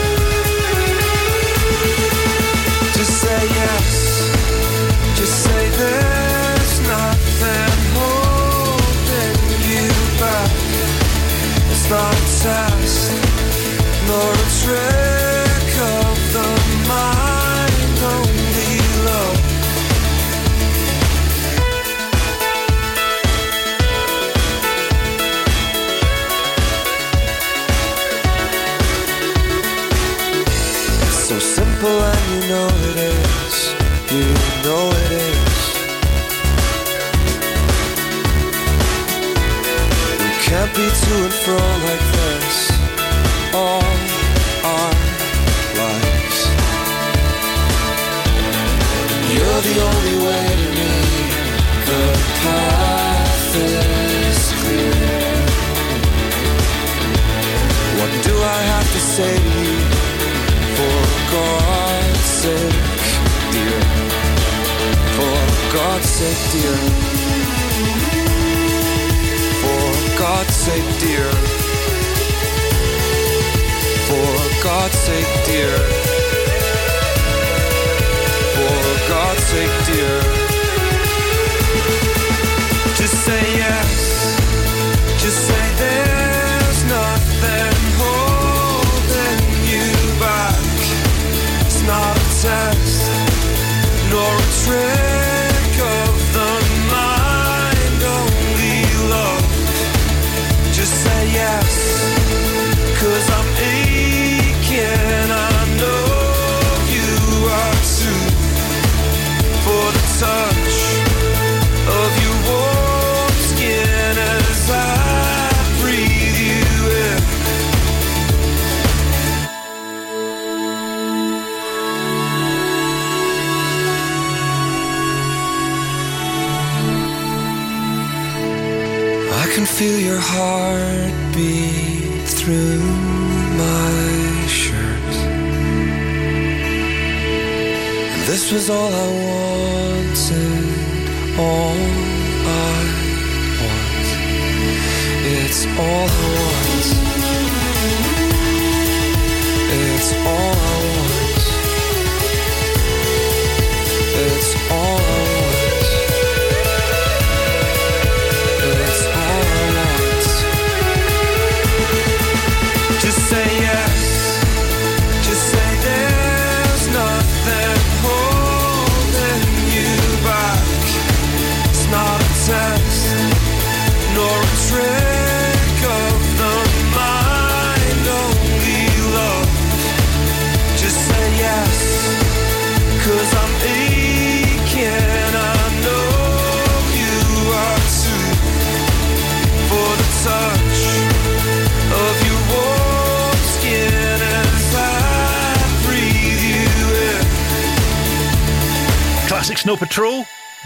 [41.50, 41.56] To
[41.88, 42.58] like this
[43.54, 43.82] all
[44.74, 44.94] our
[45.80, 46.38] lives.
[49.34, 50.92] You're the only way to me.
[51.90, 52.04] The
[52.42, 54.94] path is clear.
[57.98, 59.78] What do I have to say to you?
[60.76, 60.98] For
[61.34, 62.78] God's sake,
[63.54, 63.80] dear.
[65.16, 65.38] For
[65.74, 67.09] God's sake, dear.
[74.80, 75.76] God's sake, dear.
[78.54, 80.39] For God's sake, dear.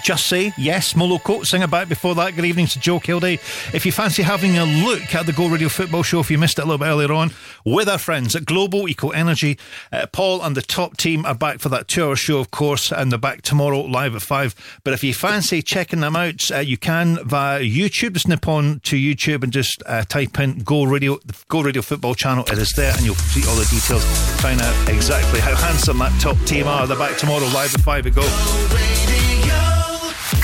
[0.04, 2.36] Just say yes, Moloko sing about before that.
[2.36, 3.40] Good evening to Joe Kilday.
[3.74, 6.58] If you fancy having a look at the Go Radio Football Show, if you missed
[6.58, 7.30] it a little bit earlier on,
[7.64, 9.58] with our friends at Global Eco Energy,
[9.90, 12.92] uh, Paul and the top team are back for that two hour show, of course,
[12.92, 14.54] and they're back tomorrow live at five.
[14.84, 18.12] But if you fancy checking them out, uh, you can via YouTube.
[18.12, 21.80] Just nip on to YouTube and just uh, type in Go Radio, the Go Radio
[21.80, 22.44] Football channel.
[22.48, 24.04] It is there, and you'll see all the details.
[24.42, 26.86] Find out exactly how handsome that top team are.
[26.86, 28.14] They're back tomorrow live at five.
[28.14, 29.33] Go.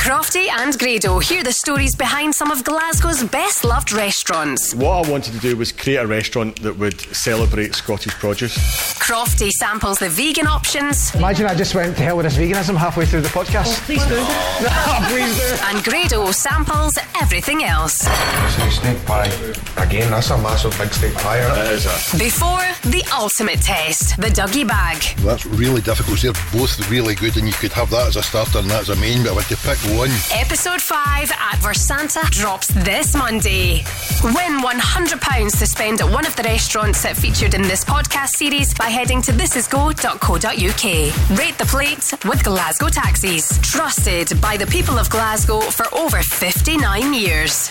[0.00, 4.74] Crofty and Grado hear the stories behind some of Glasgow's best loved restaurants.
[4.74, 8.56] What I wanted to do was create a restaurant that would celebrate Scottish produce.
[8.94, 11.14] Crofty samples the vegan options.
[11.14, 13.76] Imagine I just went to hell with this veganism halfway through the podcast.
[13.78, 14.16] Oh, please do.
[14.72, 15.56] Ah, please do.
[15.68, 17.94] And Grado samples everything else.
[17.98, 19.28] Say steak pie.
[19.76, 21.38] Again, that's a massive big steak pie.
[21.38, 22.18] It is a.
[22.18, 25.02] Before the ultimate test, the Dougie bag.
[25.18, 26.20] That's really difficult.
[26.20, 28.88] They're both really good, and you could have that as a starter and that as
[28.90, 30.10] a main, but I want to pick one.
[30.32, 33.84] Episode 5 at Versanta drops this Monday.
[34.22, 38.72] Win £100 to spend at one of the restaurants that featured in this podcast series
[38.74, 41.38] by heading to thisisgo.co.uk.
[41.38, 43.58] Rate the plate with Glasgow Taxis.
[43.62, 47.70] Trusted by the people of Glasgow for over 59 years.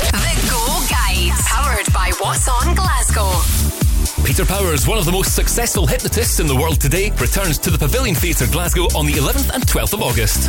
[0.00, 3.30] The Go Guide, powered by What's On Glasgow.
[4.24, 7.78] Peter Powers, one of the most successful hypnotists in the world today, returns to the
[7.78, 10.48] Pavilion Theatre Glasgow on the 11th and 12th of August.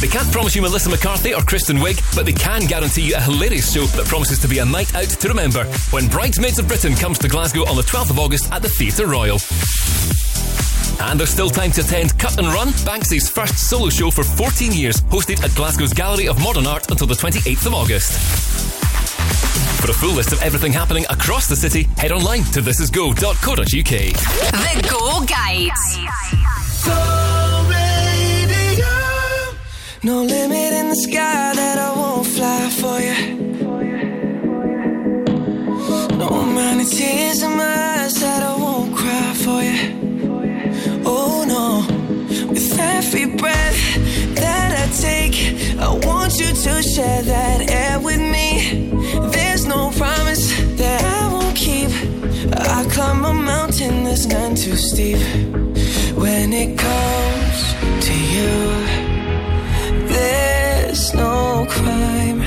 [0.00, 3.20] They can't promise you Melissa McCarthy or Kristen Wiig, but they can guarantee you a
[3.20, 6.94] hilarious show that promises to be a night out to remember when Bridesmaids of Britain
[6.94, 9.38] comes to Glasgow on the 12th of August at the Theatre Royal.
[11.00, 14.72] And there's still time to attend Cut and Run, Banksy's first solo show for 14
[14.72, 18.12] years, hosted at Glasgow's Gallery of Modern Art until the 28th of August.
[19.80, 23.64] For a full list of everything happening across the city, head online to thisisgo.co.uk.
[23.64, 25.70] The Go Guide.
[30.02, 33.36] No limit in the sky that I won't fly for you.
[36.16, 37.79] No amount of tears in my
[45.80, 48.90] I want you to share that air with me.
[49.32, 51.90] There's no promise that I won't keep.
[52.52, 55.18] I climb a mountain that's none too steep.
[56.16, 57.74] When it comes
[58.06, 58.54] to you.
[60.14, 62.40] There's no crime.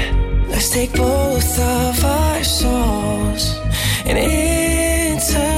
[0.50, 3.58] Let's take both of our souls
[4.06, 4.18] and
[5.16, 5.54] intertwine.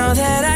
[0.00, 0.49] Now that I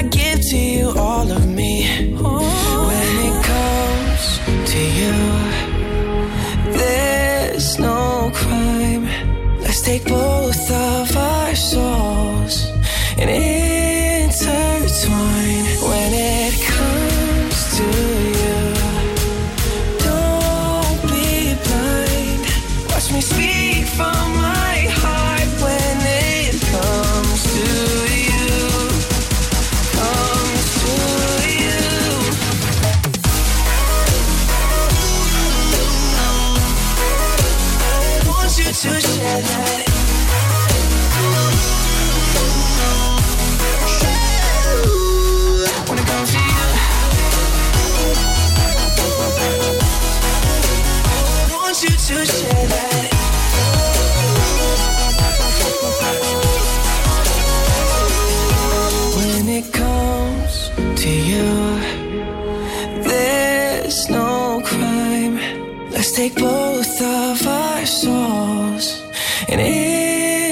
[66.28, 69.02] take both of our souls
[69.48, 70.43] and intertwine.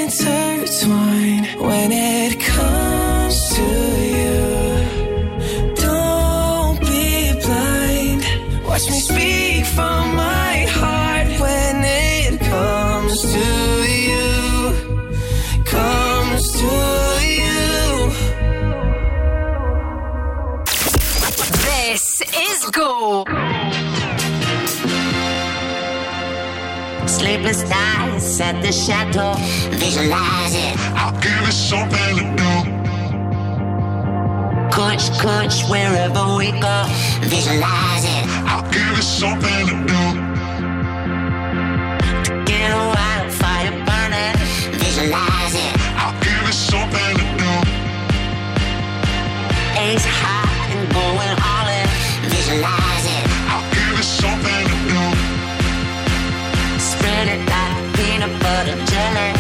[28.43, 29.35] At the chateau,
[29.71, 30.75] visualize it.
[30.99, 32.53] I'll give it something to do.
[34.75, 36.77] Coach, coach, wherever we go,
[37.23, 38.25] visualize it.
[38.51, 40.03] I'll give it something to do.
[42.51, 44.35] Get a wildfire burning,
[44.83, 45.73] visualize it.
[46.01, 47.53] I'll give it something to do.
[49.87, 51.89] Ace high and going all in,
[52.29, 52.92] visualize
[58.65, 59.33] butter jelly.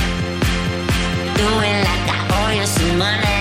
[1.38, 3.31] Like I owe you some money.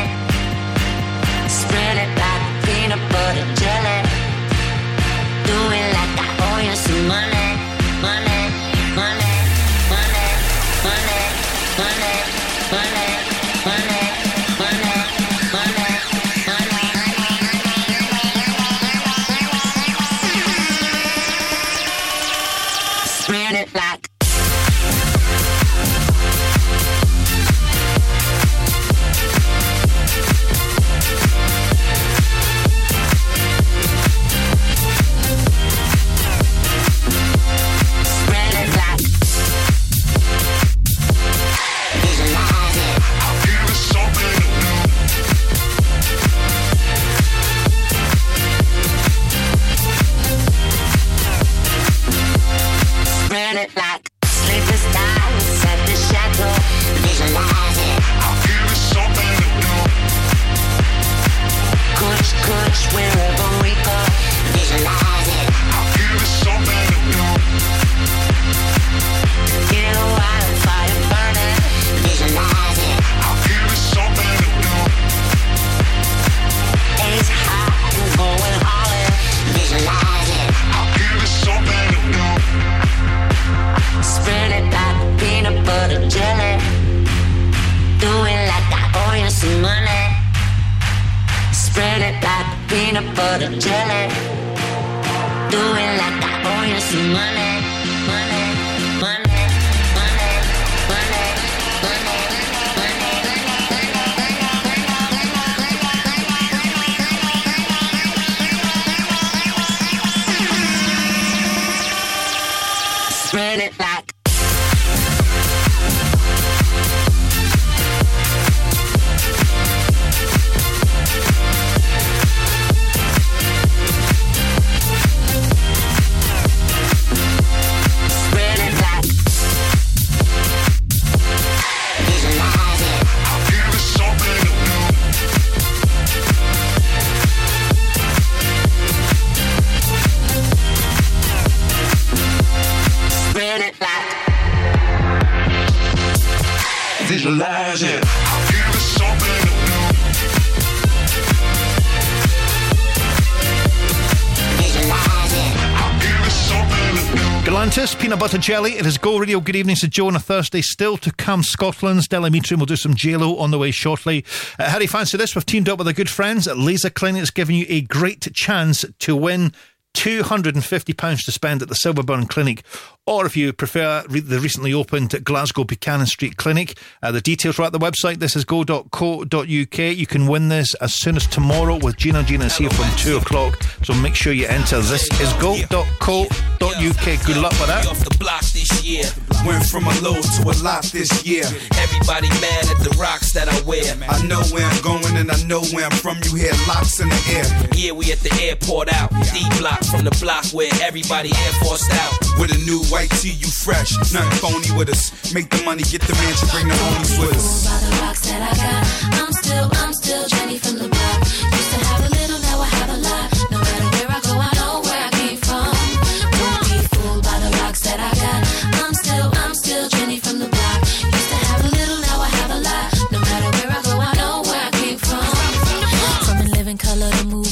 [158.12, 158.74] Peanut butter jelly.
[158.74, 159.40] It is Go Radio.
[159.40, 160.62] Good evening to Joe on a Thursday.
[160.62, 162.58] Still to come, Scotland's Del Amitri.
[162.58, 164.26] We'll do some JLo on the way shortly.
[164.60, 165.34] Uh, how do you fancy this?
[165.34, 168.84] We've teamed up with our good friends at Laser It's giving you a great chance
[169.00, 169.54] to win
[169.94, 172.64] £250 to spend at the Silverburn Clinic.
[173.12, 177.60] Or if you prefer re- the recently opened Glasgow Buchanan Street Clinic, uh, the details
[177.60, 178.20] are at the website.
[178.20, 179.78] This is go.co.uk.
[179.78, 182.24] You can win this as soon as tomorrow with Gina.
[182.24, 183.62] Gina here from 2 o'clock.
[183.84, 184.80] So make sure you enter.
[184.80, 187.26] This is go.co.uk.
[187.26, 187.86] Good luck with that.
[187.88, 189.04] off the block this year.
[189.46, 191.44] Went from a low to a lot this year.
[191.76, 193.84] Everybody mad at the rocks that I wear.
[194.08, 196.18] I know where I'm going and I know where I'm from.
[196.24, 197.68] You hear locks in the air.
[197.76, 199.10] Yeah, we at the airport out.
[199.34, 202.14] D block from the block where everybody air forced out.
[202.40, 203.98] With a new white tee, you fresh.
[204.14, 205.34] Nothing phony with us.
[205.34, 207.66] Make the money, get the mansion, bring the homies with us.
[207.66, 211.31] By the rocks that I got, I'm still, I'm still Jenny from the block.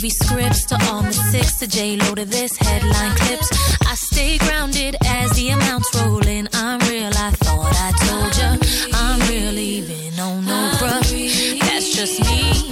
[0.10, 3.50] Scripts to all the six to J Lo to this headline clips.
[3.88, 6.50] I stay grounded as the amounts roll in.
[6.54, 7.12] I'm real.
[7.16, 8.50] I thought I told ya.
[8.94, 11.60] I'm real, even on no bruh.
[11.60, 12.70] That's just me.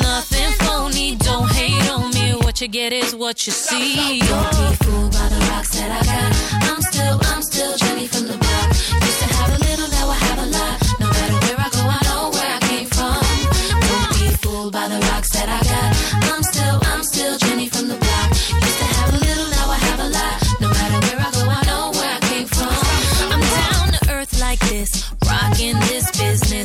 [0.00, 1.16] Nothing phony.
[1.16, 2.32] Don't hate on me.
[2.44, 4.20] What you get is what you see.
[4.20, 6.30] Don't be fooled by the rocks that I got.
[6.70, 8.77] I'm still, I'm still Jenny from the block.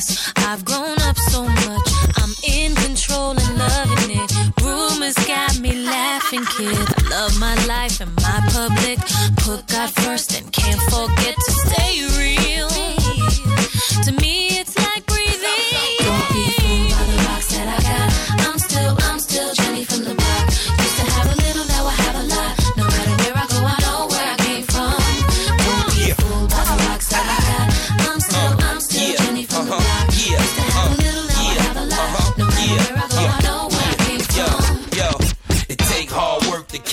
[0.04, 0.34] stress.
[0.38, 1.88] I've grown up so much.
[2.18, 4.62] I'm in control and loving it.
[4.62, 6.78] Rumors got me laughing, kid.
[6.98, 9.00] I love my life and my public.
[9.38, 11.52] Put God first and can't forget to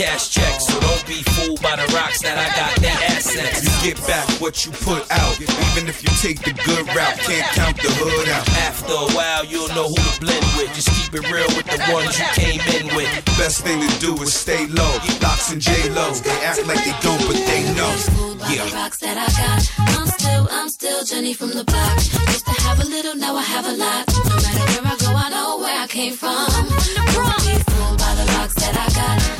[0.01, 2.73] cash checks, so don't be fooled by the rocks that I got.
[2.81, 3.61] They assets.
[3.61, 5.37] You get back what you put out.
[5.37, 8.49] Even if you take the good route, can't count the hood out.
[8.65, 10.73] After a while, you'll know who to blend with.
[10.73, 13.13] Just keep it real with the ones you came in with.
[13.37, 14.97] Best thing to do is stay low.
[15.21, 17.93] Locks and J Lo, they act like they don't, but they know.
[18.41, 19.61] the rocks that I got.
[20.01, 21.97] I'm still, I'm still Jenny from the block.
[22.33, 24.09] Used to have a little, now I have a lot.
[24.17, 26.49] No matter where I go, I know where I came from.
[27.13, 29.40] Don't be fooled by the rocks that I got.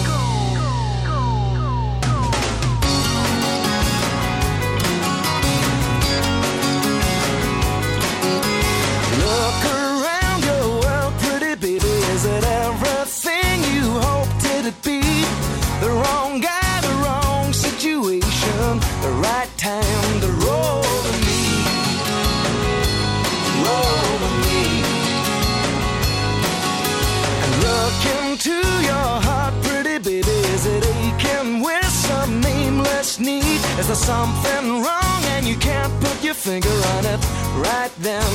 [34.21, 37.19] something wrong and you can't put your finger on it?
[37.67, 38.29] Right then,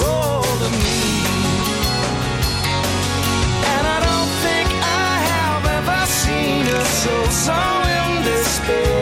[0.00, 1.00] roll to me.
[3.72, 4.68] And I don't think
[5.02, 7.58] I have ever seen a soul so
[7.96, 8.99] in despair.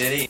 [0.00, 0.29] City.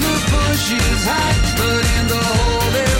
[0.31, 2.90] Bushes high, but in the hole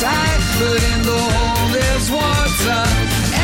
[0.00, 2.82] tight, but in the hole there's water.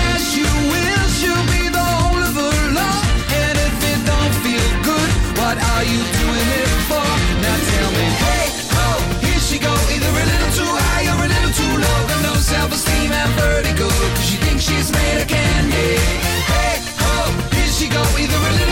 [0.08, 3.04] As you will, she'll be the whole of her love.
[3.28, 7.08] And if it don't feel good, what are you doing it for?
[7.44, 8.88] Now tell me, hey ho,
[9.20, 11.98] here she go, either a little too high or a little too low.
[12.08, 16.00] Got no self-esteem and vertigo, Cause she thinks she's made of candy.
[16.48, 18.65] Hey ho, here she go, either a little